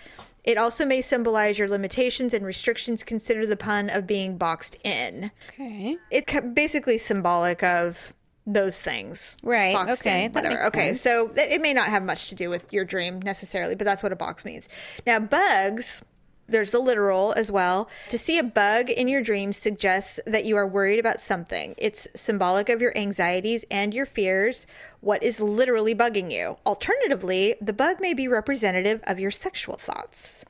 It 0.44 0.58
also 0.58 0.86
may 0.86 1.02
symbolize 1.02 1.58
your 1.58 1.70
limitations 1.70 2.34
and 2.34 2.46
restrictions. 2.46 3.04
Consider 3.04 3.46
the 3.46 3.56
pun 3.56 3.90
of 3.90 4.06
being 4.06 4.38
boxed 4.38 4.76
in. 4.84 5.32
Okay. 5.50 5.98
It's 6.12 6.34
basically 6.54 6.98
symbolic 6.98 7.64
of 7.64 8.14
those 8.46 8.80
things. 8.82 9.38
Right, 9.42 9.74
Boxed 9.74 10.02
okay, 10.02 10.26
in, 10.26 10.34
whatever. 10.34 10.66
okay. 10.66 10.90
sense. 10.90 11.02
So 11.02 11.32
it 11.36 11.62
may 11.62 11.74
not 11.74 11.88
have 11.88 12.04
much 12.04 12.28
to 12.28 12.36
do 12.36 12.50
with 12.50 12.74
your 12.74 12.84
dream 12.84 13.22
necessarily, 13.22 13.76
but 13.76 13.86
that's 13.86 14.04
what 14.04 14.12
a 14.12 14.18
box 14.18 14.44
means. 14.44 14.68
Now, 15.08 15.20
bugs. 15.20 16.04
There's 16.48 16.72
the 16.72 16.80
literal 16.80 17.34
as 17.34 17.52
well. 17.52 17.90
To 18.10 18.18
see 18.18 18.38
a 18.38 18.44
bug 18.44 18.90
in 18.90 19.08
your 19.08 19.22
dreams 19.22 19.58
suggests 19.58 20.20
that 20.26 20.46
you 20.46 20.58
are 20.58 20.68
worried 20.68 21.00
about 21.00 21.22
something. 21.22 21.74
It's 21.78 22.08
symbolic 22.16 22.70
of 22.70 22.82
your 22.82 22.96
anxieties 22.98 23.64
and 23.72 23.94
your 23.94 24.06
fears, 24.06 24.68
what 25.00 25.24
is 25.24 25.40
literally 25.40 25.96
bugging 25.96 26.32
you. 26.32 26.58
Alternatively, 26.66 27.56
the 27.62 27.74
bug 27.74 28.02
may 28.02 28.14
be 28.14 28.28
representative 28.28 29.02
of 29.08 29.20
your 29.20 29.32
sexual 29.32 29.76
thoughts. 29.76 30.44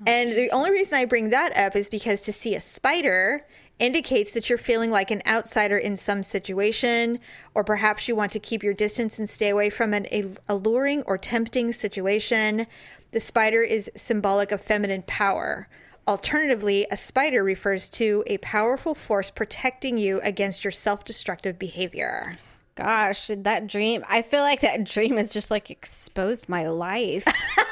Oh 0.00 0.04
and 0.06 0.32
the 0.32 0.50
only 0.50 0.70
reason 0.70 0.94
I 0.94 1.04
bring 1.04 1.30
that 1.30 1.54
up 1.56 1.76
is 1.76 1.90
because 1.90 2.22
to 2.22 2.32
see 2.32 2.54
a 2.54 2.60
spider 2.60 3.46
indicates 3.80 4.30
that 4.32 4.48
you're 4.48 4.58
feeling 4.58 4.90
like 4.90 5.10
an 5.10 5.22
outsider 5.26 5.76
in 5.76 5.96
some 5.96 6.22
situation, 6.22 7.18
or 7.54 7.64
perhaps 7.64 8.06
you 8.06 8.14
want 8.14 8.30
to 8.32 8.38
keep 8.38 8.62
your 8.62 8.74
distance 8.74 9.18
and 9.18 9.28
stay 9.28 9.48
away 9.48 9.70
from 9.70 9.92
an 9.92 10.06
alluring 10.48 11.02
or 11.02 11.18
tempting 11.18 11.72
situation. 11.72 12.66
The 13.10 13.20
spider 13.20 13.62
is 13.62 13.90
symbolic 13.96 14.52
of 14.52 14.60
feminine 14.60 15.02
power. 15.02 15.68
Alternatively, 16.06 16.86
a 16.90 16.96
spider 16.96 17.42
refers 17.42 17.90
to 17.90 18.22
a 18.26 18.38
powerful 18.38 18.94
force 18.94 19.30
protecting 19.30 19.98
you 19.98 20.20
against 20.22 20.64
your 20.64 20.70
self 20.70 21.04
destructive 21.04 21.58
behavior. 21.58 22.38
Gosh, 22.76 23.30
that 23.34 23.66
dream. 23.66 24.04
I 24.08 24.22
feel 24.22 24.42
like 24.42 24.60
that 24.60 24.84
dream 24.84 25.16
has 25.16 25.32
just 25.32 25.50
like 25.50 25.70
exposed 25.70 26.48
my 26.48 26.68
life. 26.68 27.26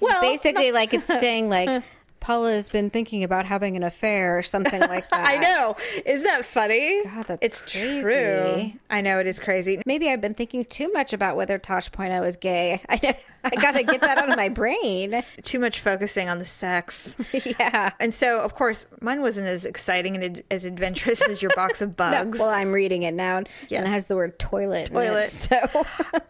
Well, 0.00 0.20
Basically, 0.20 0.72
like 0.72 0.94
it's 0.94 1.06
saying 1.06 1.48
like 1.48 1.82
Paula 2.20 2.52
has 2.52 2.68
been 2.68 2.90
thinking 2.90 3.22
about 3.24 3.46
having 3.46 3.76
an 3.76 3.82
affair 3.82 4.36
or 4.38 4.42
something 4.42 4.80
like 4.80 5.08
that. 5.10 5.26
I 5.28 5.36
know. 5.36 5.74
Isn't 6.04 6.24
that 6.24 6.44
funny? 6.44 7.02
God, 7.04 7.26
that's 7.26 7.46
it's 7.46 7.60
crazy. 7.62 8.00
true. 8.02 8.72
I 8.90 9.00
know 9.00 9.18
it 9.18 9.26
is 9.26 9.38
crazy. 9.38 9.80
Maybe 9.86 10.08
I've 10.10 10.20
been 10.20 10.34
thinking 10.34 10.64
too 10.64 10.90
much 10.92 11.12
about 11.12 11.36
whether 11.36 11.58
Tosh 11.58 11.90
Point 11.92 12.12
is 12.12 12.36
gay. 12.36 12.80
I 12.88 13.00
know. 13.02 13.12
I 13.44 13.50
gotta 13.50 13.82
get 13.84 14.00
that 14.00 14.18
out 14.18 14.28
of 14.30 14.36
my 14.36 14.48
brain. 14.48 15.22
Too 15.42 15.58
much 15.60 15.80
focusing 15.80 16.28
on 16.28 16.38
the 16.40 16.44
sex. 16.44 17.16
yeah. 17.58 17.92
And 18.00 18.12
so, 18.12 18.40
of 18.40 18.54
course, 18.56 18.86
mine 19.00 19.22
wasn't 19.22 19.46
as 19.46 19.64
exciting 19.64 20.16
and 20.16 20.24
ad- 20.24 20.44
as 20.50 20.64
adventurous 20.64 21.26
as 21.26 21.40
your 21.40 21.52
box 21.54 21.80
of 21.80 21.96
bugs. 21.96 22.40
Well, 22.40 22.50
I'm 22.50 22.72
reading 22.72 23.04
it 23.04 23.14
now, 23.14 23.44
Yes. 23.68 23.78
and 23.78 23.86
it 23.86 23.90
has 23.90 24.08
the 24.08 24.16
word 24.16 24.38
toilet. 24.40 24.90
in 24.90 24.96
it, 24.96 25.08
Toilet. 25.08 25.28
so 25.28 25.56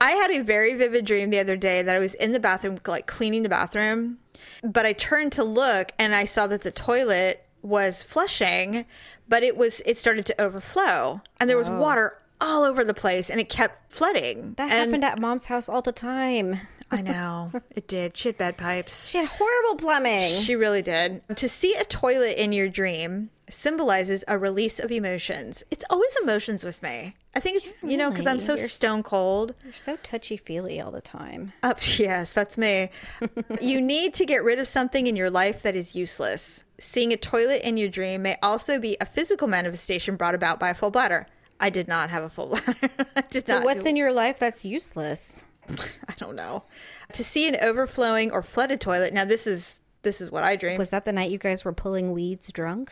I 0.00 0.10
had 0.12 0.30
a 0.30 0.40
very 0.40 0.74
vivid 0.74 1.06
dream 1.06 1.30
the 1.30 1.38
other 1.40 1.56
day 1.56 1.80
that 1.82 1.96
I 1.96 1.98
was 1.98 2.12
in 2.14 2.32
the 2.32 2.40
bathroom, 2.40 2.78
like 2.86 3.06
cleaning 3.06 3.42
the 3.42 3.48
bathroom, 3.48 4.18
but 4.62 4.86
I 4.86 4.92
turned 4.92 5.32
to 5.32 5.44
look 5.44 5.92
and 5.98 6.14
I 6.14 6.24
saw 6.24 6.46
that 6.46 6.62
the 6.62 6.70
toilet 6.70 7.44
was 7.62 8.02
flushing, 8.02 8.84
but 9.28 9.42
it 9.42 9.56
was 9.56 9.82
it 9.84 9.98
started 9.98 10.26
to 10.26 10.40
overflow, 10.40 11.20
and 11.40 11.48
there 11.48 11.56
was 11.58 11.68
water 11.68 12.18
all 12.40 12.62
over 12.62 12.84
the 12.84 12.94
place, 12.94 13.30
and 13.30 13.40
it 13.40 13.48
kept 13.48 13.92
flooding. 13.92 14.54
that 14.56 14.70
and 14.70 14.72
happened 14.72 15.04
at 15.04 15.18
Mom's 15.18 15.46
house 15.46 15.68
all 15.68 15.82
the 15.82 15.92
time. 15.92 16.56
I 16.90 17.02
know 17.02 17.52
it 17.70 17.86
did. 17.86 18.16
She 18.16 18.28
had 18.28 18.38
bad 18.38 18.56
pipes. 18.56 19.08
She 19.08 19.18
had 19.18 19.28
horrible 19.28 19.76
plumbing. 19.76 20.40
She 20.40 20.56
really 20.56 20.80
did. 20.80 21.22
To 21.36 21.48
see 21.48 21.74
a 21.74 21.84
toilet 21.84 22.42
in 22.42 22.52
your 22.52 22.68
dream 22.68 23.28
symbolizes 23.50 24.24
a 24.28 24.38
release 24.38 24.78
of 24.78 24.90
emotions. 24.92 25.62
It's 25.70 25.84
always 25.90 26.14
emotions 26.22 26.64
with 26.64 26.82
me. 26.82 27.14
I 27.34 27.40
think 27.40 27.58
it's, 27.58 27.72
you 27.82 27.96
know, 27.96 28.10
because 28.10 28.26
I'm 28.26 28.40
so 28.40 28.56
stone 28.56 29.02
cold. 29.02 29.54
You're 29.64 29.72
so 29.72 29.96
touchy 29.96 30.36
feely 30.36 30.80
all 30.80 30.90
the 30.90 31.00
time. 31.00 31.52
Uh, 31.62 31.74
yes, 31.96 32.32
that's 32.32 32.58
me. 32.58 32.90
you 33.60 33.80
need 33.80 34.14
to 34.14 34.24
get 34.26 34.42
rid 34.44 34.58
of 34.58 34.68
something 34.68 35.06
in 35.06 35.16
your 35.16 35.30
life 35.30 35.62
that 35.62 35.76
is 35.76 35.94
useless. 35.94 36.64
Seeing 36.78 37.12
a 37.12 37.16
toilet 37.16 37.62
in 37.66 37.76
your 37.76 37.88
dream 37.88 38.22
may 38.22 38.36
also 38.42 38.78
be 38.78 38.96
a 39.00 39.06
physical 39.06 39.48
manifestation 39.48 40.16
brought 40.16 40.34
about 40.34 40.58
by 40.60 40.70
a 40.70 40.74
full 40.74 40.90
bladder. 40.90 41.26
I 41.60 41.70
did 41.70 41.88
not 41.88 42.10
have 42.10 42.22
a 42.22 42.30
full 42.30 42.46
bladder. 42.64 42.90
I 43.16 43.22
did 43.22 43.46
So 43.46 43.54
not. 43.56 43.64
what's 43.64 43.84
do- 43.84 43.90
in 43.90 43.96
your 43.96 44.12
life 44.12 44.38
that's 44.38 44.64
useless? 44.64 45.44
I 45.68 46.14
don't 46.18 46.34
know. 46.36 46.64
To 47.12 47.22
see 47.22 47.46
an 47.46 47.56
overflowing 47.60 48.30
or 48.30 48.42
flooded 48.42 48.80
toilet. 48.80 49.12
Now 49.12 49.24
this 49.26 49.46
is 49.46 49.80
this 50.02 50.20
is 50.20 50.30
what 50.30 50.42
I 50.44 50.56
dream. 50.56 50.78
Was 50.78 50.90
that 50.90 51.04
the 51.04 51.12
night 51.12 51.30
you 51.30 51.36
guys 51.38 51.64
were 51.64 51.72
pulling 51.74 52.12
weeds 52.12 52.50
drunk? 52.52 52.90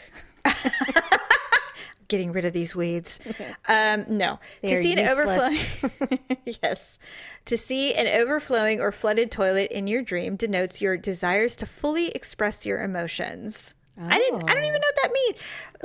getting 2.09 2.32
rid 2.32 2.44
of 2.44 2.52
these 2.52 2.74
weeds. 2.74 3.18
Um, 3.68 4.04
no, 4.09 4.38
They're 4.62 4.82
to 4.82 4.82
see 4.82 5.00
an 5.00 5.09
overflowing, 5.09 6.20
yes, 6.62 6.98
to 7.46 7.56
see 7.56 7.94
an 7.94 8.06
overflowing 8.06 8.80
or 8.80 8.92
flooded 8.92 9.30
toilet 9.30 9.70
in 9.70 9.87
your 9.87 10.02
dream 10.02 10.37
denotes 10.37 10.80
your 10.80 10.96
desires 10.96 11.56
to 11.56 11.66
fully 11.66 12.09
express 12.11 12.64
your 12.64 12.82
emotions. 12.82 13.74
I 13.98 14.18
didn't. 14.18 14.48
I 14.48 14.54
don't 14.54 14.64
even 14.64 14.80
know 14.80 14.88
what 14.88 15.02
that 15.02 15.12
means. 15.12 15.38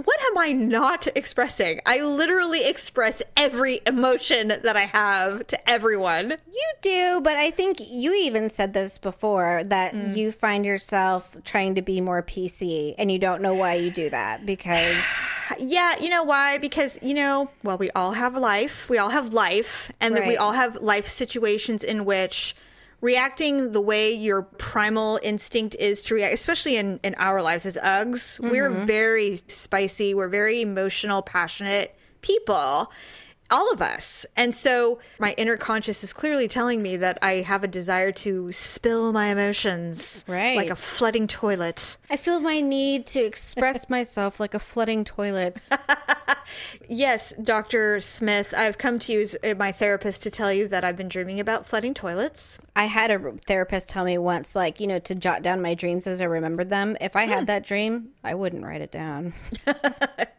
What 0.05 0.19
am 0.31 0.37
I 0.37 0.51
not 0.51 1.07
expressing? 1.15 1.79
I 1.85 2.01
literally 2.01 2.67
express 2.67 3.21
every 3.37 3.81
emotion 3.85 4.49
that 4.49 4.75
I 4.75 4.85
have 4.85 5.47
to 5.47 5.69
everyone. 5.69 6.31
You 6.31 6.71
do, 6.81 7.21
but 7.23 7.37
I 7.37 7.51
think 7.51 7.77
you 7.79 8.13
even 8.13 8.49
said 8.49 8.73
this 8.73 8.97
before 8.97 9.63
that 9.65 9.93
hmm. 9.93 10.13
you 10.13 10.31
find 10.31 10.65
yourself 10.65 11.37
trying 11.45 11.75
to 11.75 11.81
be 11.81 12.01
more 12.01 12.21
PC 12.21 12.95
and 12.97 13.11
you 13.11 13.19
don't 13.19 13.41
know 13.41 13.53
why 13.53 13.75
you 13.75 13.91
do 13.91 14.09
that 14.09 14.45
because 14.45 15.05
Yeah, 15.59 15.95
you 15.99 16.09
know 16.09 16.23
why? 16.23 16.57
Because, 16.57 16.97
you 17.01 17.13
know, 17.13 17.49
well, 17.63 17.77
we 17.77 17.91
all 17.91 18.13
have 18.13 18.35
life. 18.35 18.89
We 18.89 18.97
all 18.97 19.09
have 19.09 19.33
life, 19.33 19.91
and 19.99 20.15
that 20.15 20.25
we 20.25 20.37
all 20.37 20.53
have 20.53 20.77
life 20.77 21.07
situations 21.07 21.83
in 21.83 22.05
which 22.05 22.55
reacting 23.01 23.71
the 23.71 23.81
way 23.81 24.13
your 24.13 24.43
primal 24.43 25.19
instinct 25.23 25.75
is 25.75 26.03
to 26.05 26.13
react, 26.13 26.33
especially 26.33 26.77
in, 26.77 26.99
in 27.03 27.15
our 27.15 27.41
lives 27.41 27.65
as 27.65 27.75
Uggs, 27.77 28.39
we're 28.39 28.69
mm-hmm. 28.69 28.85
very 28.85 29.39
spicy, 29.47 30.13
we're 30.13 30.29
very 30.29 30.61
emotional, 30.61 31.21
passionate 31.21 31.95
people. 32.21 32.91
All 33.51 33.71
of 33.73 33.81
us. 33.81 34.25
And 34.37 34.55
so 34.55 34.99
my 35.19 35.33
inner 35.37 35.57
conscious 35.57 36.03
is 36.03 36.13
clearly 36.13 36.47
telling 36.47 36.81
me 36.81 36.95
that 36.97 37.19
I 37.21 37.41
have 37.41 37.63
a 37.63 37.67
desire 37.67 38.11
to 38.13 38.51
spill 38.53 39.11
my 39.11 39.27
emotions 39.27 40.23
Right. 40.27 40.55
like 40.57 40.69
a 40.69 40.75
flooding 40.75 41.27
toilet. 41.27 41.97
I 42.09 42.15
feel 42.15 42.39
my 42.39 42.61
need 42.61 43.05
to 43.07 43.19
express 43.19 43.89
myself 43.89 44.39
like 44.39 44.53
a 44.53 44.59
flooding 44.59 45.03
toilet. 45.03 45.69
Yes, 46.89 47.33
Dr. 47.41 48.01
Smith, 48.01 48.53
I've 48.55 48.77
come 48.77 48.99
to 48.99 49.13
you 49.13 49.21
as 49.21 49.37
uh, 49.43 49.53
my 49.57 49.71
therapist 49.71 50.21
to 50.23 50.29
tell 50.31 50.51
you 50.51 50.67
that 50.67 50.83
I've 50.83 50.97
been 50.97 51.07
dreaming 51.07 51.39
about 51.39 51.65
flooding 51.65 51.93
toilets. 51.93 52.59
I 52.75 52.85
had 52.85 53.09
a 53.09 53.31
therapist 53.47 53.87
tell 53.89 54.03
me 54.03 54.17
once, 54.17 54.53
like, 54.55 54.81
you 54.81 54.87
know, 54.87 54.99
to 54.99 55.15
jot 55.15 55.41
down 55.41 55.61
my 55.61 55.73
dreams 55.73 56.05
as 56.07 56.21
I 56.21 56.25
remembered 56.25 56.69
them. 56.69 56.97
If 56.99 57.15
I 57.15 57.23
had 57.25 57.47
that 57.47 57.63
dream, 57.65 58.09
I 58.25 58.33
wouldn't 58.35 58.65
write 58.65 58.81
it 58.81 58.91
down. 58.91 59.33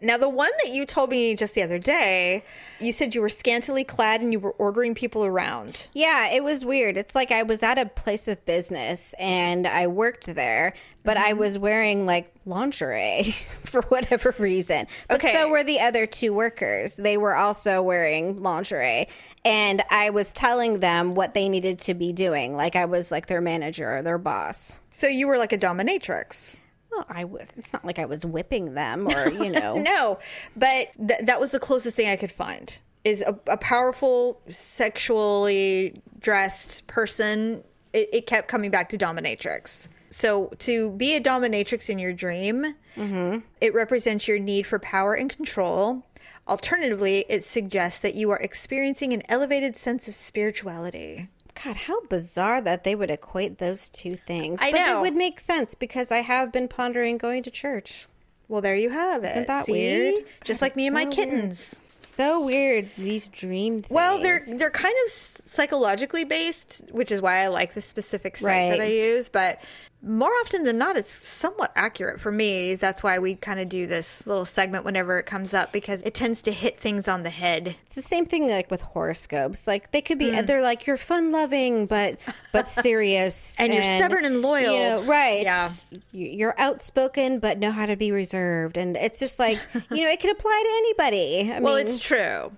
Now, 0.04 0.16
the 0.16 0.28
one 0.28 0.50
that 0.64 0.72
you 0.72 0.84
told 0.84 1.10
me 1.10 1.36
just 1.36 1.54
the 1.54 1.62
other 1.62 1.78
day, 1.78 2.42
you 2.80 2.92
said 2.92 3.01
you 3.10 3.20
were 3.20 3.28
scantily 3.28 3.84
clad 3.84 4.20
and 4.20 4.32
you 4.32 4.40
were 4.40 4.52
ordering 4.52 4.94
people 4.94 5.24
around. 5.24 5.88
Yeah, 5.92 6.28
it 6.28 6.44
was 6.44 6.64
weird. 6.64 6.96
It's 6.96 7.14
like 7.14 7.30
I 7.30 7.42
was 7.42 7.62
at 7.62 7.78
a 7.78 7.86
place 7.86 8.28
of 8.28 8.44
business 8.46 9.14
and 9.18 9.66
I 9.66 9.86
worked 9.88 10.26
there, 10.26 10.74
but 11.04 11.16
I 11.16 11.30
mm-hmm. 11.30 11.40
was 11.40 11.58
wearing 11.58 12.06
like 12.06 12.32
lingerie 12.46 13.34
for 13.64 13.82
whatever 13.82 14.34
reason. 14.38 14.86
But 15.08 15.16
Okay. 15.16 15.32
so 15.32 15.48
were 15.48 15.64
the 15.64 15.80
other 15.80 16.06
two 16.06 16.32
workers. 16.32 16.96
They 16.96 17.16
were 17.16 17.34
also 17.34 17.82
wearing 17.82 18.42
lingerie. 18.42 19.08
And 19.44 19.82
I 19.90 20.10
was 20.10 20.30
telling 20.30 20.80
them 20.80 21.14
what 21.14 21.34
they 21.34 21.48
needed 21.48 21.80
to 21.80 21.94
be 21.94 22.12
doing. 22.12 22.56
Like 22.56 22.76
I 22.76 22.84
was 22.84 23.10
like 23.10 23.26
their 23.26 23.40
manager 23.40 23.96
or 23.96 24.02
their 24.02 24.18
boss. 24.18 24.80
So 24.90 25.06
you 25.06 25.26
were 25.26 25.38
like 25.38 25.52
a 25.52 25.58
dominatrix. 25.58 26.58
Well, 26.90 27.06
I 27.08 27.24
would. 27.24 27.52
It's 27.56 27.72
not 27.72 27.84
like 27.84 27.98
I 27.98 28.04
was 28.04 28.24
whipping 28.26 28.74
them 28.74 29.08
or, 29.08 29.30
you 29.30 29.50
know. 29.50 29.76
No, 29.78 30.18
but 30.54 30.88
th- 30.98 31.20
that 31.22 31.40
was 31.40 31.50
the 31.50 31.58
closest 31.58 31.96
thing 31.96 32.08
I 32.08 32.16
could 32.16 32.32
find 32.32 32.80
is 33.04 33.22
a, 33.22 33.38
a 33.46 33.56
powerful, 33.56 34.40
sexually 34.48 36.00
dressed 36.20 36.86
person. 36.86 37.64
It, 37.92 38.08
it 38.12 38.26
kept 38.26 38.48
coming 38.48 38.70
back 38.70 38.88
to 38.90 38.98
dominatrix. 38.98 39.88
So 40.10 40.48
to 40.58 40.90
be 40.90 41.14
a 41.14 41.20
dominatrix 41.20 41.88
in 41.88 41.98
your 41.98 42.12
dream, 42.12 42.74
mm-hmm. 42.96 43.38
it 43.60 43.74
represents 43.74 44.28
your 44.28 44.38
need 44.38 44.66
for 44.66 44.78
power 44.78 45.14
and 45.14 45.34
control. 45.34 46.04
Alternatively, 46.46 47.24
it 47.28 47.44
suggests 47.44 48.00
that 48.00 48.14
you 48.14 48.30
are 48.30 48.38
experiencing 48.38 49.12
an 49.12 49.22
elevated 49.28 49.76
sense 49.76 50.08
of 50.08 50.14
spirituality. 50.14 51.28
God, 51.64 51.76
how 51.76 52.04
bizarre 52.06 52.60
that 52.60 52.84
they 52.84 52.94
would 52.94 53.10
equate 53.10 53.58
those 53.58 53.88
two 53.88 54.16
things. 54.16 54.60
I 54.60 54.70
but 54.70 54.78
know. 54.78 54.98
it 54.98 55.00
would 55.02 55.14
make 55.14 55.38
sense 55.38 55.74
because 55.74 56.10
I 56.10 56.18
have 56.18 56.52
been 56.52 56.68
pondering 56.68 57.18
going 57.18 57.42
to 57.44 57.50
church. 57.50 58.06
Well, 58.48 58.60
there 58.60 58.76
you 58.76 58.90
have 58.90 59.24
it. 59.24 59.28
Isn't 59.30 59.46
that 59.46 59.66
See? 59.66 59.72
weird? 59.72 60.24
Just 60.44 60.60
God, 60.60 60.66
like 60.66 60.76
me 60.76 60.86
and 60.86 60.94
my 60.94 61.04
so 61.04 61.10
kittens. 61.10 61.80
So 62.04 62.44
weird 62.44 62.90
these 62.96 63.28
dream 63.28 63.80
things. 63.80 63.90
Well, 63.90 64.20
they're 64.22 64.40
they're 64.58 64.70
kind 64.70 64.94
of 65.06 65.10
psychologically 65.12 66.24
based, 66.24 66.82
which 66.90 67.10
is 67.10 67.20
why 67.20 67.38
I 67.38 67.48
like 67.48 67.74
the 67.74 67.82
specific 67.82 68.36
site 68.36 68.70
that 68.70 68.80
I 68.80 68.86
use. 68.86 69.28
But 69.28 69.62
more 70.04 70.30
often 70.40 70.64
than 70.64 70.78
not, 70.78 70.96
it's 70.96 71.10
somewhat 71.26 71.70
accurate 71.76 72.20
for 72.20 72.32
me. 72.32 72.74
That's 72.74 73.02
why 73.02 73.18
we 73.20 73.36
kind 73.36 73.60
of 73.60 73.68
do 73.68 73.86
this 73.86 74.26
little 74.26 74.44
segment 74.44 74.84
whenever 74.84 75.18
it 75.18 75.26
comes 75.26 75.54
up 75.54 75.72
because 75.72 76.02
it 76.02 76.12
tends 76.14 76.42
to 76.42 76.50
hit 76.52 76.76
things 76.78 77.06
on 77.06 77.22
the 77.22 77.30
head. 77.30 77.76
It's 77.86 77.94
the 77.94 78.02
same 78.02 78.24
thing 78.26 78.48
like 78.50 78.70
with 78.70 78.80
horoscopes. 78.82 79.66
Like 79.66 79.92
they 79.92 80.00
could 80.00 80.18
be 80.18 80.30
Hmm. 80.34 80.44
they're 80.44 80.62
like 80.62 80.86
you're 80.86 80.96
fun 80.96 81.30
loving 81.30 81.86
but 81.86 82.18
but 82.52 82.66
serious 82.86 83.58
And 83.60 83.72
you're 83.72 83.82
stubborn 83.82 84.24
and 84.24 84.42
loyal. 84.42 84.72
You 84.74 84.80
know, 84.80 85.02
right. 85.04 85.42
Yeah. 85.42 85.70
You- 86.10 86.28
You're 86.30 86.54
outspoken 86.58 87.38
but 87.38 87.58
know 87.58 87.70
how 87.70 87.86
to 87.86 87.94
be 87.96 88.10
reserved 88.10 88.76
and 88.76 88.96
it's 88.96 89.18
just 89.20 89.38
like, 89.38 89.58
you 89.90 90.02
know, 90.04 90.10
it 90.10 90.20
could 90.20 90.32
apply 90.32 90.62
to 90.64 90.72
anybody. 90.78 91.52
I 91.52 91.60
Well, 91.60 91.76
mean, 91.76 91.86
it's 91.86 91.98
true. 92.00 92.50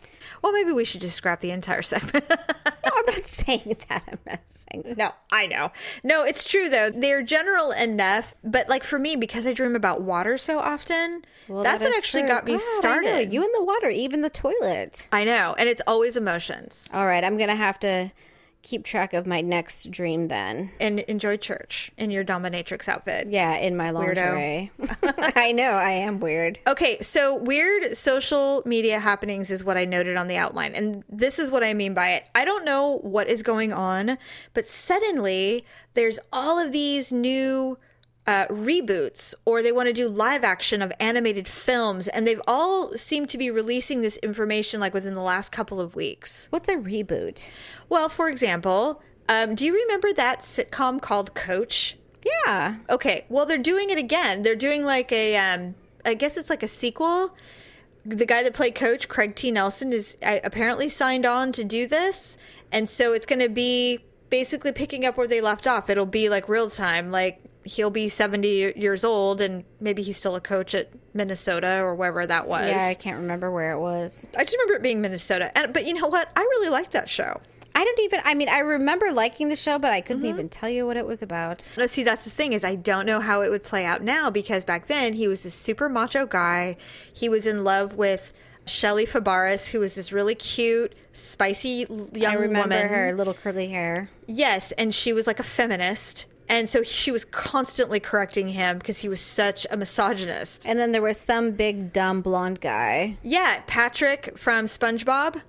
Well, 0.44 0.52
maybe 0.52 0.72
we 0.72 0.84
should 0.84 1.00
just 1.00 1.16
scrap 1.16 1.40
the 1.40 1.52
entire 1.52 1.80
segment. 1.94 2.26
no, 2.28 2.36
I'm 2.94 3.06
not 3.06 3.16
saying 3.16 3.76
that. 3.88 4.02
I'm 4.06 4.18
not 4.26 4.40
saying 4.46 4.82
that. 4.88 4.98
No, 4.98 5.10
I 5.32 5.46
know. 5.46 5.70
No, 6.02 6.22
it's 6.22 6.44
true 6.44 6.68
though. 6.68 6.90
They're 6.90 7.22
general 7.22 7.70
enough, 7.70 8.34
but 8.44 8.68
like 8.68 8.84
for 8.84 8.98
me, 8.98 9.16
because 9.16 9.46
I 9.46 9.54
dream 9.54 9.74
about 9.74 10.02
water 10.02 10.36
so 10.36 10.58
often, 10.58 11.24
Well, 11.48 11.62
that's 11.62 11.82
that 11.82 11.88
what 11.88 11.96
actually 11.96 12.24
true. 12.24 12.28
got 12.28 12.44
me 12.44 12.52
God, 12.52 12.60
started. 12.60 13.32
You 13.32 13.42
in 13.42 13.52
the 13.54 13.64
water, 13.64 13.88
even 13.88 14.20
the 14.20 14.28
toilet. 14.28 15.08
I 15.10 15.24
know, 15.24 15.54
and 15.58 15.66
it's 15.66 15.80
always 15.86 16.14
emotions. 16.14 16.90
All 16.92 17.06
right, 17.06 17.24
I'm 17.24 17.38
gonna 17.38 17.56
have 17.56 17.80
to 17.80 18.12
keep 18.64 18.84
track 18.84 19.12
of 19.12 19.26
my 19.26 19.40
next 19.40 19.90
dream 19.90 20.28
then. 20.28 20.72
And 20.80 21.00
enjoy 21.00 21.36
church 21.36 21.92
in 21.96 22.10
your 22.10 22.24
dominatrix 22.24 22.88
outfit. 22.88 23.28
Yeah, 23.28 23.56
in 23.56 23.76
my 23.76 23.90
lingerie. 23.90 24.72
I 25.36 25.52
know 25.52 25.72
I 25.72 25.90
am 25.90 26.18
weird. 26.18 26.58
Okay, 26.66 26.98
so 27.00 27.36
weird 27.36 27.96
social 27.96 28.62
media 28.64 28.98
happenings 28.98 29.50
is 29.50 29.62
what 29.62 29.76
I 29.76 29.84
noted 29.84 30.16
on 30.16 30.26
the 30.26 30.36
outline. 30.36 30.72
And 30.74 31.04
this 31.08 31.38
is 31.38 31.50
what 31.50 31.62
I 31.62 31.74
mean 31.74 31.94
by 31.94 32.12
it. 32.12 32.24
I 32.34 32.44
don't 32.44 32.64
know 32.64 32.98
what 33.02 33.28
is 33.28 33.42
going 33.42 33.72
on, 33.72 34.18
but 34.54 34.66
suddenly 34.66 35.64
there's 35.92 36.18
all 36.32 36.58
of 36.58 36.72
these 36.72 37.12
new 37.12 37.78
uh, 38.26 38.46
reboots 38.46 39.34
or 39.44 39.62
they 39.62 39.72
want 39.72 39.86
to 39.86 39.92
do 39.92 40.08
live 40.08 40.44
action 40.44 40.80
of 40.80 40.92
animated 40.98 41.46
films. 41.46 42.08
And 42.08 42.26
they've 42.26 42.40
all 42.46 42.94
seemed 42.94 43.28
to 43.30 43.38
be 43.38 43.50
releasing 43.50 44.00
this 44.00 44.16
information 44.18 44.80
like 44.80 44.94
within 44.94 45.14
the 45.14 45.20
last 45.20 45.52
couple 45.52 45.80
of 45.80 45.94
weeks. 45.94 46.48
What's 46.50 46.68
a 46.68 46.76
reboot? 46.76 47.50
Well, 47.88 48.08
for 48.08 48.28
example, 48.28 49.02
um, 49.28 49.54
do 49.54 49.64
you 49.64 49.74
remember 49.74 50.12
that 50.12 50.40
sitcom 50.40 51.00
called 51.00 51.34
Coach? 51.34 51.96
Yeah. 52.46 52.76
Okay, 52.88 53.26
well 53.28 53.44
they're 53.44 53.58
doing 53.58 53.90
it 53.90 53.98
again. 53.98 54.42
They're 54.42 54.56
doing 54.56 54.84
like 54.84 55.12
a 55.12 55.36
um 55.36 55.74
I 56.04 56.14
guess 56.14 56.36
it's 56.36 56.50
like 56.50 56.62
a 56.62 56.68
sequel. 56.68 57.34
The 58.06 58.26
guy 58.26 58.42
that 58.42 58.52
played 58.52 58.74
coach, 58.74 59.08
Craig 59.08 59.34
T. 59.34 59.50
Nelson, 59.50 59.92
is 59.92 60.18
uh, 60.22 60.40
apparently 60.44 60.90
signed 60.90 61.24
on 61.24 61.52
to 61.52 61.64
do 61.64 61.86
this, 61.86 62.36
and 62.70 62.88
so 62.88 63.14
it's 63.14 63.24
going 63.24 63.38
to 63.38 63.48
be 63.48 64.04
basically 64.28 64.72
picking 64.72 65.06
up 65.06 65.16
where 65.16 65.26
they 65.26 65.40
left 65.40 65.66
off. 65.66 65.88
It'll 65.88 66.04
be 66.04 66.28
like 66.28 66.46
real 66.46 66.68
time. 66.68 67.10
Like 67.10 67.40
he'll 67.64 67.90
be 67.90 68.08
seventy 68.08 68.72
years 68.76 69.04
old, 69.04 69.40
and 69.40 69.64
maybe 69.80 70.02
he's 70.02 70.16
still 70.16 70.36
a 70.36 70.40
coach 70.40 70.74
at 70.74 70.90
Minnesota 71.14 71.80
or 71.80 71.94
wherever 71.94 72.26
that 72.26 72.46
was. 72.48 72.66
Yeah, 72.66 72.86
I 72.86 72.94
can't 72.94 73.18
remember 73.18 73.50
where 73.50 73.72
it 73.72 73.78
was. 73.80 74.28
I 74.36 74.44
just 74.44 74.56
remember 74.56 74.74
it 74.74 74.82
being 74.82 75.00
Minnesota. 75.00 75.56
And, 75.56 75.72
but 75.72 75.86
you 75.86 75.94
know 75.94 76.08
what? 76.08 76.30
I 76.36 76.40
really 76.40 76.68
liked 76.68 76.92
that 76.92 77.08
show. 77.10 77.40
I 77.76 77.84
don't 77.84 77.98
even 78.00 78.20
I 78.24 78.34
mean 78.34 78.48
I 78.48 78.60
remember 78.60 79.10
liking 79.10 79.48
the 79.48 79.56
show, 79.56 79.80
but 79.80 79.90
I 79.90 80.00
couldn't 80.00 80.22
Mm-hmm. 80.22 80.30
even 80.30 80.48
tell 80.48 80.68
you 80.68 80.86
what 80.86 80.96
it 80.96 81.06
was 81.06 81.22
about. 81.22 81.68
No, 81.76 81.86
see, 81.86 82.04
that's 82.04 82.22
the 82.22 82.30
thing 82.30 82.52
is 82.52 82.62
I 82.62 82.76
don't 82.76 83.04
know 83.04 83.18
how 83.18 83.42
it 83.42 83.50
would 83.50 83.64
play 83.64 83.84
out 83.84 84.00
now 84.00 84.30
because 84.30 84.62
back 84.64 84.86
then 84.86 85.12
he 85.14 85.26
was 85.26 85.42
this 85.42 85.54
super 85.56 85.88
macho 85.88 86.24
guy. 86.24 86.76
He 87.12 87.28
was 87.28 87.46
in 87.48 87.64
love 87.64 87.94
with 87.94 88.32
Shelley 88.66 89.06
Fabares, 89.06 89.70
who 89.72 89.80
was 89.80 89.96
this 89.96 90.12
really 90.12 90.36
cute, 90.36 90.94
spicy 91.12 91.84
young 92.12 92.32
I 92.32 92.34
remember 92.34 92.76
woman. 92.76 92.88
her 92.88 93.12
little 93.12 93.34
curly 93.34 93.68
hair. 93.68 94.08
Yes, 94.28 94.70
and 94.72 94.94
she 94.94 95.12
was 95.12 95.26
like 95.26 95.40
a 95.40 95.42
feminist. 95.42 96.26
And 96.48 96.68
so 96.68 96.82
she 96.82 97.10
was 97.10 97.24
constantly 97.24 98.00
correcting 98.00 98.48
him 98.48 98.78
because 98.78 98.98
he 98.98 99.08
was 99.08 99.20
such 99.20 99.66
a 99.70 99.76
misogynist. 99.76 100.66
And 100.66 100.78
then 100.78 100.92
there 100.92 101.02
was 101.02 101.18
some 101.18 101.52
big 101.52 101.92
dumb 101.92 102.20
blonde 102.20 102.60
guy. 102.60 103.16
Yeah, 103.22 103.62
Patrick 103.66 104.36
from 104.38 104.66
SpongeBob. 104.66 105.40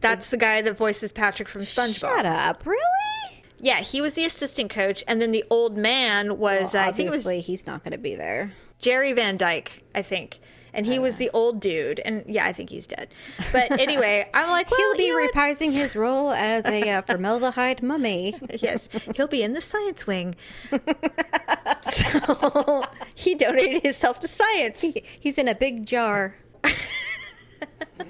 That's 0.00 0.30
the 0.30 0.36
guy 0.36 0.62
that 0.62 0.76
voices 0.76 1.12
Patrick 1.12 1.48
from 1.48 1.62
SpongeBob. 1.62 2.16
Shut 2.16 2.26
up. 2.26 2.66
Really? 2.66 3.44
Yeah, 3.58 3.76
he 3.76 4.00
was 4.00 4.14
the 4.14 4.24
assistant 4.24 4.70
coach, 4.70 5.02
and 5.08 5.20
then 5.22 5.32
the 5.32 5.44
old 5.48 5.76
man 5.78 6.38
was 6.38 6.74
uh, 6.74 6.80
I 6.80 6.92
think 6.92 7.08
it 7.08 7.12
was 7.12 7.20
Obviously, 7.26 7.40
he's 7.40 7.66
not 7.66 7.82
going 7.82 7.92
to 7.92 7.98
be 7.98 8.14
there. 8.14 8.52
Jerry 8.78 9.12
Van 9.12 9.36
Dyke, 9.36 9.82
I 9.94 10.02
think. 10.02 10.40
And 10.76 10.86
he 10.86 10.98
was 11.00 11.16
the 11.16 11.30
old 11.32 11.58
dude. 11.58 12.00
And 12.04 12.22
yeah, 12.26 12.44
I 12.46 12.52
think 12.52 12.70
he's 12.70 12.86
dead. 12.86 13.08
But 13.50 13.70
anyway, 13.80 14.28
I'm 14.34 14.48
like, 14.50 14.70
well, 14.70 14.78
He'll 14.78 14.96
be 14.96 15.04
you 15.06 15.16
know 15.18 15.24
what? 15.24 15.34
reprising 15.34 15.72
his 15.72 15.96
role 15.96 16.30
as 16.32 16.66
a 16.66 16.88
uh, 16.88 17.02
formaldehyde 17.08 17.82
mummy. 17.82 18.34
Yes, 18.58 18.88
he'll 19.16 19.28
be 19.28 19.42
in 19.42 19.52
the 19.52 19.60
science 19.60 20.06
wing. 20.06 20.34
so 21.82 22.84
he 23.14 23.34
donated 23.34 23.82
himself 23.82 24.18
to 24.20 24.28
science. 24.28 24.84
He's 25.20 25.38
in 25.38 25.48
a 25.48 25.54
big 25.54 25.84
jar. 25.86 26.36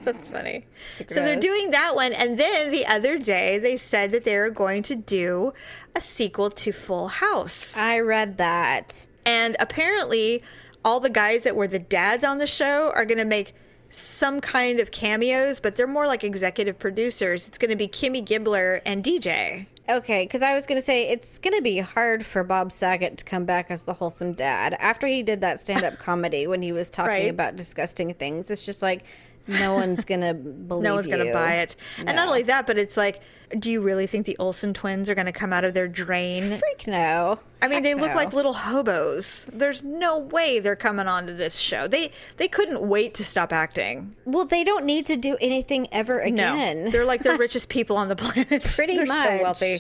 That's 0.04 0.28
funny. 0.28 0.66
So 1.08 1.16
they're 1.16 1.38
doing 1.40 1.70
that 1.70 1.94
one. 1.94 2.12
And 2.12 2.38
then 2.38 2.70
the 2.70 2.86
other 2.86 3.18
day, 3.18 3.58
they 3.58 3.76
said 3.76 4.12
that 4.12 4.24
they 4.24 4.36
were 4.36 4.50
going 4.50 4.82
to 4.84 4.94
do 4.94 5.52
a 5.94 6.00
sequel 6.00 6.50
to 6.50 6.72
Full 6.72 7.08
House. 7.08 7.76
I 7.76 8.00
read 8.00 8.38
that. 8.38 9.06
And 9.24 9.56
apparently, 9.58 10.42
all 10.86 11.00
the 11.00 11.10
guys 11.10 11.42
that 11.42 11.56
were 11.56 11.66
the 11.66 11.80
dads 11.80 12.22
on 12.24 12.38
the 12.38 12.46
show 12.46 12.92
are 12.94 13.04
going 13.04 13.18
to 13.18 13.24
make 13.24 13.54
some 13.90 14.40
kind 14.40 14.78
of 14.78 14.90
cameos, 14.92 15.58
but 15.60 15.74
they're 15.74 15.86
more 15.86 16.06
like 16.06 16.22
executive 16.22 16.78
producers. 16.78 17.48
It's 17.48 17.58
going 17.58 17.70
to 17.70 17.76
be 17.76 17.88
Kimmy 17.88 18.24
Gibbler 18.24 18.80
and 18.86 19.02
DJ. 19.04 19.66
Okay, 19.88 20.24
because 20.24 20.42
I 20.42 20.54
was 20.54 20.66
going 20.66 20.78
to 20.80 20.84
say 20.84 21.08
it's 21.08 21.38
going 21.38 21.54
to 21.56 21.62
be 21.62 21.78
hard 21.78 22.24
for 22.24 22.42
Bob 22.44 22.70
Saget 22.70 23.18
to 23.18 23.24
come 23.24 23.44
back 23.44 23.66
as 23.70 23.82
the 23.84 23.94
wholesome 23.94 24.32
dad 24.32 24.74
after 24.80 25.06
he 25.08 25.22
did 25.24 25.40
that 25.40 25.58
stand 25.60 25.84
up 25.84 25.98
comedy 26.00 26.46
when 26.46 26.62
he 26.62 26.70
was 26.72 26.88
talking 26.88 27.10
Right. 27.10 27.30
about 27.30 27.56
disgusting 27.56 28.14
things. 28.14 28.50
It's 28.50 28.64
just 28.64 28.80
like 28.80 29.04
no 29.48 29.74
one's 29.74 30.04
going 30.04 30.20
to 30.22 30.34
believe 30.34 30.84
No 30.84 30.94
one's 30.94 31.06
going 31.08 31.26
to 31.26 31.32
buy 31.32 31.56
it. 31.56 31.74
And 31.98 32.14
not 32.16 32.28
only 32.28 32.42
that, 32.44 32.66
but 32.66 32.78
it's 32.78 32.96
like, 32.96 33.20
do 33.58 33.70
you 33.70 33.80
really 33.80 34.06
think 34.06 34.26
the 34.26 34.36
Olsen 34.38 34.74
twins 34.74 35.08
are 35.08 35.14
going 35.14 35.26
to 35.26 35.32
come 35.32 35.52
out 35.52 35.64
of 35.64 35.74
their 35.74 35.88
drain? 35.88 36.58
Freak 36.58 36.86
no. 36.86 37.40
I 37.62 37.68
mean, 37.68 37.74
Heck 37.74 37.82
they 37.84 37.94
look 37.94 38.10
no. 38.10 38.16
like 38.16 38.32
little 38.32 38.52
hobos. 38.52 39.48
There's 39.52 39.82
no 39.82 40.18
way 40.18 40.58
they're 40.60 40.76
coming 40.76 41.08
onto 41.08 41.34
this 41.34 41.56
show. 41.56 41.88
They 41.88 42.10
they 42.36 42.48
couldn't 42.48 42.82
wait 42.82 43.14
to 43.14 43.24
stop 43.24 43.52
acting. 43.52 44.14
Well, 44.24 44.44
they 44.44 44.62
don't 44.62 44.84
need 44.84 45.06
to 45.06 45.16
do 45.16 45.36
anything 45.40 45.88
ever 45.90 46.20
again. 46.20 46.84
No, 46.84 46.90
they're 46.90 47.04
like 47.06 47.22
the 47.22 47.36
richest 47.38 47.68
people 47.68 47.96
on 47.96 48.08
the 48.08 48.16
planet. 48.16 48.62
Pretty 48.64 48.96
they're 48.96 49.06
much. 49.06 49.38
so 49.38 49.42
wealthy. 49.42 49.78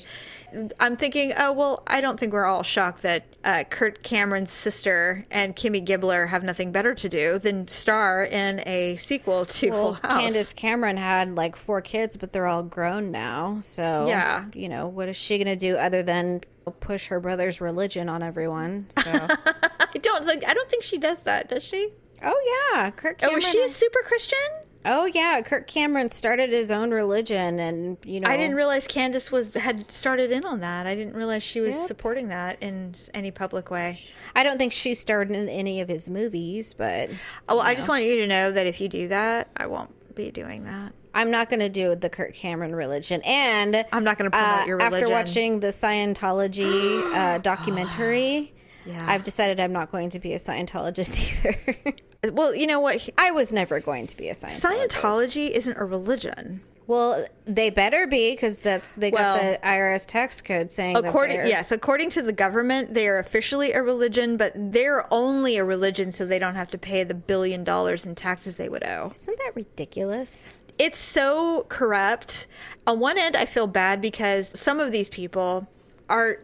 I'm 0.80 0.96
thinking, 0.96 1.32
oh 1.38 1.52
well, 1.52 1.82
I 1.86 2.00
don't 2.00 2.18
think 2.18 2.32
we're 2.32 2.44
all 2.44 2.62
shocked 2.62 3.02
that 3.02 3.24
uh, 3.44 3.64
Kirk 3.64 4.02
Cameron's 4.02 4.52
sister 4.52 5.26
and 5.30 5.54
Kimmy 5.54 5.84
Gibbler 5.84 6.28
have 6.28 6.42
nothing 6.42 6.72
better 6.72 6.94
to 6.94 7.08
do 7.08 7.38
than 7.38 7.68
star 7.68 8.24
in 8.24 8.62
a 8.66 8.96
sequel 8.96 9.44
to 9.46 9.70
well, 9.70 9.82
Full 9.84 9.92
House. 10.10 10.20
Candace 10.20 10.52
Cameron 10.52 10.96
had 10.96 11.34
like 11.34 11.56
four 11.56 11.80
kids, 11.80 12.16
but 12.16 12.32
they're 12.32 12.46
all 12.46 12.62
grown 12.62 13.10
now. 13.10 13.58
So 13.60 14.06
Yeah. 14.08 14.46
you 14.54 14.68
know 14.68 14.86
what 14.88 15.08
is 15.08 15.16
she 15.16 15.36
going 15.38 15.46
to 15.46 15.56
do 15.56 15.76
other 15.76 16.02
than 16.02 16.40
push 16.80 17.06
her 17.08 17.20
brother's 17.20 17.60
religion 17.60 18.08
on 18.08 18.22
everyone? 18.22 18.86
So 18.90 19.02
I 19.12 19.98
don't 20.02 20.24
think 20.26 20.46
I 20.48 20.54
don't 20.54 20.68
think 20.70 20.82
she 20.82 20.98
does 20.98 21.22
that, 21.24 21.48
does 21.48 21.62
she? 21.62 21.90
Oh 22.22 22.70
yeah, 22.74 22.88
Oh, 22.88 22.90
Cameron. 23.14 23.34
was 23.36 23.44
she 23.46 23.60
a 23.62 23.68
super 23.68 24.00
Christian? 24.04 24.38
Oh 24.86 25.04
yeah, 25.06 25.40
Kirk 25.42 25.66
Cameron 25.66 26.08
started 26.10 26.50
his 26.50 26.70
own 26.70 26.90
religion, 26.92 27.58
and 27.58 27.98
you 28.04 28.20
know, 28.20 28.30
I 28.30 28.36
didn't 28.36 28.56
realize 28.56 28.86
Candace 28.86 29.30
was 29.30 29.52
had 29.54 29.90
started 29.90 30.30
in 30.32 30.44
on 30.44 30.60
that. 30.60 30.86
I 30.86 30.94
didn't 30.94 31.14
realize 31.14 31.42
she 31.42 31.60
was 31.60 31.74
Yep. 31.74 31.86
supporting 31.86 32.28
that 32.28 32.62
in 32.62 32.94
any 33.12 33.30
public 33.30 33.70
way. 33.70 34.00
I 34.34 34.42
don't 34.42 34.56
think 34.58 34.72
she 34.72 34.94
starred 34.94 35.30
in 35.30 35.48
any 35.48 35.80
of 35.80 35.88
his 35.88 36.08
movies, 36.08 36.72
but 36.72 37.10
Oh, 37.48 37.56
well, 37.56 37.60
I 37.66 37.74
just 37.74 37.88
want 37.88 38.04
you 38.04 38.16
to 38.16 38.26
know 38.26 38.52
that 38.52 38.66
if 38.66 38.80
you 38.80 38.88
do 38.88 39.08
that, 39.08 39.48
I 39.56 39.66
won't 39.66 39.90
be 40.14 40.30
doing 40.30 40.64
that. 40.64 40.92
I'm 41.14 41.30
not 41.30 41.48
going 41.48 41.60
to 41.60 41.70
do 41.70 41.94
the 41.94 42.10
Kirk 42.10 42.34
Cameron 42.34 42.74
religion. 42.74 43.22
And 43.24 43.84
I'm 43.90 44.04
not 44.04 44.18
gonna 44.18 44.30
promote 44.30 44.62
uh, 44.62 44.64
your 44.66 44.76
religion. 44.76 44.94
After 45.04 45.08
watching 45.10 45.60
the 45.60 45.68
Scientology 45.68 47.02
uh, 47.14 47.38
documentary, 47.38 48.52
Yeah. 48.86 49.04
I've 49.08 49.24
decided 49.24 49.58
I'm 49.58 49.72
not 49.72 49.90
going 49.90 50.10
to 50.10 50.20
be 50.20 50.32
a 50.34 50.38
Scientologist 50.38 51.18
either. 51.44 51.96
Well, 52.32 52.54
you 52.54 52.66
know 52.66 52.80
what? 52.80 53.08
I 53.18 53.30
was 53.30 53.52
never 53.52 53.80
going 53.80 54.06
to 54.08 54.16
be 54.16 54.28
a 54.28 54.34
Scientologist. 54.34 54.88
Scientology 54.88 55.50
isn't 55.50 55.76
a 55.76 55.84
religion. 55.84 56.60
Well, 56.86 57.26
they 57.44 57.70
better 57.70 58.06
be 58.06 58.30
because 58.30 58.60
that's 58.60 58.92
they 58.92 59.10
got 59.10 59.40
Well, 59.40 59.52
the 59.52 59.66
IRS 59.66 60.06
tax 60.06 60.40
code 60.40 60.70
saying 60.70 60.96
According 60.96 61.46
yes, 61.48 61.72
according 61.72 62.10
to 62.10 62.22
the 62.22 62.32
government, 62.32 62.94
they 62.94 63.08
are 63.08 63.18
officially 63.18 63.72
a 63.72 63.82
religion, 63.82 64.36
but 64.36 64.52
they're 64.54 65.04
only 65.12 65.56
a 65.56 65.64
religion 65.64 66.12
so 66.12 66.24
they 66.24 66.38
don't 66.38 66.54
have 66.54 66.70
to 66.70 66.78
pay 66.78 67.02
the 67.02 67.14
billion 67.14 67.64
dollars 67.64 68.06
in 68.06 68.14
taxes 68.14 68.54
they 68.54 68.68
would 68.68 68.84
owe. 68.84 69.10
Isn't 69.16 69.38
that 69.38 69.56
ridiculous? 69.56 70.54
It's 70.78 70.98
so 70.98 71.66
corrupt. 71.68 72.46
On 72.86 73.00
one 73.00 73.18
end, 73.18 73.34
I 73.34 73.46
feel 73.46 73.66
bad 73.66 74.00
because 74.00 74.58
some 74.58 74.78
of 74.78 74.92
these 74.92 75.08
people 75.08 75.66
are, 76.08 76.38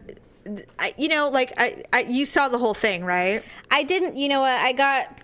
you 0.97 1.07
know, 1.07 1.29
like 1.29 1.53
I, 1.57 1.83
I 1.93 2.01
you 2.01 2.25
saw 2.25 2.49
the 2.49 2.57
whole 2.57 2.73
thing, 2.73 3.05
right? 3.05 3.43
I 3.71 3.83
didn't, 3.83 4.17
you 4.17 4.27
know 4.27 4.41
what? 4.41 4.57
I 4.57 4.73
got 4.73 5.21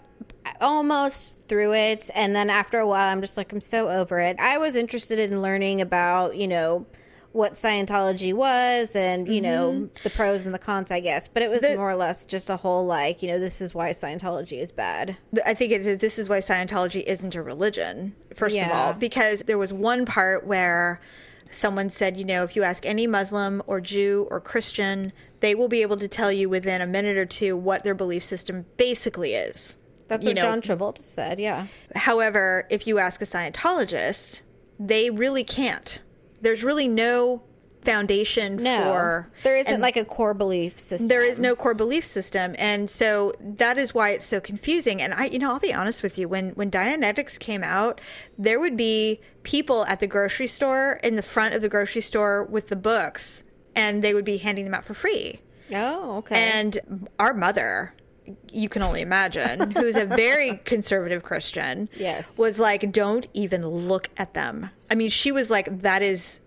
almost 0.61 1.47
through 1.47 1.73
it. 1.73 2.09
And 2.15 2.35
then 2.35 2.49
after 2.49 2.79
a 2.79 2.87
while, 2.87 3.11
I'm 3.11 3.21
just 3.21 3.37
like, 3.37 3.51
I'm 3.51 3.61
so 3.61 3.89
over 3.89 4.19
it. 4.19 4.39
I 4.39 4.57
was 4.57 4.75
interested 4.75 5.19
in 5.19 5.41
learning 5.41 5.81
about, 5.81 6.35
you 6.35 6.47
know, 6.47 6.85
what 7.31 7.53
Scientology 7.53 8.33
was 8.33 8.95
and, 8.95 9.27
you 9.27 9.39
know, 9.39 9.87
the 10.01 10.09
pros 10.09 10.45
and 10.45 10.53
the 10.53 10.59
cons, 10.59 10.89
I 10.89 10.99
guess. 10.99 11.27
But 11.27 11.43
it 11.43 11.49
was 11.49 11.61
Mm-hmm. 11.61 11.73
The- 11.73 11.77
more 11.77 11.91
or 11.91 11.95
less 11.95 12.25
just 12.25 12.49
a 12.49 12.57
whole, 12.57 12.85
like, 12.87 13.21
you 13.21 13.31
know, 13.31 13.39
this 13.39 13.61
is 13.61 13.75
why 13.75 13.91
Scientology 13.91 14.59
is 14.59 14.71
bad. 14.71 15.15
I 15.45 15.53
think 15.53 15.71
it 15.71 15.85
is, 15.85 15.99
this 15.99 16.17
is 16.17 16.27
why 16.27 16.39
Scientology 16.39 17.03
isn't 17.03 17.35
a 17.35 17.43
religion, 17.43 18.15
first 18.35 18.57
of 18.57 18.71
all, 18.71 18.93
because 18.93 19.41
there 19.43 19.59
was 19.59 19.71
one 19.71 20.05
part 20.05 20.47
where 20.47 20.99
someone 21.51 21.89
said, 21.89 22.17
you 22.17 22.25
know, 22.25 22.43
if 22.43 22.55
you 22.55 22.63
ask 22.63 22.85
any 22.85 23.05
Muslim 23.07 23.61
or 23.67 23.79
Jew 23.81 24.27
or 24.31 24.39
Christian, 24.39 25.11
they 25.39 25.53
will 25.53 25.67
be 25.67 25.81
able 25.81 25.97
to 25.97 26.07
tell 26.07 26.31
you 26.31 26.49
within 26.49 26.81
a 26.81 26.87
minute 26.87 27.17
or 27.17 27.25
two 27.25 27.55
what 27.55 27.83
their 27.83 27.95
belief 27.95 28.23
system 28.23 28.65
basically 28.77 29.33
is. 29.35 29.77
That's 30.09 30.25
what 30.25 30.35
know, 30.35 30.41
John 30.41 30.61
Travolta 30.61 30.99
said. 30.99 31.39
Yeah. 31.39 31.67
However, 31.95 32.67
if 32.69 32.85
you 32.85 32.97
ask 32.99 33.21
a 33.21 33.25
Scientologist, 33.25 34.41
they 34.79 35.09
really 35.09 35.43
can't. 35.43 36.01
There's 36.41 36.63
really 36.63 36.87
no 36.87 37.43
foundation 37.83 38.57
No. 38.57 38.83
for 38.83 39.31
there 39.43 39.55
isn't 39.57 39.79
like 39.79 39.95
a 39.95 40.03
core 40.03 40.33
belief 40.33 40.77
system. 40.77 41.07
there 41.07 41.23
is 41.23 41.39
no 41.39 41.55
core 41.55 41.73
belief 41.73 42.03
system 42.03 42.53
and 42.59 42.89
so 42.89 43.31
that 43.39 43.77
is 43.77 43.93
why 43.93 44.09
it's 44.09 44.25
so 44.25 44.41
confusing 44.41 45.01
and 45.01 45.13
i 45.13 45.27
you 45.27 45.39
know 45.39 45.49
i'll 45.49 45.59
be 45.61 45.73
honest 45.73 46.03
with 46.03 46.17
you 46.17 46.27
when 46.27 46.49
when 46.51 46.69
dianetics 46.69 47.39
came 47.39 47.63
out 47.63 48.01
there 48.37 48.59
would 48.59 48.75
be 48.75 49.21
people 49.43 49.85
at 49.85 50.01
the 50.01 50.07
grocery 50.07 50.45
store 50.45 50.99
in 51.05 51.15
the 51.15 51.23
front 51.23 51.55
of 51.55 51.61
the 51.61 51.69
grocery 51.69 52.01
store 52.01 52.43
with 52.43 52.67
the 52.67 52.75
books 52.75 53.45
and 53.73 54.03
they 54.03 54.13
would 54.13 54.25
be 54.25 54.37
handing 54.37 54.65
them 54.65 54.73
out 54.73 54.83
for 54.83 54.93
free 54.93 55.39
Oh, 55.73 56.17
okay. 56.17 56.35
and 56.35 57.07
our 57.17 57.33
mother 57.33 57.93
you 58.51 58.69
can 58.69 58.81
only 58.81 59.01
imagine 59.01 59.71
who's 59.71 59.95
a 59.95 60.05
very 60.05 60.57
conservative 60.65 61.23
christian 61.23 61.89
Yes. 61.95 62.37
was 62.37 62.59
like 62.59 62.91
don't 62.91 63.27
even 63.33 63.65
look 63.65 64.09
at 64.17 64.33
them 64.33 64.69
i 64.89 64.95
mean 64.95 65.09
she 65.09 65.31
was 65.31 65.49
like 65.49 65.81
that 65.81 66.01
is 66.01 66.39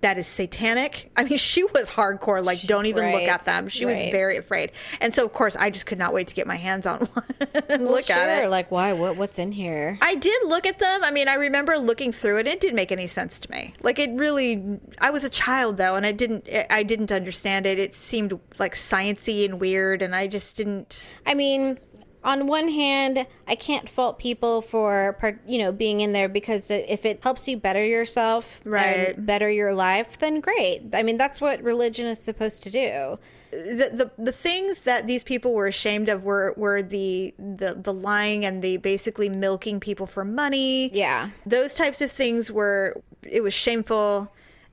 that 0.00 0.18
is 0.18 0.26
satanic 0.26 1.10
i 1.16 1.24
mean 1.24 1.36
she 1.38 1.64
was 1.64 1.88
hardcore 1.88 2.44
like 2.44 2.60
don't 2.62 2.86
even 2.86 3.12
look 3.12 3.22
at 3.22 3.44
them 3.44 3.68
she 3.68 3.84
was 3.84 3.96
very 3.96 4.36
afraid 4.36 4.72
and 5.00 5.14
so 5.14 5.24
of 5.24 5.32
course 5.32 5.56
i 5.56 5.70
just 5.70 5.86
could 5.86 5.98
not 5.98 6.12
wait 6.12 6.28
to 6.28 6.34
get 6.34 6.46
my 6.46 6.56
hands 6.56 6.86
on 6.86 7.00
one 7.14 7.24
and 7.68 7.84
well, 7.84 7.92
look 7.92 8.04
sure. 8.04 8.16
at 8.16 8.44
it 8.44 8.48
Like, 8.50 8.70
why? 8.70 8.92
What? 8.92 9.16
What's 9.16 9.38
in 9.38 9.52
here? 9.52 9.98
I 10.02 10.14
did 10.14 10.42
look 10.46 10.66
at 10.66 10.78
them. 10.78 11.04
I 11.04 11.10
mean, 11.10 11.28
I 11.28 11.34
remember 11.34 11.78
looking 11.78 12.12
through 12.12 12.38
it. 12.38 12.46
It 12.46 12.60
didn't 12.60 12.76
make 12.76 12.92
any 12.92 13.06
sense 13.06 13.38
to 13.40 13.50
me. 13.50 13.74
Like 13.82 13.98
it 13.98 14.10
really. 14.10 14.80
I 14.98 15.10
was 15.10 15.24
a 15.24 15.30
child 15.30 15.76
though, 15.76 15.94
and 15.94 16.04
I 16.04 16.12
didn't. 16.12 16.48
I 16.68 16.82
didn't 16.82 17.12
understand 17.12 17.66
it. 17.66 17.78
It 17.78 17.94
seemed 17.94 18.38
like 18.58 18.74
sciency 18.74 19.44
and 19.44 19.60
weird, 19.60 20.02
and 20.02 20.14
I 20.14 20.26
just 20.26 20.56
didn't. 20.56 21.18
I 21.26 21.34
mean, 21.34 21.78
on 22.22 22.46
one 22.46 22.68
hand, 22.68 23.26
I 23.48 23.54
can't 23.54 23.88
fault 23.88 24.18
people 24.18 24.60
for 24.62 25.16
part- 25.20 25.40
you 25.46 25.58
know 25.58 25.72
being 25.72 26.00
in 26.00 26.12
there 26.12 26.28
because 26.28 26.70
if 26.70 27.04
it 27.06 27.20
helps 27.22 27.48
you 27.48 27.56
better 27.56 27.84
yourself, 27.84 28.60
Right. 28.64 29.14
and 29.16 29.26
better 29.26 29.50
your 29.50 29.74
life, 29.74 30.18
then 30.18 30.40
great. 30.40 30.82
I 30.92 31.02
mean, 31.02 31.16
that's 31.18 31.40
what 31.40 31.62
religion 31.62 32.06
is 32.06 32.18
supposed 32.20 32.62
to 32.64 32.70
do. 32.70 33.18
the, 33.52 33.90
the 33.92 34.10
the 34.16 34.32
things 34.32 34.82
that 34.82 35.06
these 35.08 35.24
people 35.24 35.52
were 35.54 35.66
ashamed 35.66 36.08
of 36.08 36.22
were 36.22 36.54
were 36.56 36.82
the 36.82 37.34
the 37.38 37.74
the 37.74 37.92
lying 37.92 38.44
and 38.44 38.62
the 38.62 38.76
basically 38.76 39.28
milking 39.28 39.80
people 39.80 40.06
for 40.06 40.24
money. 40.24 40.88
Yeah. 40.94 41.30
Those 41.44 41.74
types 41.74 42.00
of 42.00 42.12
things 42.12 42.52
were 42.52 43.00
it 43.24 43.42
was 43.42 43.52
shameful 43.52 44.32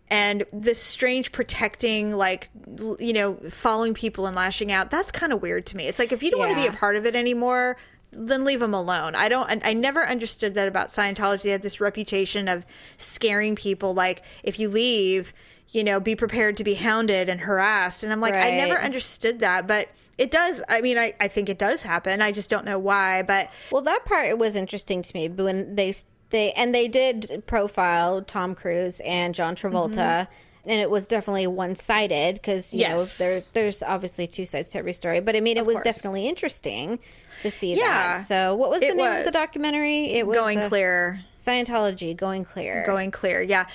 and 0.10 0.46
this 0.54 0.82
strange 0.82 1.32
protecting 1.32 2.14
like 2.14 2.50
you 3.00 3.14
know 3.14 3.36
following 3.50 3.94
people 3.94 4.26
and 4.26 4.36
lashing 4.36 4.72
out 4.72 4.90
that's 4.90 5.12
kind 5.12 5.34
of 5.34 5.42
weird 5.42 5.66
to 5.68 5.78
me. 5.78 5.88
It's 5.88 6.00
like 6.00 6.12
if 6.12 6.24
you 6.24 6.32
don't 6.32 6.40
want 6.40 6.52
to 6.52 6.62
be 6.62 6.68
a 6.68 6.72
part 6.72 6.96
of 6.96 7.06
it 7.06 7.16
anymore 7.16 7.78
then 8.12 8.44
leave 8.46 8.60
them 8.60 8.74
alone. 8.74 9.16
I 9.16 9.30
don't. 9.30 9.66
I 9.66 9.74
never 9.74 10.08
understood 10.08 10.54
that 10.54 10.68
about 10.68 10.90
Scientology. 10.90 11.44
They 11.44 11.50
had 11.50 11.62
this 11.62 11.82
reputation 11.82 12.48
of 12.48 12.66
scaring 12.98 13.56
people. 13.56 13.94
Like 13.94 14.24
if 14.44 14.60
you 14.60 14.70
leave, 14.70 15.34
you 15.70 15.84
know, 15.84 16.00
be 16.00 16.16
prepared 16.16 16.58
to 16.58 16.64
be 16.64 16.76
hounded 16.76 17.30
and 17.30 17.42
harassed. 17.42 18.04
And 18.04 18.12
I'm 18.12 18.22
like, 18.22 18.34
I 18.34 18.52
never 18.52 18.80
understood 18.80 19.40
that, 19.40 19.68
but 19.68 19.90
it 20.18 20.32
does. 20.32 20.64
I 20.70 20.82
mean, 20.82 20.98
I 20.98 21.14
I 21.20 21.28
think 21.28 21.50
it 21.50 21.60
does 21.60 21.84
happen. 21.84 22.22
I 22.22 22.32
just 22.32 22.50
don't 22.50 22.66
know 22.66 22.80
why. 22.80 23.24
But 23.24 23.52
Well, 23.72 23.82
that 23.84 24.06
part 24.06 24.38
was 24.38 24.56
interesting 24.56 25.02
to 25.02 25.16
me. 25.16 25.28
But 25.28 25.44
when 25.44 25.76
they 25.76 25.94
they 26.30 26.52
and 26.54 26.74
they 26.74 26.88
did 26.88 27.44
profile 27.48 28.22
Tom 28.22 28.56
Cruise 28.56 29.00
and 29.02 29.34
John 29.36 29.56
Travolta. 29.56 30.28
And 30.70 30.82
it 30.82 30.90
was 30.90 31.08
definitely 31.08 31.48
one 31.48 31.78
sided 31.78 32.36
because 32.36 32.74
you 32.74 32.82
Yes. 32.82 32.92
know 33.20 33.26
there's 33.26 33.46
there's 33.52 33.84
obviously 33.84 34.28
two 34.28 34.46
sides 34.46 34.70
to 34.72 34.80
every 34.80 34.92
story, 34.92 35.22
but 35.22 35.34
I 35.36 35.40
mean 35.40 35.56
it 35.56 35.66
was 35.66 35.76
course. 35.76 35.86
definitely 35.86 36.28
interesting 36.28 37.00
to 37.42 37.50
see 37.50 37.74
Yeah. 37.76 37.86
that. 38.18 38.26
So 38.26 38.54
what 38.56 38.70
was 38.70 38.82
the 38.82 38.94
name 38.94 39.20
of 39.20 39.24
the 39.24 39.32
documentary? 39.32 40.08
It 40.12 40.28
was 40.28 40.36
going 40.38 40.60
uh, 40.60 40.68
clear. 40.68 41.22
Scientology, 41.38 42.14
going 42.18 42.44
clear. 42.44 42.84
going 42.86 43.12
clear 43.12 43.42
yeah 43.42 43.66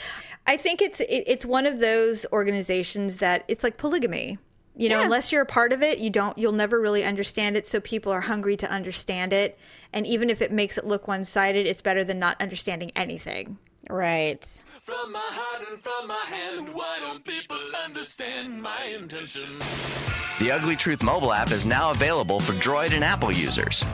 i 0.47 0.57
think 0.57 0.83
it's 0.83 0.99
it, 1.01 1.25
it's 1.27 1.47
one 1.47 1.65
of 1.65 1.79
those 1.81 2.27
organizations 2.33 3.19
that 3.19 3.45
it's 3.49 3.63
like 3.65 3.77
polygamy 3.79 4.37
you 4.77 4.89
know 4.89 4.99
Yeah. 4.99 5.05
unless 5.05 5.31
you're 5.33 5.43
a 5.43 5.47
part 5.47 5.73
of 5.73 5.83
it 5.83 5.99
you 5.99 6.11
don't 6.11 6.37
you'll 6.39 6.53
never 6.53 6.81
really 6.81 7.05
understand 7.05 7.57
it 7.57 7.67
so 7.67 7.81
people 7.81 8.11
are 8.13 8.23
hungry 8.23 8.57
to 8.57 8.71
understand 8.71 9.33
it 9.33 9.59
and 9.93 10.07
even 10.07 10.31
if 10.31 10.41
it 10.41 10.51
makes 10.53 10.79
it 10.79 10.85
look 10.85 11.07
one-sided 11.09 11.67
it's 11.67 11.83
better 11.83 12.05
than 12.05 12.19
not 12.19 12.41
understanding 12.41 12.91
anything 12.97 13.59
Right. 13.91 14.45
From 14.83 15.11
my 15.13 15.19
heart 15.21 15.69
and 15.69 15.79
from 15.81 16.07
my 16.07 16.25
hand, 16.29 16.73
why 16.73 16.99
don't 17.01 17.25
people 17.25 17.59
understand 17.85 18.63
my 18.63 18.85
intention? 18.97 19.49
The 20.39 20.53
Ugly 20.53 20.77
Truth 20.77 21.03
mobile 21.03 21.33
app 21.33 21.51
is 21.51 21.67
now 21.67 21.91
available 21.91 22.39
for 22.39 22.53
Droid 22.53 22.93
and 22.93 23.03
Apple 23.03 23.33
users. 23.33 23.85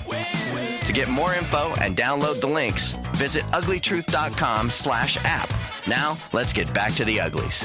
To 0.85 0.93
get 0.93 1.09
more 1.09 1.35
info 1.35 1.72
and 1.81 1.97
download 1.97 2.43
the 2.43 2.49
links, 2.49 2.93
visit 3.14 3.45
uglytruth.com 3.45 4.70
slash 4.70 5.16
app. 5.24 5.51
Now, 5.87 6.18
let's 6.35 6.53
get 6.53 6.72
back 6.74 6.93
to 6.97 7.05
the 7.07 7.18
uglies. 7.18 7.64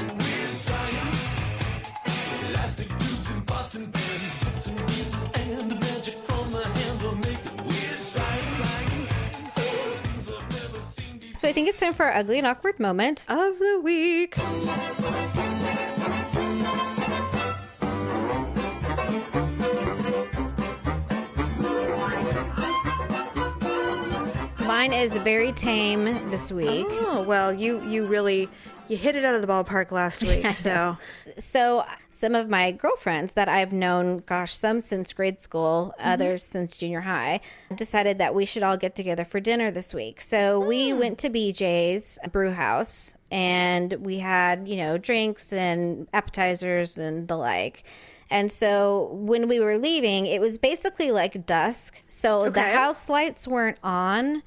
So 11.44 11.50
I 11.50 11.52
think 11.52 11.68
it's 11.68 11.78
time 11.78 11.92
for 11.92 12.06
our 12.06 12.14
ugly 12.20 12.38
and 12.38 12.46
awkward 12.46 12.80
moment. 12.80 13.26
of 13.28 13.58
the 13.58 13.78
week 13.84 14.38
Mine 24.66 24.94
is 24.94 25.18
very 25.18 25.52
tame 25.52 26.04
this 26.30 26.50
week. 26.50 26.86
oh 26.88 27.22
well 27.28 27.52
you 27.52 27.82
you 27.82 28.06
really 28.06 28.48
you 28.88 28.96
hit 28.96 29.16
it 29.16 29.24
out 29.24 29.34
of 29.34 29.40
the 29.40 29.46
ballpark 29.46 29.90
last 29.90 30.22
week 30.30 30.50
so 30.52 30.96
So 31.38 31.84
some 32.10 32.34
of 32.34 32.48
my 32.48 32.70
girlfriends 32.70 33.32
that 33.32 33.48
I've 33.48 33.72
known, 33.72 34.18
gosh, 34.18 34.54
some 34.54 34.80
since 34.80 35.12
grade 35.12 35.40
school, 35.40 35.94
mm-hmm. 35.98 36.08
others 36.08 36.42
since 36.42 36.76
junior 36.76 37.00
high, 37.00 37.40
decided 37.74 38.18
that 38.18 38.34
we 38.34 38.44
should 38.44 38.62
all 38.62 38.76
get 38.76 38.94
together 38.94 39.24
for 39.24 39.40
dinner 39.40 39.70
this 39.70 39.92
week. 39.92 40.20
So 40.20 40.60
we 40.60 40.92
ah. 40.92 40.96
went 40.96 41.18
to 41.18 41.30
BJ's 41.30 42.18
brew 42.30 42.52
house 42.52 43.16
and 43.30 43.92
we 43.94 44.18
had, 44.18 44.68
you 44.68 44.76
know, 44.76 44.96
drinks 44.96 45.52
and 45.52 46.06
appetizers 46.12 46.96
and 46.96 47.26
the 47.26 47.36
like. 47.36 47.82
And 48.30 48.50
so 48.50 49.10
when 49.12 49.48
we 49.48 49.60
were 49.60 49.76
leaving, 49.76 50.26
it 50.26 50.40
was 50.40 50.56
basically 50.56 51.10
like 51.10 51.46
dusk. 51.46 52.02
So 52.08 52.48
the 52.48 52.62
house 52.62 53.08
lights 53.08 53.46
weren't 53.46 53.78
on 53.82 54.42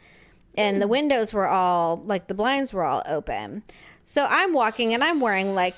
and 0.57 0.81
the 0.81 0.87
mm. 0.87 0.89
windows 0.89 1.33
were 1.33 1.47
all 1.47 1.97
like 2.05 2.27
the 2.27 2.33
blinds 2.33 2.73
were 2.73 2.83
all 2.83 3.03
open. 3.07 3.63
So 4.07 4.25
I'm 4.25 4.53
walking 4.53 4.93
and 4.93 5.03
I'm 5.03 5.19
wearing 5.19 5.53
like 5.53 5.75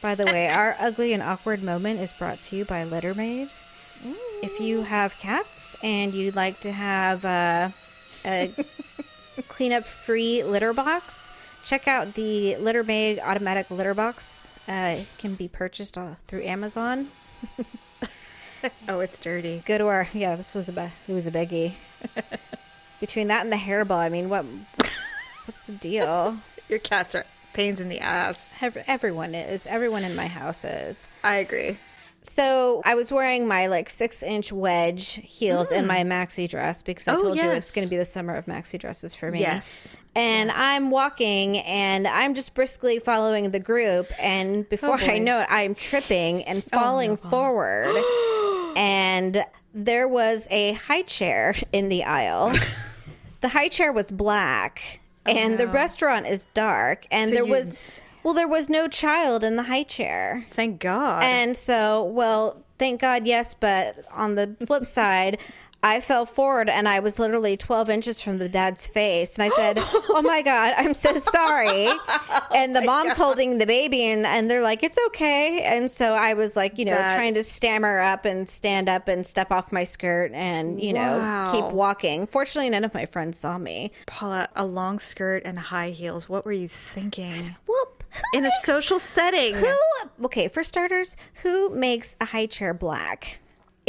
By 0.00 0.14
the 0.14 0.24
way, 0.24 0.48
our 0.48 0.74
ugly 0.80 1.12
and 1.12 1.22
awkward 1.22 1.62
moment 1.62 2.00
is 2.00 2.10
brought 2.10 2.40
to 2.40 2.56
you 2.56 2.64
by 2.64 2.86
Littermaid. 2.86 3.50
If 4.42 4.58
you 4.58 4.80
have 4.80 5.18
cats 5.18 5.76
and 5.82 6.14
you'd 6.14 6.34
like 6.34 6.58
to 6.60 6.72
have 6.72 7.22
uh, 7.26 7.68
a 8.24 8.50
cleanup 9.48 9.84
free 9.84 10.42
litter 10.42 10.72
box, 10.72 11.30
check 11.66 11.86
out 11.86 12.14
the 12.14 12.56
Littermaid 12.58 13.20
automatic 13.22 13.70
litter 13.70 13.92
box. 13.92 14.50
Uh, 14.66 15.00
it 15.00 15.06
can 15.18 15.34
be 15.34 15.48
purchased 15.48 15.98
uh, 15.98 16.14
through 16.26 16.44
Amazon. 16.44 17.08
Oh, 18.88 18.98
it's 18.98 19.18
dirty. 19.18 19.62
Go 19.66 19.78
to 19.78 19.86
our 19.86 20.08
yeah. 20.12 20.34
This 20.34 20.52
was 20.52 20.68
a 20.68 20.90
it 21.06 21.12
was 21.12 21.28
a 21.28 21.30
biggie. 21.30 21.74
Between 22.98 23.28
that 23.28 23.44
and 23.44 23.52
the 23.52 23.56
hairball, 23.56 23.98
I 23.98 24.08
mean, 24.08 24.28
what 24.28 24.44
what's 25.48 25.64
the 25.64 25.72
deal? 25.72 26.36
Your 26.68 26.78
cats 26.78 27.14
are 27.14 27.24
pains 27.54 27.80
in 27.80 27.88
the 27.88 28.00
ass. 28.00 28.52
Everyone 28.86 29.34
is. 29.34 29.66
Everyone 29.66 30.04
in 30.04 30.14
my 30.14 30.26
house 30.26 30.64
is. 30.64 31.08
I 31.24 31.36
agree. 31.36 31.78
So 32.20 32.82
I 32.84 32.94
was 32.94 33.12
wearing 33.12 33.48
my 33.48 33.68
like 33.68 33.88
six 33.88 34.22
inch 34.22 34.52
wedge 34.52 35.20
heels 35.22 35.70
and 35.70 35.82
hmm. 35.82 35.88
my 35.88 36.04
maxi 36.04 36.48
dress 36.48 36.82
because 36.82 37.08
I 37.08 37.14
Oh, 37.14 37.22
told 37.22 37.36
you 37.36 37.48
it's 37.50 37.74
going 37.74 37.86
to 37.86 37.90
be 37.90 37.96
the 37.96 38.04
summer 38.04 38.34
of 38.34 38.46
maxi 38.46 38.78
dresses 38.78 39.14
for 39.14 39.30
me. 39.30 39.40
Yes. 39.40 39.96
And 40.14 40.50
I'm 40.50 40.90
walking 40.90 41.58
and 41.58 42.06
I'm 42.06 42.34
just 42.34 42.54
briskly 42.54 42.98
following 42.98 43.50
the 43.50 43.60
group. 43.60 44.08
And 44.18 44.64
oh, 44.64 44.68
before 44.68 44.90
I 44.90 45.02
Oh, 45.02 45.06
boy. 45.06 45.14
Oh, 45.14 45.18
know 45.18 45.40
it, 45.40 45.46
I'm 45.48 45.74
tripping 45.74 46.44
and 46.44 46.62
oh, 46.72 46.78
falling 46.78 47.16
forward. 47.16 47.94
and 48.76 49.44
there 49.72 50.08
was 50.08 50.48
a 50.50 50.72
high 50.72 51.02
chair 51.02 51.54
in 51.72 51.88
the 51.88 52.04
aisle. 52.04 52.52
the 53.40 53.48
high 53.48 53.68
chair 53.68 53.92
was 53.92 54.10
black. 54.10 55.00
And 55.26 55.58
the 55.58 55.66
restaurant 55.66 56.26
is 56.26 56.46
dark. 56.54 57.06
And 57.10 57.28
So 57.30 57.34
there 57.34 57.44
you- 57.44 57.50
was, 57.52 58.00
well, 58.22 58.34
there 58.34 58.48
was 58.48 58.68
no 58.68 58.88
child 58.88 59.44
in 59.44 59.56
the 59.56 59.64
high 59.64 59.82
chair. 59.84 60.46
Thank 60.52 60.80
God. 60.80 61.22
And 61.22 61.56
so, 61.56 62.02
well, 62.02 62.62
thank 62.78 63.00
God, 63.00 63.26
yes. 63.26 63.54
But 63.54 64.04
on 64.12 64.34
the 64.34 64.56
flip 64.66 64.84
side, 64.86 65.38
I 65.80 66.00
fell 66.00 66.26
forward 66.26 66.68
and 66.68 66.88
I 66.88 66.98
was 66.98 67.20
literally 67.20 67.56
12 67.56 67.88
inches 67.88 68.20
from 68.20 68.38
the 68.38 68.48
dad's 68.48 68.86
face. 68.86 69.38
And 69.38 69.44
I 69.44 69.48
said, 69.50 69.78
Oh 70.10 70.22
my 70.22 70.42
God, 70.42 70.74
I'm 70.76 70.92
so 70.94 71.18
sorry. 71.18 71.88
And 72.54 72.76
Oh 72.76 72.80
the 72.80 72.86
mom's 72.86 73.16
holding 73.16 73.58
the 73.58 73.66
baby 73.66 74.02
and, 74.04 74.26
and 74.26 74.50
they're 74.50 74.62
like, 74.62 74.82
It's 74.82 74.98
okay. 75.08 75.62
And 75.62 75.88
so 75.90 76.14
I 76.14 76.34
was 76.34 76.56
like, 76.56 76.78
you 76.78 76.84
know, 76.84 76.92
That- 76.92 77.14
trying 77.14 77.34
to 77.34 77.44
stammer 77.44 78.00
up 78.00 78.24
and 78.24 78.48
stand 78.48 78.88
up 78.88 79.06
and 79.06 79.24
step 79.26 79.52
off 79.52 79.70
my 79.70 79.84
skirt 79.84 80.32
and, 80.34 80.82
you 80.82 80.92
know, 80.92 81.18
Wow. 81.18 81.52
keep 81.52 81.72
walking. 81.72 82.26
Fortunately, 82.26 82.70
none 82.70 82.84
of 82.84 82.92
my 82.92 83.06
friends 83.06 83.38
saw 83.38 83.56
me. 83.58 83.92
Paula, 84.06 84.48
a 84.56 84.66
long 84.66 84.98
skirt 84.98 85.42
and 85.44 85.58
high 85.58 85.90
heels. 85.90 86.28
What 86.28 86.44
were 86.44 86.52
you 86.52 86.68
thinking? 86.68 87.54
Well, 87.68 87.92
In 88.34 88.44
a 88.46 88.50
social 88.64 88.98
setting. 88.98 89.54
Who? 89.54 89.74
Okay, 90.24 90.48
for 90.48 90.64
starters, 90.64 91.14
who 91.42 91.68
makes 91.70 92.16
a 92.20 92.24
high 92.24 92.46
chair 92.46 92.74
black 92.74 93.40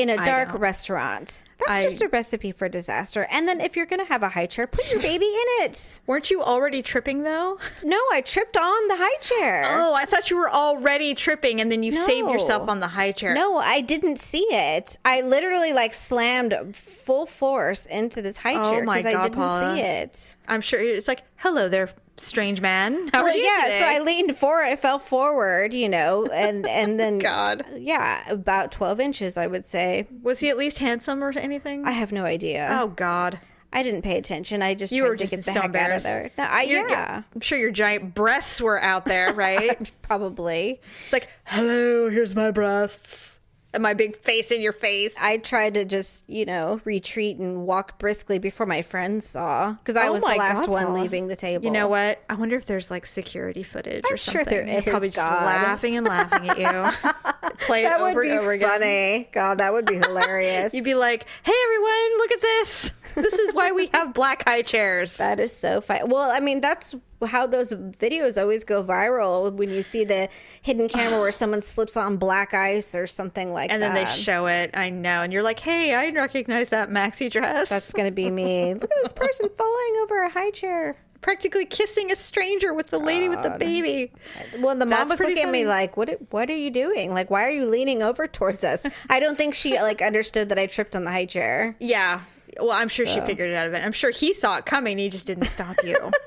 in 0.01 0.09
a 0.09 0.17
dark 0.17 0.57
restaurant? 0.57 1.43
That's 1.59 1.71
I- 1.71 1.83
just 1.83 2.01
a 2.01 2.07
recipe 2.07 2.51
for 2.53 2.69
disaster. 2.69 3.27
And 3.29 3.47
then 3.47 3.59
if 3.59 3.75
you're 3.75 3.85
going 3.85 3.99
to 3.99 4.05
have 4.05 4.23
a 4.23 4.29
high 4.29 4.45
chair, 4.45 4.65
put 4.65 4.89
your 4.91 5.01
baby 5.01 5.25
in 5.25 5.63
it. 5.65 5.99
Weren't 6.07 6.31
you 6.31 6.41
already 6.41 6.81
tripping 6.81 7.23
though? 7.23 7.59
No, 7.83 7.97
I 8.13 8.21
tripped 8.21 8.55
on 8.55 8.87
the 8.87 8.95
high 8.97 9.17
chair. 9.21 9.63
Oh, 9.65 9.93
I 9.93 10.05
thought 10.05 10.29
you 10.31 10.37
were 10.37 10.49
already 10.49 11.13
tripping 11.15 11.59
and 11.59 11.69
then 11.71 11.83
you 11.83 11.91
saved 11.91 12.29
yourself 12.29 12.69
on 12.69 12.79
the 12.79 12.87
high 12.87 13.11
chair. 13.11 13.33
No, 13.33 13.57
I 13.57 13.81
didn't 13.81 14.19
see 14.19 14.47
it. 14.51 14.97
I 15.03 15.19
literally 15.21 15.73
like 15.73 15.93
slammed 15.93 16.55
full 16.73 17.25
force 17.25 17.85
into 17.85 18.21
this 18.21 18.37
high 18.37 18.55
Oh 18.55 18.71
chair 18.71 18.81
because 18.81 19.05
I 19.05 19.23
didn't 19.23 19.33
Paula. 19.35 19.75
see 19.75 19.81
it. 19.81 20.37
I'm 20.47 20.61
sure 20.61 20.79
it's 20.79 21.07
like, 21.09 21.23
hello 21.37 21.67
there, 21.67 21.89
strange 22.19 22.61
man. 22.61 23.07
How 23.13 23.23
Well, 23.23 23.33
are 23.33 23.35
you 23.37 23.43
yeah, 23.43 23.63
today? 23.63 23.79
so 23.79 23.85
I 23.87 23.99
leaned 23.99 24.35
forward, 24.37 24.65
I 24.67 24.75
fell 24.75 24.99
forward, 24.99 25.73
you 25.73 25.89
know, 25.89 26.25
and 26.27 26.67
and 26.67 26.99
then 26.99 27.17
God. 27.19 27.65
yeah, 27.77 28.29
about 28.29 28.71
twelve 28.71 28.99
inches, 28.99 29.37
I 29.37 29.47
would 29.47 29.65
say. 29.65 30.07
Was 30.21 30.39
he 30.39 30.49
at 30.49 30.57
least 30.57 30.79
handsome 30.79 31.23
or 31.23 31.31
anything? 31.37 31.85
I 31.85 31.91
have 31.91 32.11
no 32.11 32.25
idea. 32.25 32.67
oh 32.69 32.87
God. 32.89 33.39
I 33.71 33.83
didn't 33.83 34.01
pay 34.01 34.17
attention. 34.17 34.63
I 34.63 34.73
just 34.73 34.91
You 34.91 35.01
tried 35.03 35.09
were 35.09 35.15
to 35.17 35.23
just 35.25 35.31
get 35.31 35.45
the 35.45 35.51
so 35.51 35.61
heck 35.61 35.75
out 35.75 35.91
of 35.91 36.01
there. 36.01 36.31
No, 36.39 36.43
I, 36.43 36.63
Your- 36.63 36.89
yeah, 36.89 37.21
I'm 37.35 37.41
sure 37.41 37.55
your 37.55 37.69
giant 37.69 38.15
breasts 38.15 38.59
were 38.59 38.81
out 38.81 39.05
there, 39.05 39.31
right? 39.35 39.91
probably. 40.01 40.81
it's 41.03 41.13
like, 41.13 41.29
hello, 41.45 42.09
here's 42.09 42.33
my 42.35 42.49
breasts. 42.49 43.38
And 43.73 43.83
my 43.83 43.93
big 43.93 44.17
face 44.17 44.49
in 44.49 44.61
your 44.61 44.73
face. 44.73 45.13
I 45.19 45.37
tried 45.37 45.75
to 45.75 45.85
just, 45.85 46.27
you 46.27 46.43
know, 46.45 46.81
retreat 46.85 47.37
and 47.37 47.67
walk 47.67 47.99
briskly 47.99 48.39
before 48.39 48.65
my 48.65 48.81
friends 48.81 49.27
saw 49.27 49.73
because 49.73 49.95
I 49.95 50.07
Oh 50.07 50.13
was 50.13 50.23
the 50.23 50.29
last 50.29 50.61
God, 50.61 50.69
one 50.69 50.85
Paula. 50.87 50.99
leaving 51.01 51.27
the 51.27 51.35
table. 51.35 51.65
You 51.65 51.71
know 51.71 51.87
what? 51.87 52.19
I 52.27 52.33
wonder 52.33 52.55
if 52.55 52.65
there's 52.65 52.89
like 52.89 53.05
security 53.05 53.61
footage 53.61 54.03
or 54.05 54.13
I'm 54.13 54.17
sure 54.17 54.41
something. 54.41 54.45
there 54.49 54.65
They're 54.65 54.79
is, 54.79 54.83
Probably 54.85 55.09
just 55.09 55.17
laughing 55.19 55.97
and 55.97 56.07
laughing 56.07 56.49
at 56.49 56.57
you. 56.57 57.09
Play 57.69 57.83
That 57.83 57.99
it 57.99 58.03
over 58.03 58.15
would 58.15 58.21
be 58.23 58.29
and 58.31 58.39
over 58.39 58.51
again. 58.51 58.69
funny. 58.69 59.29
God, 59.31 59.57
that 59.59 59.71
would 59.73 59.85
be 59.85 59.95
hilarious. 60.05 60.73
You'd 60.73 60.83
be 60.85 60.95
like, 60.95 61.25
"Hey, 61.43 61.53
everyone, 61.65 62.17
look 62.17 62.31
at 62.31 62.41
this! 62.41 62.91
This 63.15 63.33
is 63.33 63.53
why 63.53 63.71
we 63.71 63.89
have 63.93 64.13
black 64.13 64.47
high 64.47 64.61
chairs." 64.61 65.17
that 65.17 65.39
is 65.39 65.55
so 65.55 65.81
funny. 65.81 66.01
Well, 66.05 66.31
I 66.31 66.39
mean, 66.39 66.61
that's 66.61 66.95
how 67.27 67.45
those 67.47 67.71
videos 67.73 68.39
always 68.41 68.63
go 68.63 68.83
viral 68.83 69.51
when 69.53 69.69
you 69.69 69.83
see 69.83 70.03
the 70.05 70.29
hidden 70.61 70.87
camera 70.87 71.19
where 71.19 71.31
someone 71.43 71.61
slips 71.61 71.95
on 71.97 72.17
black 72.17 72.53
ice 72.53 72.95
or 72.95 73.05
something 73.07 73.51
like 73.53 73.71
and 73.71 73.81
that. 73.81 73.87
And 73.89 73.95
then 73.97 74.05
they 74.05 74.11
show 74.11 74.47
it. 74.47 74.71
I 74.73 74.89
know, 74.89 75.21
and 75.21 75.31
you're 75.33 75.43
like, 75.43 75.59
"Hey, 75.59 75.93
I 75.93 76.09
recognize 76.09 76.69
that 76.69 76.89
maxi 76.89 77.29
dress." 77.31 77.69
That's 77.69 77.91
going 77.93 78.07
to 78.07 78.11
be 78.15 78.31
me. 78.31 78.73
Look 78.73 78.83
at 78.83 78.89
this 79.03 79.13
person 79.13 79.49
falling 79.49 79.95
over 80.01 80.23
a 80.23 80.29
high 80.29 80.51
chair. 80.51 80.95
Practically 81.21 81.65
kissing 81.65 82.11
a 82.11 82.15
stranger 82.15 82.73
with 82.73 82.87
the 82.87 82.99
lady 82.99 83.29
with 83.29 83.43
the 83.43 83.51
baby. 83.51 84.11
Well, 84.59 84.75
the 84.75 84.85
mom 84.85 85.07
That's 85.07 85.11
was 85.11 85.19
looking 85.19 85.43
at 85.43 85.51
me 85.51 85.65
like, 85.65 85.97
"What? 85.97 86.17
What 86.31 86.49
are 86.49 86.55
you 86.55 86.71
doing? 86.71 87.13
Like, 87.13 87.29
why 87.29 87.43
are 87.45 87.51
you 87.51 87.65
leaning 87.65 88.01
over 88.01 88.27
towards 88.27 88.63
us?" 88.63 88.85
I 89.09 89.19
don't 89.19 89.37
think 89.37 89.53
she 89.53 89.79
like 89.79 90.01
understood 90.01 90.49
that 90.49 90.59
I 90.59 90.65
tripped 90.67 90.95
on 90.95 91.03
the 91.03 91.11
high 91.11 91.25
chair. 91.25 91.75
Yeah. 91.79 92.21
Well, 92.59 92.71
I'm 92.71 92.89
sure 92.89 93.05
she 93.05 93.21
figured 93.21 93.51
it 93.51 93.55
out 93.55 93.67
of 93.67 93.73
it. 93.73 93.85
I'm 93.85 93.91
sure 93.91 94.09
he 94.09 94.33
saw 94.33 94.57
it 94.57 94.65
coming. 94.65 94.97
He 94.97 95.09
just 95.09 95.27
didn't 95.27 95.45
stop 95.45 95.75
you. 95.83 95.95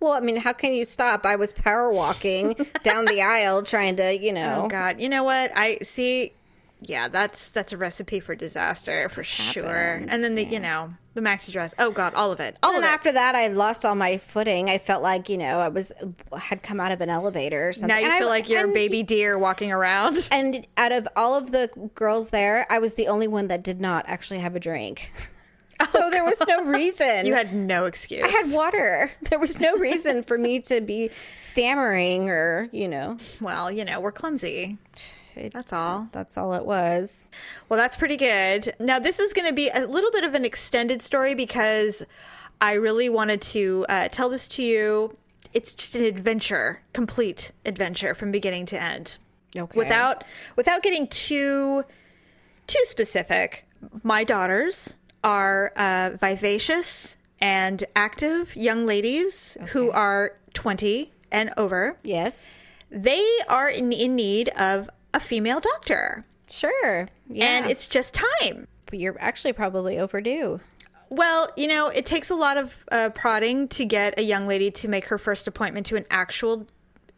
Well, 0.00 0.12
I 0.12 0.20
mean, 0.20 0.36
how 0.36 0.54
can 0.54 0.72
you 0.72 0.86
stop? 0.86 1.26
I 1.26 1.36
was 1.36 1.52
power 1.52 1.90
walking 1.90 2.54
down 2.82 3.04
the 3.04 3.20
aisle 3.20 3.62
trying 3.62 3.96
to, 3.96 4.18
you 4.18 4.30
oh, 4.30 4.34
know. 4.34 4.62
oh 4.64 4.68
God! 4.68 5.00
You 5.00 5.10
know 5.10 5.22
what? 5.22 5.52
I 5.54 5.78
see. 5.82 6.32
Yeah, 6.80 7.08
that's 7.08 7.50
that's 7.50 7.74
a 7.74 7.76
recipe 7.76 8.20
for 8.20 8.34
disaster 8.34 9.10
for 9.10 9.22
sure. 9.22 9.62
happens, 9.64 10.10
And 10.10 10.24
then 10.24 10.34
the 10.34 10.44
you 10.44 10.58
know 10.58 10.94
the 11.14 11.20
maxi 11.20 11.50
dress. 11.52 11.74
Oh 11.78 11.90
God, 11.90 12.14
all 12.14 12.30
of 12.32 12.40
it. 12.40 12.56
All 12.62 12.74
And 12.74 12.84
then 12.84 12.92
after 12.92 13.10
that, 13.12 13.34
I 13.34 13.48
lost 13.48 13.84
all 13.84 13.94
my 13.94 14.16
footing. 14.18 14.70
I 14.70 14.78
felt 14.78 15.02
like 15.02 15.28
you 15.28 15.36
know 15.38 15.58
I 15.58 15.68
was 15.68 15.92
had 16.38 16.62
come 16.62 16.78
out 16.80 16.92
of 16.92 17.00
an 17.00 17.10
elevator 17.10 17.68
or 17.68 17.72
something. 17.72 17.88
now 17.88 17.98
you 17.98 18.04
And 18.04 18.12
I- 18.14 18.18
feel 18.18 18.28
like 18.28 18.48
you're 18.48 18.70
a 18.70 18.72
baby 18.72 19.02
deer 19.02 19.38
walking 19.38 19.72
around. 19.72 20.28
And 20.32 20.66
out 20.76 20.92
of 20.92 21.08
all 21.16 21.36
of 21.36 21.50
the 21.52 21.68
girls 21.94 22.30
there, 22.30 22.66
I 22.70 22.78
was 22.78 22.94
the 22.94 23.08
only 23.08 23.26
one 23.28 23.48
that 23.48 23.62
did 23.64 23.80
not 23.80 24.04
actually 24.08 24.40
have 24.40 24.54
a 24.56 24.60
drink. 24.60 25.12
Oh, 25.82 25.86
so 25.86 26.10
there 26.10 26.22
was 26.24 26.38
no 26.46 26.62
reason. 26.66 27.24
You 27.24 27.32
had 27.32 27.54
no 27.54 27.86
excuse. 27.86 28.22
I 28.22 28.28
had 28.28 28.54
water. 28.54 29.10
There 29.30 29.38
was 29.38 29.58
no 29.58 29.74
reason 29.78 30.22
for 30.22 30.36
me 30.36 30.60
to 30.60 30.82
be 30.82 31.08
stammering 31.36 32.28
or, 32.28 32.68
you 32.70 32.86
know, 32.86 33.16
well, 33.40 33.72
you 33.72 33.86
know, 33.86 33.98
we're 33.98 34.12
clumsy. 34.12 34.76
That's 35.52 35.72
all. 35.72 36.08
that's 36.12 36.36
all 36.36 36.54
it 36.54 36.64
was. 36.64 37.30
Well, 37.68 37.78
that's 37.78 37.96
pretty 37.96 38.16
good. 38.16 38.72
Now, 38.78 38.98
this 38.98 39.18
is 39.18 39.32
going 39.32 39.48
to 39.48 39.54
be 39.54 39.68
a 39.68 39.86
little 39.86 40.10
bit 40.10 40.24
of 40.24 40.34
an 40.34 40.44
extended 40.44 41.02
story 41.02 41.34
because 41.34 42.06
I 42.60 42.74
really 42.74 43.08
wanted 43.08 43.40
to 43.42 43.86
uh, 43.88 44.08
tell 44.08 44.28
this 44.28 44.46
to 44.48 44.62
you. 44.62 45.16
It's 45.52 45.74
just 45.74 45.94
an 45.94 46.04
adventure, 46.04 46.82
complete 46.92 47.52
adventure 47.64 48.14
from 48.14 48.30
beginning 48.30 48.66
to 48.66 48.80
end. 48.80 49.18
Okay. 49.56 49.76
Without 49.76 50.22
without 50.54 50.82
getting 50.82 51.08
too 51.08 51.84
too 52.68 52.84
specific, 52.84 53.66
my 54.04 54.22
daughters 54.22 54.96
are 55.24 55.72
uh, 55.76 56.10
vivacious 56.20 57.16
and 57.40 57.84
active 57.96 58.54
young 58.54 58.84
ladies 58.84 59.56
who 59.70 59.90
are 59.90 60.36
20 60.54 61.12
and 61.32 61.52
over. 61.56 61.96
Yes. 62.02 62.58
They 62.90 63.24
are 63.48 63.68
in, 63.68 63.92
in 63.92 64.14
need 64.14 64.48
of 64.50 64.90
a 65.14 65.20
female 65.20 65.60
doctor. 65.60 66.24
Sure. 66.48 67.08
Yeah. 67.28 67.44
And 67.44 67.70
it's 67.70 67.86
just 67.86 68.14
time. 68.14 68.66
But 68.86 68.98
you're 68.98 69.16
actually 69.20 69.52
probably 69.52 69.98
overdue. 69.98 70.60
Well, 71.08 71.50
you 71.56 71.66
know, 71.66 71.88
it 71.88 72.06
takes 72.06 72.30
a 72.30 72.36
lot 72.36 72.56
of 72.56 72.84
uh, 72.92 73.10
prodding 73.10 73.68
to 73.68 73.84
get 73.84 74.18
a 74.18 74.22
young 74.22 74.46
lady 74.46 74.70
to 74.72 74.88
make 74.88 75.06
her 75.06 75.18
first 75.18 75.46
appointment 75.46 75.86
to 75.86 75.96
an 75.96 76.06
actual 76.10 76.66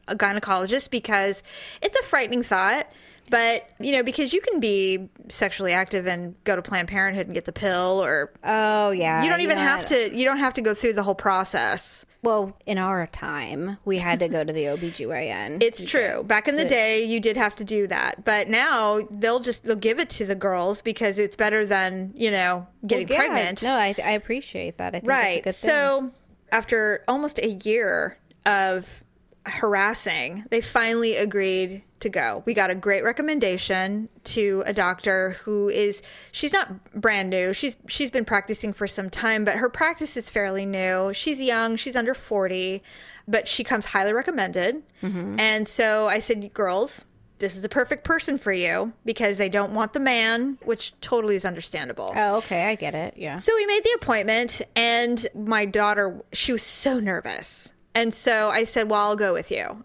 gynecologist 0.08 0.90
because 0.90 1.42
it's 1.82 1.98
a 1.98 2.02
frightening 2.02 2.42
thought. 2.42 2.90
But, 3.32 3.66
you 3.80 3.92
know, 3.92 4.02
because 4.02 4.34
you 4.34 4.42
can 4.42 4.60
be 4.60 5.08
sexually 5.28 5.72
active 5.72 6.06
and 6.06 6.34
go 6.44 6.54
to 6.54 6.60
Planned 6.60 6.88
Parenthood 6.88 7.28
and 7.28 7.34
get 7.34 7.46
the 7.46 7.52
pill 7.52 8.04
or 8.04 8.30
Oh 8.44 8.90
yeah. 8.90 9.22
you 9.24 9.30
don't 9.30 9.40
even 9.40 9.56
know 9.56 9.62
have 9.62 9.86
to 9.86 10.14
you 10.14 10.26
don't 10.26 10.36
have 10.36 10.52
to 10.54 10.60
go 10.60 10.74
through 10.74 10.92
the 10.92 11.02
whole 11.02 11.14
process. 11.14 12.04
Well, 12.22 12.54
in 12.66 12.76
our 12.76 13.06
time, 13.06 13.78
we 13.86 13.96
had 13.98 14.20
to 14.20 14.28
go 14.28 14.44
to 14.44 14.52
the 14.52 14.64
OBGYN. 14.64 15.62
It's 15.62 15.82
true. 15.82 16.22
Back 16.24 16.46
in 16.46 16.56
the 16.56 16.64
day, 16.66 17.04
you 17.04 17.18
did 17.20 17.36
have 17.38 17.54
to 17.56 17.64
do 17.64 17.86
that, 17.86 18.24
but 18.24 18.48
now 18.48 19.00
they'll 19.10 19.40
just 19.40 19.64
they'll 19.64 19.76
give 19.76 19.98
it 19.98 20.10
to 20.10 20.26
the 20.26 20.34
girls 20.34 20.82
because 20.82 21.18
it's 21.18 21.34
better 21.34 21.64
than 21.64 22.12
you 22.14 22.30
know 22.30 22.66
getting 22.86 23.08
Yeah, 23.08 23.16
pregnant. 23.16 23.62
No, 23.62 23.74
I, 23.74 23.94
I 24.04 24.10
appreciate 24.10 24.76
that. 24.76 24.94
I 24.94 25.00
think 25.00 25.08
right. 25.10 25.42
good 25.42 25.54
thing. 25.54 25.70
So 25.70 26.10
after 26.52 27.02
almost 27.08 27.38
a 27.38 27.48
year 27.48 28.18
of 28.44 29.02
harassing, 29.46 30.44
they 30.50 30.60
finally 30.60 31.16
agreed 31.16 31.82
to 32.02 32.08
go. 32.08 32.42
We 32.46 32.54
got 32.54 32.70
a 32.70 32.74
great 32.74 33.02
recommendation 33.02 34.08
to 34.24 34.62
a 34.66 34.72
doctor 34.72 35.30
who 35.42 35.68
is 35.68 36.02
she's 36.30 36.52
not 36.52 36.92
brand 36.92 37.30
new. 37.30 37.52
She's 37.54 37.76
she's 37.88 38.10
been 38.10 38.24
practicing 38.24 38.72
for 38.72 38.86
some 38.86 39.10
time, 39.10 39.44
but 39.44 39.56
her 39.56 39.68
practice 39.68 40.16
is 40.16 40.28
fairly 40.30 40.66
new. 40.66 41.12
She's 41.14 41.40
young, 41.40 41.76
she's 41.76 41.96
under 41.96 42.14
40, 42.14 42.82
but 43.26 43.48
she 43.48 43.64
comes 43.64 43.86
highly 43.86 44.12
recommended. 44.12 44.82
Mm-hmm. 45.02 45.38
And 45.38 45.66
so 45.66 46.06
I 46.08 46.18
said, 46.18 46.52
"Girls, 46.52 47.04
this 47.38 47.56
is 47.56 47.64
a 47.64 47.68
perfect 47.68 48.04
person 48.04 48.38
for 48.38 48.52
you 48.52 48.92
because 49.04 49.36
they 49.36 49.48
don't 49.48 49.74
want 49.74 49.92
the 49.92 50.00
man, 50.00 50.58
which 50.64 50.92
totally 51.00 51.36
is 51.36 51.44
understandable." 51.44 52.12
Oh, 52.14 52.36
okay, 52.36 52.66
I 52.66 52.74
get 52.74 52.94
it. 52.94 53.14
Yeah. 53.16 53.36
So 53.36 53.54
we 53.54 53.66
made 53.66 53.84
the 53.84 53.92
appointment, 53.96 54.60
and 54.76 55.26
my 55.34 55.64
daughter, 55.64 56.22
she 56.32 56.52
was 56.52 56.62
so 56.62 57.00
nervous. 57.00 57.72
And 57.94 58.12
so 58.14 58.48
I 58.50 58.64
said, 58.64 58.90
Well, 58.90 59.00
I'll 59.00 59.16
go 59.16 59.32
with 59.32 59.50
you. 59.50 59.84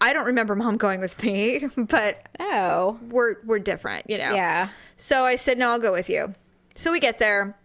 I 0.00 0.12
don't 0.12 0.26
remember 0.26 0.54
mom 0.54 0.76
going 0.76 1.00
with 1.00 1.20
me, 1.22 1.66
but 1.76 2.28
Oh, 2.38 2.98
we're 3.10 3.36
we're 3.44 3.58
different, 3.58 4.08
you 4.08 4.18
know. 4.18 4.34
yeah. 4.34 4.68
So 4.96 5.24
I 5.24 5.36
said, 5.36 5.58
No, 5.58 5.70
I'll 5.70 5.78
go 5.78 5.92
with 5.92 6.08
you. 6.08 6.34
So 6.74 6.92
we 6.92 7.00
get 7.00 7.18
there. 7.18 7.56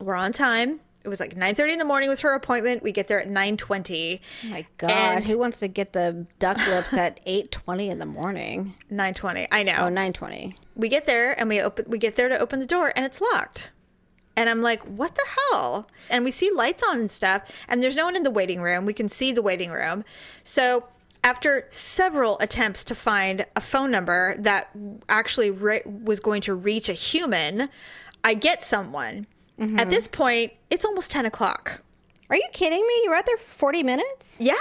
We're 0.00 0.14
on 0.14 0.32
time. 0.32 0.80
It 1.04 1.08
was 1.08 1.18
like 1.18 1.34
9:30 1.34 1.72
in 1.72 1.78
the 1.78 1.84
morning 1.84 2.08
was 2.08 2.20
her 2.20 2.32
appointment. 2.32 2.82
We 2.82 2.92
get 2.92 3.08
there 3.08 3.20
at 3.20 3.28
9:20. 3.28 4.20
Oh 4.44 4.48
my 4.48 4.64
God, 4.78 4.90
And- 4.90 5.28
who 5.28 5.36
wants 5.36 5.58
to 5.60 5.68
get 5.68 5.92
the 5.92 6.26
duck 6.38 6.56
lips 6.68 6.92
at 6.94 7.18
eight 7.26 7.50
twenty 7.50 7.88
in 7.90 7.98
the 7.98 8.06
morning? 8.06 8.74
9:20. 8.90 9.48
I 9.50 9.64
know. 9.64 9.74
Oh, 9.78 9.84
9.20. 9.90 10.54
we 10.76 10.88
get 10.88 11.06
there 11.06 11.38
and 11.38 11.48
we 11.48 11.60
open 11.60 11.86
we 11.88 11.98
get 11.98 12.14
there 12.16 12.28
to 12.28 12.38
open 12.38 12.60
the 12.60 12.66
door 12.66 12.92
and 12.96 13.04
it's 13.04 13.20
locked 13.20 13.72
and 14.36 14.48
i'm 14.48 14.62
like 14.62 14.82
what 14.84 15.14
the 15.14 15.24
hell 15.50 15.88
and 16.10 16.24
we 16.24 16.30
see 16.30 16.50
lights 16.50 16.82
on 16.82 16.98
and 17.00 17.10
stuff 17.10 17.42
and 17.68 17.82
there's 17.82 17.96
no 17.96 18.04
one 18.04 18.16
in 18.16 18.22
the 18.22 18.30
waiting 18.30 18.60
room 18.62 18.86
we 18.86 18.92
can 18.92 19.08
see 19.08 19.32
the 19.32 19.42
waiting 19.42 19.70
room 19.70 20.04
so 20.42 20.86
after 21.24 21.66
several 21.70 22.36
attempts 22.40 22.82
to 22.82 22.94
find 22.94 23.46
a 23.54 23.60
phone 23.60 23.90
number 23.90 24.34
that 24.38 24.70
actually 25.08 25.50
re- 25.50 25.82
was 25.84 26.18
going 26.18 26.40
to 26.40 26.54
reach 26.54 26.88
a 26.88 26.94
human 26.94 27.68
i 28.24 28.34
get 28.34 28.62
someone 28.62 29.26
at 29.58 29.68
mm-hmm. 29.68 29.90
this 29.90 30.08
point 30.08 30.52
it's 30.70 30.84
almost 30.84 31.10
10 31.10 31.26
o'clock 31.26 31.82
Are 32.30 32.36
you 32.36 32.48
kidding 32.54 32.80
me? 32.80 32.94
You 33.04 33.10
were 33.10 33.16
out 33.16 33.26
there 33.26 33.36
forty 33.36 33.82
minutes? 33.82 34.38
yeah, 34.40 34.54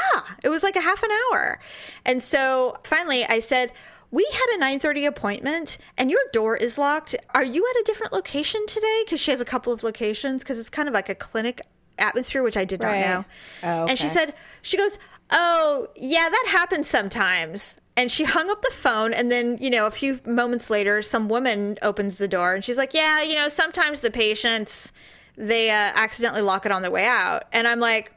it 0.44 0.50
was 0.50 0.62
like 0.62 0.76
a 0.76 0.82
half 0.82 1.02
an 1.04 1.10
hour. 1.10 1.58
And 2.06 2.22
so 2.22 2.76
finally 2.84 3.24
I 3.24 3.40
said, 3.40 3.72
"We 4.12 4.28
had 4.32 4.56
a 4.56 4.60
9:30 4.60 5.06
appointment 5.08 5.78
and 5.98 6.12
your 6.12 6.22
door 6.34 6.56
is 6.56 6.78
locked. 6.78 7.16
Are 7.34 7.44
you 7.44 7.66
at 7.70 7.80
a 7.82 7.84
different 7.86 8.14
location 8.14 8.66
today?" 8.68 9.06
Cuz 9.10 9.20
she 9.20 9.32
has 9.32 9.42
a 9.42 9.46
couple 9.46 9.72
of 9.74 9.84
locations 9.84 10.44
cuz 10.44 10.60
it's 10.60 10.70
kind 10.70 10.88
of 10.88 10.94
like 10.94 11.10
a 11.10 11.16
clinic 11.16 11.62
atmosphere 11.98 12.42
which 12.44 12.58
I 12.58 12.66
did 12.66 12.80
not 12.82 12.94
Right. 12.94 13.02
know. 13.02 13.26
Oh, 13.64 13.86
And 13.88 13.98
she 13.98 14.08
said, 14.10 14.34
she 14.62 14.76
goes, 14.78 14.98
"Oh, 15.30 15.88
yeah, 15.96 16.30
that 16.30 16.46
happens 16.50 16.88
sometimes." 16.88 17.78
And 17.96 18.12
she 18.12 18.24
hung 18.24 18.50
up 18.50 18.62
the 18.64 18.72
phone 18.72 19.14
and 19.14 19.32
then, 19.32 19.58
you 19.62 19.70
know, 19.70 19.86
a 19.86 19.92
few 19.92 20.20
moments 20.26 20.70
later 20.70 21.02
some 21.04 21.28
woman 21.30 21.78
opens 21.82 22.16
the 22.16 22.28
door 22.28 22.54
and 22.56 22.64
she's 22.66 22.78
like, 22.78 22.94
"Yeah, 22.94 23.22
you 23.22 23.36
know, 23.36 23.48
sometimes 23.50 24.00
the 24.00 24.10
patients 24.12 24.92
they 25.38 25.70
uh, 25.70 25.74
accidentally 25.96 26.42
lock 26.42 26.66
it 26.66 26.72
on 26.72 26.82
their 26.82 26.92
way 26.92 27.06
out." 27.06 27.44
And 27.54 27.68
I'm 27.68 27.80
like, 27.80 28.12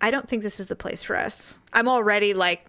I 0.00 0.10
don't 0.10 0.28
think 0.28 0.42
this 0.42 0.58
is 0.60 0.66
the 0.66 0.76
place 0.76 1.02
for 1.02 1.16
us. 1.16 1.58
I'm 1.72 1.88
already 1.88 2.32
like 2.32 2.64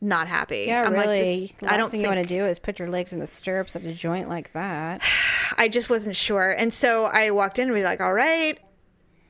not 0.00 0.28
happy. 0.28 0.64
Yeah, 0.68 0.84
I'm 0.84 0.92
really. 0.92 1.40
Like, 1.42 1.58
this, 1.58 1.70
I 1.70 1.76
don't 1.76 1.90
thing 1.90 2.00
think 2.00 2.10
you 2.10 2.16
want 2.16 2.28
to 2.28 2.34
do 2.34 2.44
is 2.46 2.58
put 2.58 2.78
your 2.78 2.88
legs 2.88 3.12
in 3.12 3.18
the 3.20 3.26
stirrups 3.26 3.74
at 3.76 3.84
a 3.84 3.92
joint 3.92 4.28
like 4.28 4.52
that. 4.52 5.02
I 5.58 5.68
just 5.68 5.90
wasn't 5.90 6.16
sure. 6.16 6.50
And 6.50 6.72
so 6.72 7.04
I 7.06 7.30
walked 7.30 7.58
in 7.58 7.64
and 7.64 7.72
was 7.72 7.84
like, 7.84 8.00
all 8.00 8.12
right. 8.14 8.58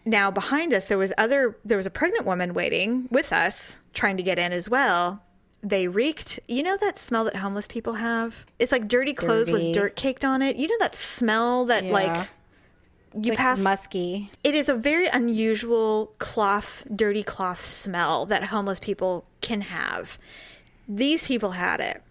Now 0.05 0.31
behind 0.31 0.73
us 0.73 0.87
there 0.87 0.97
was 0.97 1.13
other 1.19 1.59
there 1.65 1.77
was 1.77 1.85
a 1.87 1.91
pregnant 1.91 2.25
woman 2.25 2.55
waiting 2.55 3.09
with 3.11 3.31
us 3.33 3.79
trying 3.93 4.17
to 4.17 4.23
get 4.23 4.39
in 4.39 4.53
as 4.53 4.69
well. 4.69 5.23
They 5.63 5.89
reeked. 5.89 6.39
You 6.49 6.63
know 6.63 6.77
that 6.79 6.99
smell 6.99 7.25
that 7.25 7.37
homeless 7.37 7.67
people 7.67 7.95
have? 7.95 8.47
It's 8.59 8.73
like 8.73 8.89
dirty 8.89 9.13
clothes 9.13 9.49
Dirty. 9.49 9.67
with 9.67 9.75
dirt 9.75 9.97
caked 9.97 10.25
on 10.25 10.41
it. 10.41 10.57
You 10.57 10.69
know 10.69 10.77
that 10.81 10.95
smell 10.95 11.65
that 11.67 11.85
Yeah. 11.85 11.93
like 11.93 12.29
you 13.15 13.31
like 13.31 13.39
pass 13.39 13.61
musky. 13.61 14.31
it 14.45 14.55
is 14.55 14.69
a 14.69 14.75
very 14.75 15.09
unusual 15.09 16.15
cloth, 16.19 16.87
dirty 16.95 17.23
cloth 17.23 17.61
smell 17.61 18.25
that 18.27 18.45
homeless 18.45 18.79
people 18.79 19.27
can 19.41 19.63
have. 19.63 20.19
These 20.89 21.27
people 21.27 21.51
had 21.51 21.81
it. 21.81 22.03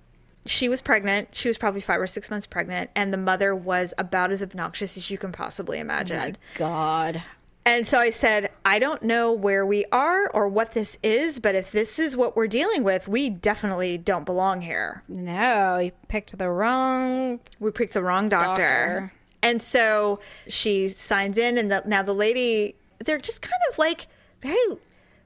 She 0.45 0.69
was 0.69 0.81
pregnant. 0.81 1.29
She 1.33 1.49
was 1.49 1.57
probably 1.57 1.81
five 1.81 1.99
or 1.99 2.07
six 2.07 2.29
months 2.29 2.47
pregnant, 2.47 2.89
and 2.95 3.13
the 3.13 3.17
mother 3.17 3.53
was 3.53 3.93
about 3.97 4.31
as 4.31 4.41
obnoxious 4.41 4.95
as 4.97 5.09
you 5.09 5.17
can 5.17 5.31
possibly 5.31 5.79
imagine. 5.79 6.37
God. 6.55 7.21
And 7.65 7.85
so 7.85 7.99
I 7.99 8.11
said, 8.11 8.49
I 8.63 8.79
don't 8.79 9.03
know 9.03 9.33
where 9.33 9.65
we 9.65 9.83
are 9.91 10.29
or 10.29 10.47
what 10.47 10.71
this 10.71 10.97
is, 11.03 11.39
but 11.39 11.53
if 11.53 11.73
this 11.73 11.99
is 11.99 12.15
what 12.15 12.33
we're 12.33 12.47
dealing 12.47 12.81
with, 12.81 13.09
we 13.09 13.29
definitely 13.29 13.97
don't 13.97 14.25
belong 14.25 14.61
here. 14.61 15.03
No, 15.09 15.77
you 15.77 15.91
picked 16.07 16.37
the 16.37 16.49
wrong. 16.49 17.41
we 17.59 17.71
picked 17.71 17.93
the 17.93 18.03
wrong 18.03 18.29
doctor. 18.29 18.61
Doctor. 18.61 19.13
And 19.43 19.61
so 19.61 20.21
she 20.47 20.87
signs 20.87 21.37
in, 21.37 21.57
and 21.57 21.69
the, 21.69 21.83
now 21.85 22.03
the 22.03 22.13
lady, 22.13 22.75
they're 22.99 23.17
just 23.17 23.41
kind 23.41 23.61
of 23.69 23.77
like 23.77 24.07
very 24.41 24.57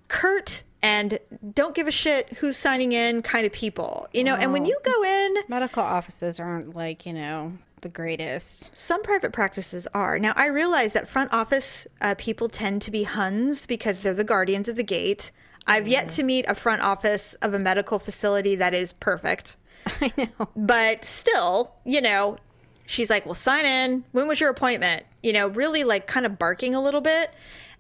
curt 0.08 0.64
and 0.84 1.20
don't 1.54 1.76
give 1.76 1.88
a 1.88 1.92
shit 1.92 2.30
who's 2.38 2.58
signing 2.58 2.92
in 2.92 3.22
kind 3.22 3.46
of 3.46 3.52
people, 3.52 4.08
you 4.14 4.24
know. 4.24 4.36
And 4.36 4.52
when 4.52 4.66
you 4.66 4.78
go 4.84 5.04
in, 5.04 5.36
Medical 5.48 5.84
offices 5.84 6.40
aren't 6.40 6.76
like, 6.76 7.06
you 7.06 7.14
know, 7.14 7.54
the 7.82 7.90
greatest. 7.90 8.76
some 8.76 9.04
private 9.04 9.32
practices 9.32 9.88
are. 9.94 10.18
Now, 10.18 10.34
I 10.36 10.48
realize 10.48 10.94
that 10.94 11.08
front 11.08 11.32
office 11.34 11.88
uh, 12.02 12.16
people 12.18 12.50
tend 12.50 12.82
to 12.84 12.92
be 12.92 13.04
Huns 13.04 13.66
because 13.66 14.02
they're 14.02 14.14
the 14.14 14.24
guardians 14.24 14.70
of 14.70 14.76
the 14.76 14.84
gate. 14.84 15.32
I've 15.68 15.88
yet 15.88 16.10
to 16.12 16.24
meet 16.24 16.46
a 16.48 16.56
front 16.56 16.82
office 16.82 17.36
of 17.36 17.54
a 17.54 17.60
medical 17.60 18.00
facility 18.00 18.56
that 18.56 18.74
is 18.74 18.94
perfect. 18.94 19.58
I 20.02 20.12
know. 20.18 20.50
but 20.56 21.06
still, 21.06 21.74
you 21.86 22.02
know, 22.02 22.38
she's 22.86 23.10
like, 23.10 23.26
"Well, 23.26 23.36
sign 23.36 23.66
in. 23.66 24.04
When 24.12 24.28
was 24.28 24.40
your 24.40 24.50
appointment?" 24.50 25.04
You 25.22 25.34
know, 25.34 25.48
really 25.48 25.84
like 25.84 26.08
kind 26.08 26.26
of 26.26 26.40
barking 26.40 26.74
a 26.74 26.82
little 26.82 27.02
bit. 27.02 27.32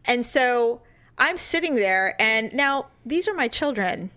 And 0.05 0.25
so 0.25 0.81
I'm 1.21 1.37
sitting 1.37 1.75
there, 1.75 2.15
and 2.19 2.51
now 2.51 2.87
these 3.05 3.27
are 3.27 3.33
my 3.35 3.47
children, 3.47 4.09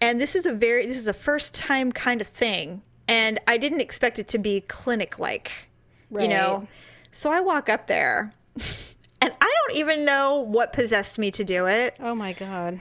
and 0.00 0.20
this 0.20 0.34
is 0.34 0.44
a 0.44 0.52
very 0.52 0.86
this 0.86 0.98
is 0.98 1.06
a 1.06 1.14
first 1.14 1.54
time 1.54 1.92
kind 1.92 2.20
of 2.20 2.26
thing, 2.26 2.82
and 3.06 3.38
I 3.46 3.58
didn't 3.58 3.80
expect 3.80 4.18
it 4.18 4.26
to 4.28 4.38
be 4.38 4.62
clinic 4.62 5.20
like, 5.20 5.70
you 6.10 6.26
know. 6.26 6.66
So 7.12 7.30
I 7.30 7.40
walk 7.40 7.68
up 7.68 7.86
there, 7.86 8.34
and 9.20 9.32
I 9.40 9.54
don't 9.68 9.78
even 9.78 10.04
know 10.04 10.40
what 10.40 10.72
possessed 10.72 11.16
me 11.16 11.30
to 11.30 11.44
do 11.44 11.68
it. 11.68 11.96
Oh 12.00 12.16
my 12.16 12.32
God. 12.32 12.80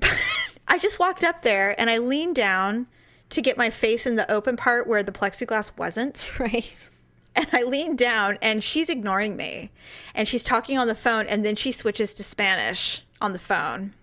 I 0.68 0.78
just 0.78 0.98
walked 0.98 1.22
up 1.22 1.42
there 1.42 1.78
and 1.78 1.90
I 1.90 1.98
leaned 1.98 2.36
down 2.36 2.86
to 3.30 3.42
get 3.42 3.56
my 3.56 3.70
face 3.70 4.06
in 4.06 4.16
the 4.16 4.30
open 4.30 4.56
part 4.56 4.86
where 4.86 5.02
the 5.02 5.12
plexiglass 5.12 5.76
wasn't. 5.76 6.30
Right. 6.38 6.88
And 7.36 7.46
I 7.52 7.62
leaned 7.62 7.98
down 7.98 8.38
and 8.42 8.64
she's 8.64 8.88
ignoring 8.88 9.36
me. 9.36 9.70
And 10.12 10.26
she's 10.26 10.42
talking 10.42 10.76
on 10.76 10.88
the 10.88 10.96
phone 10.96 11.26
and 11.28 11.44
then 11.44 11.54
she 11.54 11.70
switches 11.70 12.12
to 12.14 12.24
Spanish 12.24 13.04
on 13.20 13.32
the 13.32 13.38
phone. 13.38 13.94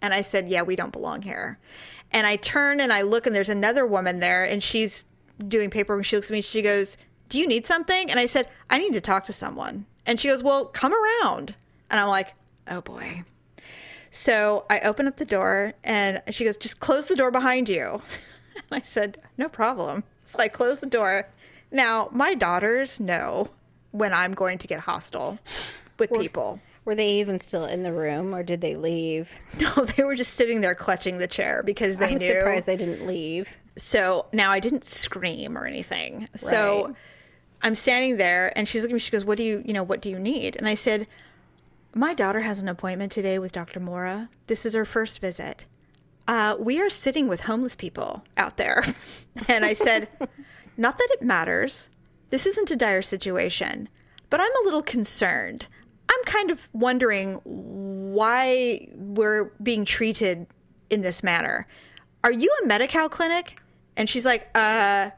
And 0.00 0.14
I 0.14 0.22
said, 0.22 0.48
Yeah, 0.48 0.62
we 0.62 0.76
don't 0.76 0.92
belong 0.92 1.22
here. 1.22 1.58
And 2.12 2.26
I 2.26 2.36
turn 2.36 2.80
and 2.80 2.92
I 2.92 3.02
look 3.02 3.26
and 3.26 3.34
there's 3.34 3.48
another 3.48 3.86
woman 3.86 4.20
there 4.20 4.44
and 4.44 4.62
she's 4.62 5.04
doing 5.46 5.70
paperwork. 5.70 6.00
And 6.00 6.06
she 6.06 6.16
looks 6.16 6.28
at 6.28 6.32
me 6.32 6.38
and 6.38 6.44
she 6.44 6.62
goes, 6.62 6.96
Do 7.28 7.38
you 7.38 7.46
need 7.46 7.66
something? 7.66 8.10
And 8.10 8.18
I 8.18 8.26
said, 8.26 8.48
I 8.70 8.78
need 8.78 8.92
to 8.94 9.00
talk 9.00 9.24
to 9.26 9.32
someone. 9.32 9.86
And 10.06 10.18
she 10.18 10.28
goes, 10.28 10.42
Well, 10.42 10.66
come 10.66 10.92
around. 10.92 11.56
And 11.90 12.00
I'm 12.00 12.08
like, 12.08 12.34
Oh 12.68 12.80
boy. 12.80 13.24
So 14.10 14.64
I 14.70 14.80
open 14.80 15.06
up 15.06 15.16
the 15.16 15.24
door 15.24 15.74
and 15.84 16.22
she 16.30 16.44
goes, 16.44 16.56
just 16.56 16.80
close 16.80 17.06
the 17.06 17.16
door 17.16 17.30
behind 17.30 17.68
you. 17.68 18.02
And 18.70 18.82
I 18.82 18.84
said, 18.84 19.18
no 19.38 19.48
problem. 19.48 20.02
So 20.24 20.40
I 20.40 20.48
closed 20.48 20.80
the 20.80 20.88
door. 20.88 21.28
Now, 21.70 22.08
my 22.10 22.34
daughters 22.34 22.98
know 22.98 23.50
when 23.92 24.12
I'm 24.12 24.32
going 24.32 24.58
to 24.58 24.66
get 24.66 24.80
hostile 24.80 25.38
with 25.96 26.12
people. 26.12 26.60
Were 26.88 26.94
they 26.94 27.20
even 27.20 27.38
still 27.38 27.66
in 27.66 27.82
the 27.82 27.92
room 27.92 28.34
or 28.34 28.42
did 28.42 28.62
they 28.62 28.74
leave? 28.74 29.30
No, 29.60 29.84
they 29.84 30.04
were 30.04 30.14
just 30.14 30.32
sitting 30.32 30.62
there 30.62 30.74
clutching 30.74 31.18
the 31.18 31.26
chair 31.26 31.62
because 31.62 31.98
they 31.98 32.06
knew 32.06 32.12
I'm 32.12 32.18
knew. 32.18 32.28
surprised 32.28 32.64
they 32.64 32.78
didn't 32.78 33.06
leave. 33.06 33.58
So 33.76 34.24
now 34.32 34.50
I 34.50 34.58
didn't 34.58 34.86
scream 34.86 35.58
or 35.58 35.66
anything. 35.66 36.30
So 36.34 36.94
I'm 37.60 37.74
standing 37.74 38.16
there 38.16 38.54
and 38.56 38.66
she's 38.66 38.80
looking 38.80 38.94
at 38.94 38.94
me. 38.94 39.00
She 39.00 39.10
goes, 39.10 39.26
What 39.26 39.36
do 39.36 39.44
you, 39.44 39.62
you 39.66 39.74
know, 39.74 39.82
what 39.82 40.00
do 40.00 40.08
you 40.08 40.18
need? 40.18 40.56
And 40.56 40.66
I 40.66 40.76
said, 40.76 41.06
My 41.94 42.14
daughter 42.14 42.40
has 42.40 42.58
an 42.62 42.70
appointment 42.70 43.12
today 43.12 43.38
with 43.38 43.52
Dr. 43.52 43.80
Mora. 43.80 44.30
This 44.46 44.64
is 44.64 44.72
her 44.72 44.86
first 44.86 45.20
visit. 45.20 45.66
Uh, 46.26 46.56
we 46.58 46.80
are 46.80 46.88
sitting 46.88 47.28
with 47.28 47.42
homeless 47.42 47.76
people 47.76 48.24
out 48.38 48.56
there. 48.56 48.82
And 49.46 49.62
I 49.62 49.74
said, 49.74 50.08
Not 50.78 50.96
that 50.96 51.08
it 51.10 51.20
matters. 51.20 51.90
This 52.30 52.46
isn't 52.46 52.70
a 52.70 52.76
dire 52.76 53.02
situation, 53.02 53.90
but 54.30 54.40
I'm 54.40 54.56
a 54.62 54.64
little 54.64 54.82
concerned. 54.82 55.66
I'm 56.10 56.24
kind 56.24 56.50
of 56.50 56.68
wondering 56.72 57.40
why 57.44 58.88
we're 58.94 59.52
being 59.62 59.84
treated 59.84 60.46
in 60.90 61.02
this 61.02 61.22
manner. 61.22 61.66
Are 62.24 62.32
you 62.32 62.50
a 62.62 62.66
Medi-Cal 62.66 63.08
clinic? 63.08 63.60
And 63.96 64.08
she's 64.08 64.24
like, 64.24 64.48
uh, 64.54 65.10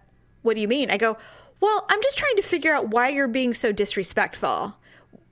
what 0.43 0.55
do 0.55 0.61
you 0.61 0.68
mean? 0.68 0.91
I 0.91 0.97
go, 0.97 1.16
well, 1.61 1.86
I'm 1.88 2.03
just 2.03 2.18
trying 2.18 2.36
to 2.36 2.43
figure 2.43 2.72
out 2.72 2.88
why 2.88 3.09
you're 3.09 3.28
being 3.28 3.55
so 3.55 3.72
disrespectful. 3.72 4.76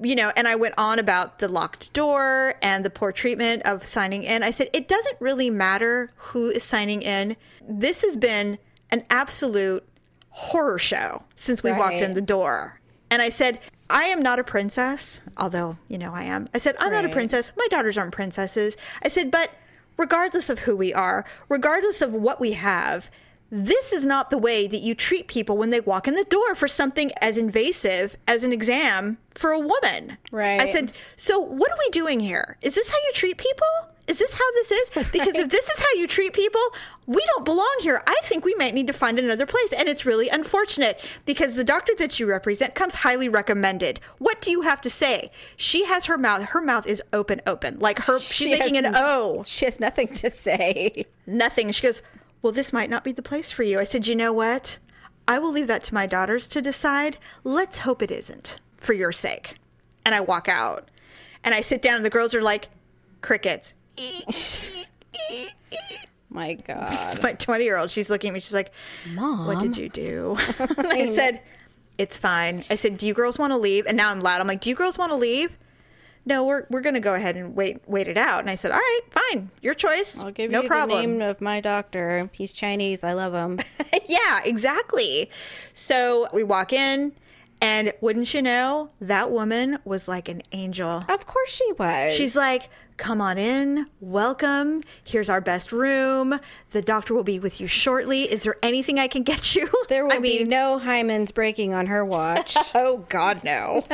You 0.01 0.15
know, 0.15 0.31
and 0.37 0.47
I 0.47 0.55
went 0.55 0.75
on 0.79 1.01
about 1.01 1.41
the 1.41 1.49
locked 1.49 1.93
door 1.93 2.55
and 2.63 2.85
the 2.85 2.91
poor 2.91 3.11
treatment 3.11 3.63
of 3.65 3.85
signing 3.85 4.23
in. 4.23 4.45
I 4.45 4.53
said, 4.53 4.71
it 4.73 4.87
doesn't 4.87 5.17
really 5.19 5.51
matter 5.51 6.13
who 6.15 6.51
is 6.51 6.63
signing 6.63 7.03
in. 7.03 7.37
This 7.69 8.03
has 8.03 8.17
been 8.17 8.59
an 8.91 9.05
absolute 9.11 9.85
horror 10.31 10.79
show 10.79 11.25
since 11.35 11.65
we 11.65 11.73
walked 11.73 11.95
in 11.95 12.15
the 12.15 12.21
door. 12.21 12.81
And 13.11 13.21
I 13.21 13.29
said, 13.29 13.59
I 13.91 14.05
am 14.05 14.21
not 14.21 14.39
a 14.39 14.45
princess, 14.45 15.21
although, 15.37 15.79
you 15.89 15.99
know, 15.99 16.13
I 16.13 16.25
am. 16.25 16.49
I 16.55 16.59
said, 16.59 16.77
I'm 16.79 16.93
not 16.93 17.05
a 17.05 17.09
princess. 17.09 17.53
My 17.57 17.67
daughters 17.71 17.97
aren't 17.97 18.13
princesses. 18.13 18.77
I 19.03 19.09
said, 19.09 19.31
but 19.31 19.51
regardless 19.97 20.51
of 20.51 20.61
who 20.61 20.77
we 20.77 20.93
are, 20.93 21.25
regardless 21.49 22.03
of 22.03 22.13
what 22.13 22.41
we 22.41 22.53
have, 22.53 23.11
this 23.51 23.93
is 23.95 24.05
not 24.05 24.29
the 24.29 24.37
way 24.37 24.67
that 24.67 24.83
you 24.83 24.95
treat 24.95 25.27
people 25.27 25.57
when 25.57 25.71
they 25.71 25.81
walk 25.81 26.07
in 26.07 26.15
the 26.15 26.25
door 26.25 26.55
for 26.55 26.69
something 26.69 27.11
as 27.23 27.39
invasive 27.39 28.17
as 28.27 28.45
an 28.45 28.53
exam 28.53 29.17
for 29.35 29.53
a 29.53 29.59
woman. 29.59 30.19
Right. 30.31 30.61
I 30.61 30.71
said, 30.71 30.93
so 31.17 31.39
what 31.39 31.71
are 31.71 31.79
we 31.79 31.89
doing 31.89 32.21
here? 32.21 32.59
Is 32.61 32.75
this 32.75 32.91
how 32.91 32.99
you 32.99 33.13
treat 33.15 33.39
people? 33.39 33.67
Is 34.09 34.19
this 34.19 34.33
how 34.33 34.53
this 34.53 34.71
is? 34.73 34.89
Because 35.13 35.35
if 35.37 35.51
this 35.51 35.69
is 35.69 35.79
how 35.81 35.93
you 35.97 36.07
treat 36.07 36.33
people, 36.33 36.61
we 37.07 37.21
don't 37.35 37.45
belong 37.45 37.77
here. 37.81 38.03
I 38.07 38.19
think 38.25 38.45
we 38.45 38.55
might 38.55 38.73
need 38.75 38.87
to 38.87 38.93
find 38.93 39.19
another 39.19 39.45
place. 39.47 39.73
And 39.73 39.89
it's 39.89 40.07
really 40.07 40.29
unfortunate 40.31 41.05
because 41.27 41.55
the 41.55 41.65
doctor 41.65 41.93
that 41.99 42.19
you 42.19 42.27
represent 42.27 42.75
comes 42.75 42.95
highly 42.97 43.29
recommended. 43.29 44.01
What 44.19 44.41
do 44.41 44.51
you 44.51 44.63
have 44.63 44.81
to 44.81 44.91
say? 44.91 45.31
She 45.57 45.85
has 45.85 46.07
her 46.07 46.17
mouth, 46.17 46.43
her 46.51 46.63
mouth 46.63 46.87
is 46.87 47.03
open, 47.13 47.41
open. 47.47 47.79
Like 47.79 47.99
her, 48.01 48.19
she's 48.19 48.35
She 48.49 48.51
making 48.59 48.79
an 48.79 48.87
n- 48.87 48.95
O 48.97 49.43
She 49.47 49.67
has 49.67 49.79
nothing 49.79 50.09
to 50.09 50.31
say. 50.31 51.05
nothing. 51.27 51.71
She 51.73 51.83
goes, 51.83 52.01
Well, 52.41 52.53
this 52.53 52.73
might 52.73 52.89
not 52.91 53.05
be 53.05 53.13
the 53.13 53.23
place 53.23 53.51
for 53.51 53.63
you. 53.63 53.79
I 53.79 53.85
said, 53.85 54.07
You 54.07 54.17
know 54.17 54.33
what? 54.33 54.79
I 55.27 55.39
will 55.39 55.53
leave 55.53 55.67
that 55.67 55.85
to 55.85 55.95
my 55.95 56.07
daughters 56.07 56.49
to 56.49 56.63
decide. 56.63 57.19
Let's 57.45 57.81
hope 57.81 58.01
it 58.03 58.11
isn't 58.11 58.61
for 58.79 58.95
your 58.95 59.13
sake. 59.13 59.57
And 60.07 60.15
I 60.15 60.21
walk 60.21 60.49
out 60.49 60.91
and 61.45 61.55
I 61.55 61.61
sit 61.61 61.83
down, 61.83 61.97
and 61.97 62.05
the 62.07 62.11
girls 62.11 62.35
are 62.35 62.43
like, 62.43 62.69
Crickets. 63.21 63.75
My 66.31 66.55
God. 66.55 67.23
My 67.23 67.33
20 67.33 67.65
year 67.65 67.77
old, 67.77 67.91
she's 67.91 68.11
looking 68.11 68.29
at 68.29 68.35
me. 68.35 68.41
She's 68.41 68.55
like, 68.55 68.73
Mom. 69.15 69.47
What 69.47 69.61
did 69.63 69.77
you 69.77 69.89
do? 69.89 70.37
and 70.59 70.87
I 70.87 71.15
said, 71.15 71.41
It's 71.97 72.17
fine. 72.17 72.65
I 72.71 72.75
said, 72.75 72.99
Do 72.99 73.07
you 73.07 73.15
girls 73.15 73.39
want 73.39 73.53
to 73.53 73.59
leave? 73.59 73.87
And 73.87 73.97
now 73.97 74.11
I'm 74.11 74.21
loud. 74.21 74.41
I'm 74.41 74.47
like, 74.47 74.61
Do 74.61 74.71
you 74.71 74.77
girls 74.77 74.99
want 74.99 75.13
to 75.13 75.17
leave? 75.17 75.57
No, 76.27 76.45
we're, 76.45 76.67
we're 76.69 76.83
going 76.83 76.95
to 76.95 77.01
go 77.01 77.15
ahead 77.15 77.37
and 77.37 77.57
wait 77.57 77.79
wait 77.87 78.07
it 78.07 78.19
out. 78.19 78.41
And 78.41 78.51
I 78.51 78.55
said, 78.55 78.71
All 78.71 78.79
right, 78.79 79.01
fine. 79.11 79.51
Your 79.63 79.75
choice. 79.75 80.21
I'll 80.21 80.31
give 80.31 80.51
no 80.51 80.63
you 80.63 80.69
problem. 80.69 81.01
the 81.01 81.07
name 81.07 81.23
of 81.23 81.41
my 81.41 81.61
doctor. 81.61 82.29
He's 82.33 82.53
Chinese. 82.53 83.03
I 83.03 83.15
love 83.15 83.33
him. 83.33 83.59
yeah, 84.07 84.43
exactly. 84.45 85.31
So 85.73 86.29
we 86.35 86.45
walk 86.45 86.75
in, 86.75 87.13
and 87.63 87.93
wouldn't 88.03 88.35
you 88.35 88.43
know, 88.43 88.91
that 89.01 89.31
woman 89.31 89.79
was 89.85 90.07
like 90.07 90.29
an 90.29 90.43
angel. 90.53 91.05
of 91.09 91.27
course 91.27 91.51
she 91.51 91.73
was. 91.79 92.15
She's 92.15 92.37
like, 92.37 92.69
Come 92.99 93.21
on 93.21 93.39
in, 93.39 93.87
welcome. 94.01 94.83
Here's 95.05 95.31
our 95.31 95.41
best 95.41 95.71
room. 95.71 96.41
The 96.73 96.83
doctor 96.83 97.15
will 97.15 97.23
be 97.23 97.39
with 97.39 97.61
you 97.61 97.69
shortly. 97.69 98.23
Is 98.25 98.43
there 98.43 98.57
anything 98.61 98.99
I 98.99 99.07
can 99.07 99.23
get 99.23 99.55
you? 99.55 99.71
there 99.89 100.05
will 100.05 100.15
I 100.15 100.19
be 100.19 100.41
mean, 100.41 100.49
no 100.49 100.81
hymens 100.83 101.33
breaking 101.33 101.73
on 101.73 101.87
her 101.87 102.05
watch. 102.05 102.57
Oh, 102.75 103.07
God, 103.09 103.45
no. 103.45 103.87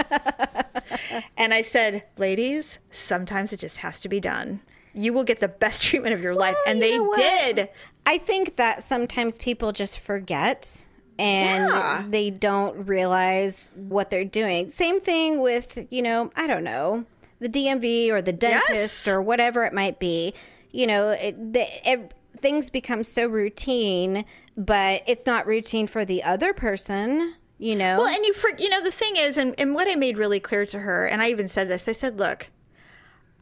and 1.36 1.52
I 1.52 1.60
said, 1.60 2.04
Ladies, 2.16 2.78
sometimes 2.90 3.52
it 3.52 3.60
just 3.60 3.78
has 3.78 4.00
to 4.00 4.08
be 4.08 4.20
done. 4.20 4.60
You 4.94 5.12
will 5.12 5.24
get 5.24 5.40
the 5.40 5.48
best 5.48 5.82
treatment 5.82 6.14
of 6.14 6.22
your 6.22 6.34
life. 6.34 6.56
And 6.66 6.80
you 6.82 7.12
they 7.14 7.52
did. 7.52 7.68
I 8.06 8.16
think 8.18 8.56
that 8.56 8.82
sometimes 8.84 9.36
people 9.38 9.72
just 9.72 9.98
forget 9.98 10.86
and 11.18 11.68
Yeah. 11.68 12.04
they 12.08 12.30
don't 12.30 12.86
realize 12.86 13.72
what 13.76 14.08
they're 14.10 14.24
doing. 14.24 14.70
Same 14.70 15.00
thing 15.00 15.40
with, 15.40 15.86
you 15.90 16.02
know, 16.02 16.30
I 16.36 16.46
don't 16.46 16.64
know, 16.64 17.04
the 17.40 17.48
DMV 17.48 18.10
or 18.10 18.22
the 18.22 18.32
dentist 18.32 18.68
Yes. 18.70 19.08
or 19.08 19.20
whatever 19.20 19.64
it 19.64 19.72
might 19.72 19.98
be. 19.98 20.34
You 20.70 20.86
know, 20.86 21.10
it, 21.10 21.52
the, 21.52 21.66
it, 21.84 22.14
things 22.38 22.70
become 22.70 23.04
so 23.04 23.26
routine, 23.26 24.24
but 24.56 25.02
it's 25.06 25.26
not 25.26 25.46
routine 25.46 25.86
for 25.86 26.04
the 26.04 26.22
other 26.22 26.52
person, 26.52 27.34
you 27.58 27.76
know? 27.76 27.98
Well, 27.98 28.08
and 28.08 28.24
you, 28.24 28.32
for, 28.34 28.50
you 28.58 28.68
know, 28.68 28.82
the 28.82 28.90
thing 28.90 29.14
is, 29.16 29.36
and, 29.36 29.54
and 29.58 29.74
what 29.74 29.88
I 29.88 29.94
made 29.94 30.18
really 30.18 30.40
clear 30.40 30.66
to 30.66 30.80
her, 30.80 31.06
and 31.06 31.22
I 31.22 31.30
even 31.30 31.48
said 31.48 31.68
this, 31.68 31.88
I 31.88 31.92
said, 31.92 32.18
look, 32.18 32.50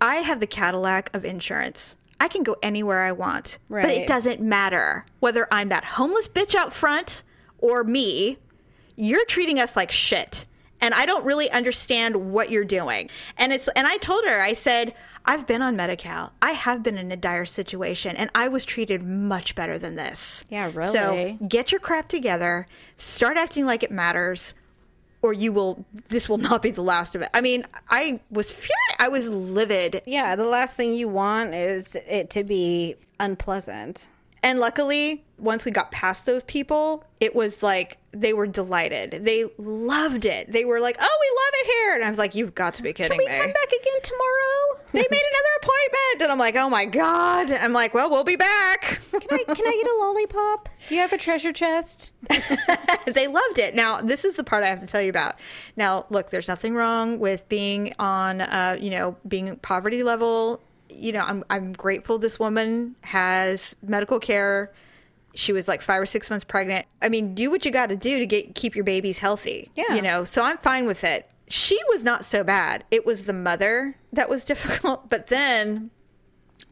I 0.00 0.16
have 0.16 0.40
the 0.40 0.46
Cadillac 0.46 1.10
of 1.14 1.24
insurance. 1.24 1.96
I 2.20 2.28
can 2.28 2.42
go 2.42 2.56
anywhere 2.62 3.02
I 3.02 3.12
want, 3.12 3.58
but 3.82 3.90
it 3.90 4.06
doesn't 4.06 4.40
matter 4.40 5.04
whether 5.20 5.48
I'm 5.50 5.68
that 5.70 5.84
homeless 5.84 6.28
bitch 6.28 6.54
out 6.54 6.72
front 6.72 7.22
or 7.58 7.82
me. 7.82 8.38
You're 8.94 9.24
treating 9.24 9.58
us 9.58 9.74
like 9.74 9.90
shit, 9.90 10.46
and 10.82 10.92
I 10.92 11.06
don't 11.06 11.24
really 11.24 11.50
understand 11.50 12.16
what 12.32 12.50
you're 12.50 12.64
doing. 12.64 13.08
And 13.38 13.52
it's, 13.52 13.68
and 13.68 13.86
I 13.86 13.96
told 13.98 14.24
her, 14.24 14.42
I 14.42 14.52
said, 14.52 14.94
I've 15.24 15.46
been 15.46 15.62
on 15.62 15.76
Medi-Cal. 15.76 16.34
I 16.42 16.50
have 16.50 16.82
been 16.82 16.98
in 16.98 17.12
a 17.12 17.16
dire 17.16 17.46
situation, 17.46 18.16
and 18.16 18.28
I 18.34 18.48
was 18.48 18.64
treated 18.64 19.04
much 19.04 19.54
better 19.54 19.78
than 19.78 19.94
this. 19.94 20.44
Yeah, 20.50 20.70
really. 20.74 20.88
So 20.88 21.38
get 21.48 21.70
your 21.72 21.80
crap 21.80 22.08
together. 22.08 22.66
Start 22.96 23.36
acting 23.36 23.64
like 23.64 23.82
it 23.82 23.90
matters 23.90 24.54
or 25.22 25.32
you 25.32 25.52
will 25.52 25.84
this 26.08 26.28
will 26.28 26.38
not 26.38 26.62
be 26.62 26.72
the 26.72 26.82
last 26.82 27.14
of 27.14 27.22
it. 27.22 27.30
I 27.32 27.40
mean, 27.40 27.64
I 27.88 28.20
was 28.30 28.50
furious. 28.50 28.72
I 28.98 29.08
was 29.08 29.30
livid. 29.30 30.02
yeah, 30.04 30.34
the 30.34 30.44
last 30.44 30.76
thing 30.76 30.92
you 30.92 31.08
want 31.08 31.54
is 31.54 31.94
it 32.08 32.28
to 32.30 32.42
be 32.42 32.96
unpleasant. 33.20 34.08
And 34.44 34.58
luckily, 34.58 35.24
once 35.38 35.64
we 35.64 35.70
got 35.70 35.90
past 35.92 36.26
those 36.26 36.42
people, 36.44 37.04
it 37.20 37.34
was 37.34 37.62
like 37.62 37.98
they 38.10 38.32
were 38.32 38.46
delighted. 38.46 39.12
They 39.24 39.46
loved 39.56 40.24
it. 40.24 40.50
They 40.50 40.64
were 40.64 40.80
like, 40.80 40.96
"Oh, 41.00 41.18
we 41.20 41.28
love 41.28 41.52
it 41.54 41.66
here." 41.66 41.94
And 41.94 42.04
I 42.04 42.08
was 42.08 42.18
like, 42.18 42.34
"You've 42.34 42.54
got 42.54 42.74
to 42.74 42.82
be 42.82 42.92
kidding 42.92 43.16
me!" 43.16 43.24
Can 43.24 43.32
we 43.32 43.38
me." 43.38 43.44
come 43.44 43.52
back 43.52 43.68
again 43.68 44.02
tomorrow? 44.02 44.78
They 44.92 44.98
made 44.98 45.06
another 45.08 45.54
appointment, 45.62 46.22
and 46.22 46.32
I'm 46.32 46.38
like, 46.38 46.54
"Oh 46.56 46.68
my 46.68 46.84
god!" 46.84 47.50
I'm 47.50 47.72
like, 47.72 47.94
"Well, 47.94 48.10
we'll 48.10 48.24
be 48.24 48.36
back." 48.36 49.00
Can 49.10 49.20
I, 49.30 49.44
can 49.54 49.66
I 49.66 49.82
get 49.82 49.90
a 49.90 49.96
lollipop? 50.00 50.68
Do 50.88 50.94
you 50.94 51.00
have 51.00 51.12
a 51.12 51.18
treasure 51.18 51.52
chest? 51.52 52.12
they 53.06 53.26
loved 53.26 53.58
it. 53.58 53.74
Now, 53.74 53.98
this 53.98 54.24
is 54.26 54.34
the 54.34 54.44
part 54.44 54.64
I 54.64 54.68
have 54.68 54.80
to 54.80 54.86
tell 54.86 55.00
you 55.00 55.08
about. 55.08 55.36
Now, 55.76 56.04
look, 56.10 56.28
there's 56.30 56.48
nothing 56.48 56.74
wrong 56.74 57.18
with 57.18 57.48
being 57.48 57.94
on, 57.98 58.42
uh, 58.42 58.76
you 58.78 58.90
know, 58.90 59.16
being 59.26 59.56
poverty 59.56 60.02
level. 60.02 60.60
You 60.94 61.12
know, 61.12 61.20
I'm 61.20 61.44
I'm 61.50 61.72
grateful 61.72 62.18
this 62.18 62.38
woman 62.38 62.96
has 63.04 63.76
medical 63.82 64.18
care. 64.18 64.72
She 65.34 65.52
was 65.52 65.66
like 65.66 65.80
five 65.80 66.00
or 66.02 66.06
six 66.06 66.28
months 66.28 66.44
pregnant. 66.44 66.86
I 67.00 67.08
mean, 67.08 67.34
do 67.34 67.50
what 67.50 67.64
you 67.64 67.70
got 67.70 67.88
to 67.88 67.96
do 67.96 68.18
to 68.18 68.26
get 68.26 68.54
keep 68.54 68.74
your 68.74 68.84
babies 68.84 69.18
healthy. 69.18 69.70
Yeah. 69.74 69.94
you 69.94 70.02
know. 70.02 70.24
So 70.24 70.42
I'm 70.42 70.58
fine 70.58 70.86
with 70.86 71.04
it. 71.04 71.30
She 71.48 71.78
was 71.88 72.02
not 72.04 72.24
so 72.24 72.44
bad. 72.44 72.84
It 72.90 73.04
was 73.04 73.24
the 73.24 73.32
mother 73.32 73.96
that 74.12 74.28
was 74.28 74.44
difficult. 74.52 75.08
But 75.08 75.28
then 75.28 75.90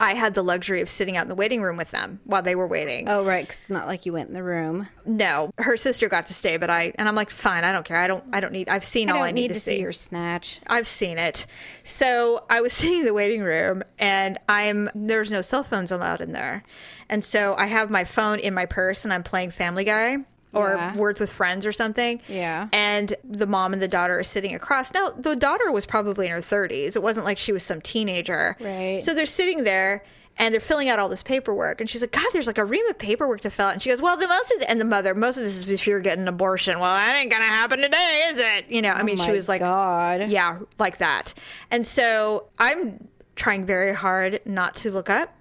I 0.01 0.15
had 0.15 0.33
the 0.33 0.43
luxury 0.43 0.81
of 0.81 0.89
sitting 0.89 1.19
out 1.19 1.25
in 1.25 1.29
the 1.29 1.35
waiting 1.35 1.63
room 1.63 1.77
with 1.77 1.91
them 1.91 2.21
while 2.25 2.41
they 2.41 2.55
were 2.55 2.67
waiting. 2.67 3.07
Oh, 3.07 3.23
right. 3.23 3.45
Because 3.45 3.59
it's 3.59 3.71
not 3.71 3.87
like 3.87 4.07
you 4.07 4.15
went 4.15 4.29
in 4.29 4.35
the 4.35 4.43
room. 4.43 4.89
No, 5.05 5.53
her 5.59 5.77
sister 5.77 6.09
got 6.09 6.27
to 6.29 6.35
stay, 6.35 6.57
but 6.57 6.71
I 6.71 6.93
and 6.95 7.07
I'm 7.07 7.15
like, 7.15 7.29
fine, 7.29 7.65
I 7.65 7.73
don't 7.73 7.85
care. 7.85 7.99
I 7.99 8.07
don't, 8.07 8.25
I 8.33 8.41
don't 8.41 8.53
need. 8.53 8.71
I've 8.71 8.85
seen 8.85 9.11
I 9.11 9.17
all 9.17 9.23
I 9.23 9.31
need, 9.31 9.43
need 9.43 9.49
to, 9.49 9.55
to 9.55 9.61
see. 9.61 9.77
see 9.77 9.81
your 9.83 9.93
snatch. 9.93 10.61
I've 10.67 10.87
seen 10.87 11.19
it. 11.19 11.45
So 11.83 12.45
I 12.49 12.63
was 12.63 12.73
sitting 12.81 13.01
in 13.01 13.05
the 13.05 13.13
waiting 13.13 13.43
room, 13.43 13.83
and 13.99 14.39
I'm 14.49 14.89
there's 14.95 15.31
no 15.31 15.43
cell 15.43 15.65
phones 15.65 15.91
allowed 15.91 16.23
in 16.23 16.33
there, 16.33 16.65
and 17.11 17.23
so 17.23 17.55
I 17.59 17.67
have 17.67 17.91
my 17.91 18.05
phone 18.05 18.39
in 18.39 18.55
my 18.55 18.65
purse, 18.65 19.05
and 19.05 19.13
I'm 19.13 19.23
playing 19.23 19.51
Family 19.51 19.85
Guy 19.85 20.25
or 20.53 20.75
Yeah. 20.77 20.97
Words 20.97 21.21
with 21.21 21.33
Friends 21.33 21.65
or 21.67 21.73
something. 21.73 22.21
Yeah. 22.29 22.69
And 22.73 23.15
the 23.25 23.47
mom 23.47 23.73
and 23.73 23.81
the 23.81 23.89
daughter 23.89 24.19
are 24.19 24.23
sitting 24.25 24.55
across. 24.55 24.93
Now 24.93 25.11
the 25.11 25.37
daughter 25.37 25.71
was 25.73 25.87
probably 25.87 26.27
in 26.27 26.33
her 26.33 26.39
30s. 26.41 26.97
It 26.97 27.03
wasn't 27.03 27.25
like 27.25 27.39
she 27.39 27.53
was 27.53 27.63
some 27.63 27.81
teenager. 27.81 28.57
Right. 28.61 29.03
So 29.03 29.15
they're 29.15 29.27
sitting 29.27 29.65
there. 29.65 30.05
And 30.39 30.55
they're 30.55 30.61
filling 30.61 30.89
out 30.89 30.99
all 30.99 31.11
this 31.11 31.23
paperwork, 31.25 31.83
and 31.83 31.91
she's 31.91 32.01
like, 32.01 32.13
"God, 32.13 32.25
there's 32.33 32.47
like 32.47 32.57
a 32.57 32.65
ream 32.65 32.87
of 32.87 32.97
paperwork 32.97 33.43
to 33.43 33.51
fill 33.51 33.67
out." 33.67 33.73
And 33.75 33.83
she 33.83 33.91
goes, 33.91 34.01
"Well, 34.01 34.17
the 34.17 34.27
most 34.27 34.51
of 34.53 34.61
the, 34.61 34.71
and 34.71 34.81
the 34.81 34.87
mother, 34.87 35.15
most 35.15 35.37
of 35.37 35.45
this 35.45 35.55
is 35.55 35.69
if 35.69 35.87
you're 35.87 36.01
getting 36.01 36.23
an 36.23 36.29
abortion. 36.29 36.79
Well, 36.81 36.95
that 36.95 37.15
ain't 37.15 37.31
gonna 37.31 37.45
happen 37.45 37.81
today, 37.81 38.23
is 38.31 38.39
it? 38.41 38.65
You 38.71 38.81
know, 38.81 38.91
I 38.91 39.01
oh 39.01 39.05
mean, 39.05 39.17
she 39.19 39.25
Oh 39.25 39.27
my 39.27 39.33
was 39.33 39.49
like, 39.51 39.61
God. 39.61 40.31
yeah, 40.31 40.61
like 40.79 40.97
that. 40.99 41.35
And 41.71 41.87
so 41.87 42.47
I'm 42.59 43.07
trying 43.37 43.67
very 43.67 43.93
hard 43.93 44.41
not 44.47 44.77
to 44.77 44.91
look 44.91 45.11
up. 45.11 45.35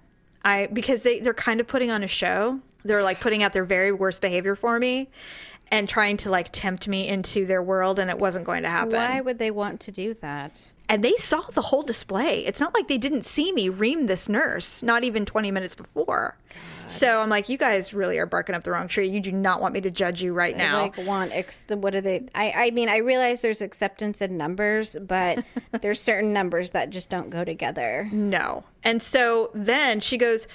I 0.44 0.66
because 0.70 1.02
they 1.02 1.20
they're 1.20 1.32
kind 1.32 1.60
of 1.60 1.66
putting 1.66 1.90
on 1.90 2.02
a 2.02 2.08
show. 2.08 2.60
They're 2.84 3.02
like 3.02 3.20
putting 3.20 3.42
out 3.42 3.52
their 3.52 3.64
very 3.64 3.92
worst 3.92 4.20
behavior 4.22 4.56
for 4.56 4.78
me. 4.78 5.08
and 5.72 5.88
trying 5.88 6.16
to 6.16 6.30
like 6.30 6.48
tempt 6.50 6.88
me 6.88 7.06
into 7.06 7.46
their 7.46 7.62
world, 7.62 8.00
and 8.00 8.10
it 8.10 8.18
wasn't 8.18 8.44
going 8.44 8.64
to 8.64 8.68
happen. 8.68 8.94
Why 8.94 9.20
would 9.20 9.38
they 9.38 9.52
want 9.52 9.78
to 9.82 9.92
do 9.92 10.14
that? 10.14 10.72
And 10.88 11.04
they 11.04 11.12
saw 11.12 11.42
the 11.52 11.60
whole 11.62 11.84
display. 11.84 12.40
It's 12.44 12.58
not 12.58 12.74
like 12.74 12.88
they 12.88 12.98
didn't 12.98 13.24
see 13.24 13.52
me 13.52 13.68
ream 13.68 14.06
this 14.06 14.28
nurse, 14.28 14.82
not 14.82 15.04
even 15.04 15.24
20 15.24 15.52
minutes 15.52 15.76
before. 15.76 16.36
So 16.86 17.20
I'm 17.20 17.28
like, 17.28 17.48
you 17.48 17.56
guys 17.56 17.94
really 17.94 18.18
are 18.18 18.26
barking 18.26 18.56
up 18.56 18.64
the 18.64 18.72
wrong 18.72 18.88
tree. 18.88 19.06
You 19.06 19.20
do 19.20 19.30
not 19.30 19.60
want 19.60 19.72
me 19.74 19.80
to 19.82 19.92
judge 19.92 20.20
you 20.20 20.32
right 20.32 20.56
They, 20.58 20.64
now. 20.64 20.80
like 20.82 20.96
want 21.06 21.30
ex- 21.32 21.66
what 21.68 21.94
are 21.94 22.00
they? 22.00 22.26
I 22.34 22.50
I 22.66 22.70
mean, 22.72 22.88
I 22.88 22.96
realize 22.96 23.40
there's 23.40 23.62
acceptance 23.62 24.20
in 24.20 24.36
numbers, 24.36 24.96
but 25.00 25.44
there's 25.82 26.00
certain 26.00 26.32
numbers 26.32 26.72
that 26.72 26.90
just 26.90 27.08
don't 27.10 27.30
go 27.30 27.44
together. 27.44 28.08
no. 28.10 28.64
And 28.82 29.00
so 29.00 29.52
then 29.54 30.00
she 30.00 30.16
goes, 30.18 30.48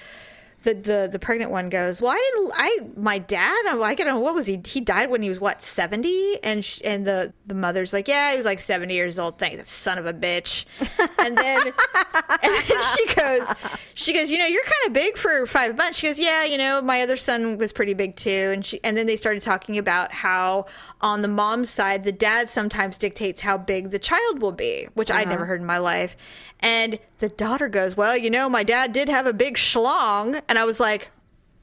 the, 0.66 0.74
the 0.74 1.09
the 1.11 1.20
pregnant 1.20 1.51
one 1.51 1.70
goes, 1.70 2.01
well, 2.01 2.11
I 2.11 2.32
didn't, 2.34 2.51
I 2.55 2.80
my 2.97 3.20
dad, 3.20 3.63
I'm 3.68 3.80
like, 3.80 4.01
I 4.01 4.03
don't 4.03 4.16
know, 4.16 4.20
what 4.20 4.34
was 4.34 4.47
he? 4.47 4.59
He 4.66 4.82
died 4.82 5.11
when 5.11 5.22
he 5.22 5.30
was 5.30 5.39
what, 5.39 5.61
70? 5.61 6.39
And 6.43 6.66
sh- 6.66 6.82
and 6.84 7.05
the 7.05 7.34
the 7.45 7.53
mother's 7.53 7.93
like, 7.93 8.07
yeah, 8.07 8.32
he 8.32 8.38
was 8.38 8.45
like 8.45 8.59
70 8.59 8.93
years 8.93 9.20
old. 9.20 9.38
Thank 9.38 9.57
that 9.57 9.68
son 9.68 9.99
of 9.99 10.07
a 10.07 10.13
bitch. 10.13 10.66
And 11.20 11.38
then 11.38 11.68
and 12.43 12.53
then 12.68 12.84
she 12.97 13.13
goes, 13.13 13.47
she 13.93 14.11
goes, 14.11 14.32
you 14.32 14.39
know, 14.39 14.47
you're 14.47 14.63
kind 14.63 14.88
of 14.88 14.93
big 14.93 15.18
for 15.18 15.45
five 15.45 15.78
months. 15.78 15.99
She 15.99 16.07
goes, 16.07 16.18
yeah, 16.18 16.43
you 16.43 16.57
know, 16.57 16.82
my 16.82 17.01
other 17.01 17.16
son 17.16 17.57
was 17.57 17.72
pretty 17.72 17.93
big 17.93 18.16
too. 18.16 18.51
And 18.51 18.66
she, 18.66 18.84
and 18.84 18.97
then 18.97 19.05
they 19.05 19.18
started 19.18 19.43
talking 19.43 19.78
about 19.78 20.11
how 20.11 20.66
on 21.01 21.22
the 21.22 21.28
mom's 21.28 21.70
side, 21.70 22.03
the 22.03 22.11
dad 22.11 22.49
sometimes 22.49 22.97
dictates 22.97 23.39
how 23.39 23.59
big 23.59 23.91
the 23.91 23.99
child 23.99 24.41
will 24.41 24.51
be, 24.51 24.88
which 24.95 25.11
I'd 25.11 25.28
uh-huh. 25.28 25.30
never 25.30 25.45
heard 25.45 25.61
in 25.61 25.68
my 25.68 25.78
life. 25.78 26.18
And 26.59 26.97
the 27.20 27.30
daughter 27.30 27.68
goes, 27.70 27.95
well, 27.95 28.18
you 28.18 28.30
know, 28.30 28.49
my 28.49 28.63
dad 28.63 28.93
did 28.93 29.09
have 29.09 29.26
a 29.26 29.34
big 29.34 29.55
schlong, 29.55 30.41
and 30.49 30.57
I 30.59 30.66
was 30.66 30.80
like, 30.80 31.11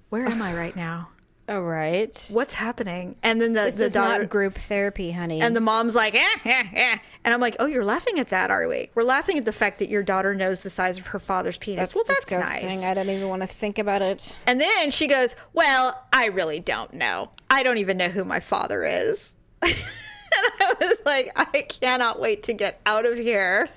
where 0.09 0.26
am 0.26 0.40
I 0.42 0.55
right 0.57 0.74
now? 0.76 1.09
All 1.48 1.62
right. 1.62 2.28
What's 2.32 2.55
happening? 2.55 3.16
And 3.22 3.40
then 3.40 3.53
the 3.53 3.62
This 3.62 3.76
the 3.76 3.86
is 3.86 3.92
daughter 3.94 4.20
not 4.20 4.30
group 4.30 4.55
therapy, 4.57 5.11
honey. 5.11 5.40
and 5.40 5.55
the 5.57 5.61
mom's 5.61 5.94
like, 5.94 6.14
eh, 6.14 6.24
eh, 6.44 6.64
eh. 6.72 6.98
And 7.24 7.34
I'm 7.34 7.40
like, 7.40 7.57
oh, 7.59 7.66
you're 7.66 7.84
laughing 7.84 8.20
at 8.20 8.30
that, 8.30 8.50
are 8.50 8.66
we? 8.68 8.90
We're 8.94 9.03
laughing 9.03 9.38
at 9.38 9.44
the 9.44 9.53
fact 9.53 9.80
that 9.80 9.88
your 9.88 10.03
daughter 10.05 10.34
knows 10.36 10.61
the 10.61 10.70
size 10.70 10.98
of 10.98 11.09
her 11.09 11.18
father's 11.18 11.59
penis. 11.59 11.80
that's 11.80 11.94
well, 11.96 12.05
that's 12.07 12.24
disgusting. 12.24 12.68
nice. 12.80 12.84
I 12.84 12.94
don't 12.94 13.11
even 13.11 13.28
want 13.28 13.42
to 13.42 13.48
think 13.48 13.78
about 13.78 14.03
it. 14.03 14.36
And 14.46 14.61
then 14.61 14.90
she 14.92 15.09
goes, 15.09 15.34
Well, 15.53 16.00
I 16.12 16.26
really 16.26 16.61
don't 16.61 16.94
know. 16.94 17.30
I 17.50 17.64
don't 17.64 17.78
even 17.78 17.96
know 17.96 18.09
who 18.09 18.24
my 18.24 18.40
father 18.40 18.84
is. 18.84 19.32
and 19.62 19.74
I 20.61 20.74
was 20.80 20.98
like, 21.05 21.30
I 21.36 21.62
cannot 21.62 22.20
wait 22.20 22.44
to 22.44 22.53
get 22.53 22.80
out 22.86 23.05
of 23.05 23.18
here. 23.18 23.68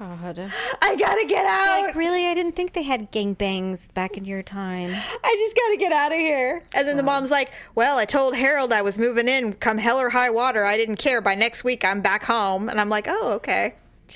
God. 0.00 0.50
I 0.80 0.96
gotta 0.96 1.26
get 1.26 1.44
out. 1.44 1.82
Like, 1.82 1.94
really? 1.94 2.26
I 2.26 2.32
didn't 2.32 2.56
think 2.56 2.72
they 2.72 2.82
had 2.84 3.12
gangbangs 3.12 3.92
back 3.92 4.16
in 4.16 4.24
your 4.24 4.42
time. 4.42 4.88
I 4.88 5.36
just 5.38 5.54
gotta 5.54 5.76
get 5.76 5.92
out 5.92 6.10
of 6.10 6.18
here. 6.18 6.62
And 6.74 6.88
then 6.88 6.96
the 6.96 7.02
mom's 7.02 7.30
like, 7.30 7.52
Well, 7.74 7.98
I 7.98 8.06
told 8.06 8.34
Harold 8.34 8.72
I 8.72 8.80
was 8.80 8.98
moving 8.98 9.28
in 9.28 9.52
come 9.52 9.76
hell 9.76 9.98
or 10.00 10.08
high 10.08 10.30
water. 10.30 10.64
I 10.64 10.78
didn't 10.78 10.96
care. 10.96 11.20
By 11.20 11.34
next 11.34 11.64
week, 11.64 11.84
I'm 11.84 12.00
back 12.00 12.24
home. 12.24 12.70
And 12.70 12.80
I'm 12.80 12.88
like, 12.88 13.06
Oh, 13.08 13.32
okay. 13.34 13.74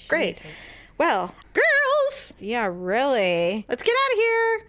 Great. 0.09 0.41
Well, 0.97 1.35
girls, 1.53 2.33
Yeah, 2.39 2.71
really? 2.73 3.67
let's 3.69 3.83
get 3.83 3.95
out 3.95 4.13
of 4.13 4.19
here. 4.19 4.67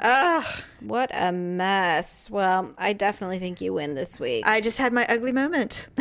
Ugh, 0.00 0.64
What 0.80 1.10
a 1.12 1.32
mess. 1.32 2.30
Well, 2.30 2.72
I 2.78 2.92
definitely 2.92 3.40
think 3.40 3.60
you 3.60 3.72
win 3.72 3.96
this 3.96 4.20
week. 4.20 4.46
I 4.46 4.60
just 4.60 4.78
had 4.78 4.92
my 4.92 5.06
ugly 5.08 5.32
moment. 5.32 5.88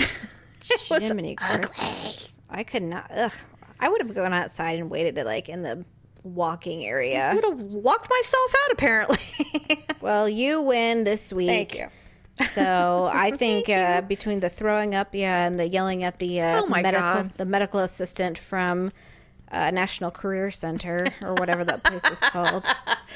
was 0.92 1.02
Jiminy 1.02 1.34
Christmas. 1.36 2.38
I 2.48 2.64
could 2.64 2.84
not. 2.84 3.10
Ugh. 3.10 3.34
I 3.80 3.90
would 3.90 4.02
have 4.02 4.14
gone 4.14 4.34
outside 4.34 4.80
and 4.80 4.90
waited 4.90 5.16
to 5.16 5.24
like 5.24 5.50
in 5.50 5.62
the 5.62 5.86
walking 6.24 6.84
area. 6.86 7.30
I 7.30 7.36
would 7.36 7.44
have 7.46 7.62
walked 7.62 8.10
myself 8.10 8.56
out, 8.66 8.72
apparently. 8.72 9.18
Well, 10.02 10.30
you 10.30 10.62
win 10.62 11.04
this 11.04 11.34
week. 11.34 11.48
Thank 11.48 11.80
you. 11.80 11.88
So 12.50 13.10
I 13.14 13.32
think 13.32 13.70
uh, 13.70 14.02
between 14.02 14.40
the 14.40 14.50
throwing 14.50 14.94
up, 14.94 15.16
yeah, 15.16 15.46
and 15.48 15.60
the 15.60 15.68
yelling 15.68 16.04
at 16.04 16.20
the 16.20 16.42
uh, 16.42 16.62
Oh 16.62 16.68
my 16.68 16.84
medical 16.84 17.02
God. 17.24 17.32
the 17.38 17.46
medical 17.46 17.80
assistant 17.80 18.38
from 18.38 18.92
uh, 19.52 19.72
National 19.72 20.12
Career 20.12 20.52
Center 20.52 21.08
or 21.24 21.34
whatever 21.36 21.64
that 21.64 21.84
place 21.84 22.06
is 22.06 22.20
called. 22.20 22.66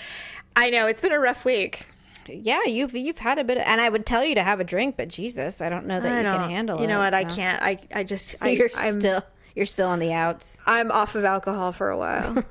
I 0.56 0.72
know 0.72 0.88
it's 0.88 1.02
been 1.02 1.12
a 1.12 1.20
rough 1.20 1.46
week. 1.46 1.86
Yeah, 2.28 2.64
you've 2.66 2.96
you've 2.96 3.20
had 3.20 3.38
a 3.38 3.44
bit, 3.44 3.58
of, 3.58 3.64
and 3.68 3.80
I 3.82 3.90
would 3.90 4.08
tell 4.08 4.24
you 4.24 4.34
to 4.34 4.42
have 4.44 4.60
a 4.60 4.64
drink, 4.64 4.98
but 4.98 5.10
Jesus, 5.10 5.62
I 5.62 5.70
don't 5.70 5.86
know 5.86 6.00
that 6.00 6.12
I 6.12 6.18
you 6.18 6.38
can 6.40 6.50
handle 6.50 6.80
it. 6.80 6.82
You 6.82 6.88
know 6.88 7.00
what? 7.00 7.14
I 7.14 7.24
can't. 7.24 7.62
I 7.62 7.78
I 7.94 8.04
just 8.04 8.36
I, 8.42 8.50
You're 8.50 8.70
I'm 8.78 9.00
still 9.00 9.24
you're 9.60 9.66
still 9.66 9.90
on 9.90 10.00
the 10.00 10.14
outs. 10.14 10.62
I'm 10.66 10.90
off 10.90 11.16
of 11.16 11.26
alcohol 11.26 11.74
for 11.74 11.90
a 11.90 11.98
while. 11.98 12.30
and 12.38 12.46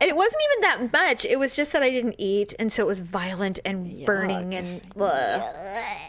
it 0.00 0.16
wasn't 0.16 0.42
even 0.42 0.60
that 0.62 0.88
much. 0.92 1.24
It 1.24 1.38
was 1.38 1.54
just 1.54 1.70
that 1.72 1.84
I 1.84 1.90
didn't 1.90 2.16
eat, 2.18 2.52
and 2.58 2.72
so 2.72 2.82
it 2.82 2.86
was 2.86 2.98
violent 2.98 3.60
and 3.64 4.04
burning 4.04 4.52
and. 4.56 4.80
Ugh. 5.00 5.54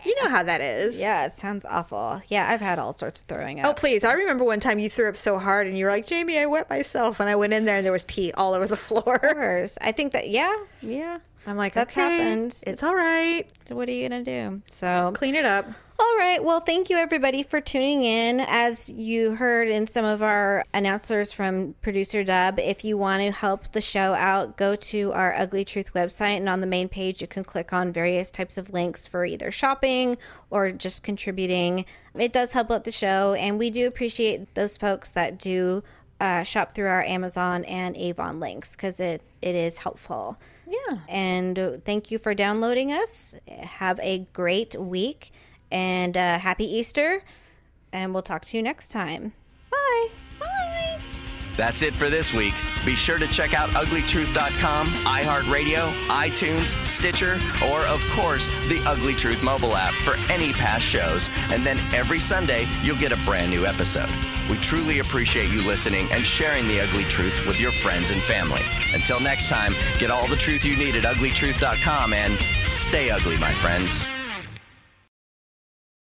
You 0.04 0.16
know 0.24 0.30
how 0.30 0.42
that 0.42 0.60
is. 0.60 1.00
Yeah, 1.00 1.28
it 1.28 1.34
sounds 1.34 1.66
awful. 1.66 2.20
Yeah, 2.30 2.50
I've 2.50 2.62
had 2.62 2.80
all 2.80 2.94
sorts 2.94 3.22
of 3.22 3.28
throwing 3.28 3.60
oh, 3.60 3.70
up. 3.70 3.70
Oh 3.70 3.74
please! 3.80 4.04
I 4.04 4.14
remember 4.14 4.44
one 4.44 4.60
time 4.60 4.80
you 4.80 4.90
threw 4.90 5.08
up 5.08 5.16
so 5.16 5.38
hard, 5.38 5.68
and 5.68 5.78
you 5.78 5.86
were 5.86 5.92
like, 5.92 6.08
"Jamie, 6.08 6.40
I 6.40 6.48
wet 6.48 6.68
myself," 6.68 7.20
and 7.20 7.30
I 7.30 7.36
went 7.36 7.54
in 7.54 7.66
there 7.66 7.78
and 7.78 7.86
there 7.86 7.92
was 7.92 8.06
pee 8.06 8.32
all 8.32 8.56
over 8.56 8.66
the 8.66 8.76
floor. 8.88 9.18
Of 9.18 9.36
course. 9.36 9.78
I 9.82 9.92
think 9.92 10.14
that 10.14 10.30
yeah, 10.30 10.56
yeah. 10.82 11.20
I'm 11.46 11.56
like, 11.56 11.74
That's 11.74 11.96
okay, 11.96 12.18
happened. 12.18 12.62
It's 12.66 12.84
all 12.84 12.96
right. 12.96 13.48
So 13.66 13.76
what 13.76 13.88
are 13.88 13.92
you 13.94 14.10
gonna 14.10 14.24
do? 14.24 14.64
So 14.70 15.12
Clean 15.14 15.36
it 15.36 15.46
up. 15.46 15.66
All 16.00 16.16
right. 16.18 16.44
Well, 16.44 16.60
thank 16.60 16.92
you 16.92 16.98
everybody 16.98 17.42
for 17.42 17.60
tuning 17.60 18.04
in. 18.04 18.40
As 18.40 18.88
you 18.88 19.34
heard 19.34 19.68
in 19.68 19.88
some 19.88 20.06
of 20.06 20.22
our 20.22 20.64
announcers 20.72 21.32
from 21.32 21.74
producer 21.82 22.24
Dub, 22.24 22.60
if 22.60 22.86
you 22.86 22.98
want 22.98 23.24
to 23.24 23.32
help 23.32 23.72
the 23.72 23.82
show 23.82 24.14
out, 24.14 24.58
go 24.58 24.76
to 24.76 25.12
our 25.14 25.34
Ugly 25.34 25.66
Truth 25.66 25.94
website 25.96 26.38
and 26.38 26.48
on 26.48 26.62
the 26.62 26.68
main 26.68 26.88
page 26.88 27.20
you 27.22 27.28
can 27.28 27.44
click 27.44 27.74
on 27.74 27.92
various 27.92 28.30
types 28.30 28.60
of 28.60 28.72
links 28.72 29.08
for 29.08 29.26
either 29.26 29.50
shopping 29.50 30.20
or 30.52 30.70
just 30.70 31.02
contributing. 31.02 31.84
It 32.14 32.32
does 32.32 32.54
help 32.54 32.70
out 32.70 32.84
the 32.84 32.92
show, 32.92 33.34
and 33.34 33.58
we 33.58 33.72
do 33.72 33.88
appreciate 33.88 34.54
those 34.54 34.78
folks 34.78 35.10
that 35.12 35.40
do 35.40 35.84
uh, 36.20 36.44
shop 36.44 36.74
through 36.74 36.90
our 36.90 37.04
Amazon 37.04 37.66
and 37.66 37.98
Avon 37.98 38.40
links 38.40 38.76
because 38.76 39.00
it, 39.00 39.24
it 39.42 39.56
is 39.56 39.80
helpful. 39.80 40.38
Yeah. 40.68 41.00
And 41.10 41.82
thank 41.86 42.12
you 42.12 42.20
for 42.20 42.36
downloading 42.36 42.92
us. 42.92 43.34
Have 43.48 44.00
a 44.04 44.28
great 44.34 44.76
week 44.80 45.32
and 45.72 46.16
uh, 46.16 46.40
happy 46.40 46.66
Easter. 46.66 47.24
And 47.94 48.14
we'll 48.14 48.24
talk 48.24 48.46
to 48.46 48.58
you 48.58 48.64
next 48.64 48.90
time. 48.90 49.34
Bye. 49.72 50.10
Bye. 50.40 51.00
That's 51.58 51.82
it 51.82 51.96
for 51.96 52.10
this 52.10 52.34
week. 52.34 52.54
Be 52.86 52.96
sure 52.96 53.18
to 53.18 53.28
check 53.28 53.56
out 53.56 53.70
uglytruth.com, 53.72 54.88
iHeartRadio, 54.88 55.92
iTunes, 56.08 56.86
Stitcher, 56.86 57.40
or 57.68 57.82
of 57.88 58.00
course, 58.12 58.50
the 58.70 58.80
Ugly 58.86 59.16
Truth 59.16 59.44
mobile 59.44 59.76
app 59.76 59.94
for 59.96 60.16
any 60.32 60.54
past 60.54 60.86
shows. 60.86 61.30
And 61.50 61.66
then 61.66 61.80
every 61.94 62.20
Sunday, 62.20 62.68
you'll 62.84 62.98
get 62.98 63.12
a 63.12 63.18
brand 63.26 63.50
new 63.50 63.66
episode. 63.66 64.12
We 64.52 64.58
truly 64.58 65.00
appreciate 65.00 65.50
you 65.50 65.64
listening 65.64 66.08
and 66.12 66.26
sharing 66.26 66.68
the 66.68 66.80
ugly 66.80 67.04
truth 67.06 67.46
with 67.48 67.60
your 67.60 67.72
friends 67.72 68.12
and 68.12 68.22
family. 68.22 68.62
Until 68.94 69.20
next 69.20 69.50
time, 69.50 69.74
get 69.98 70.12
all 70.12 70.28
the 70.28 70.38
truth 70.38 70.64
you 70.64 70.78
need 70.78 70.96
at 70.96 71.04
uglytruth.com 71.04 72.14
and 72.14 72.40
stay 72.68 73.10
ugly, 73.10 73.38
my 73.38 73.52
friends. 73.52 74.06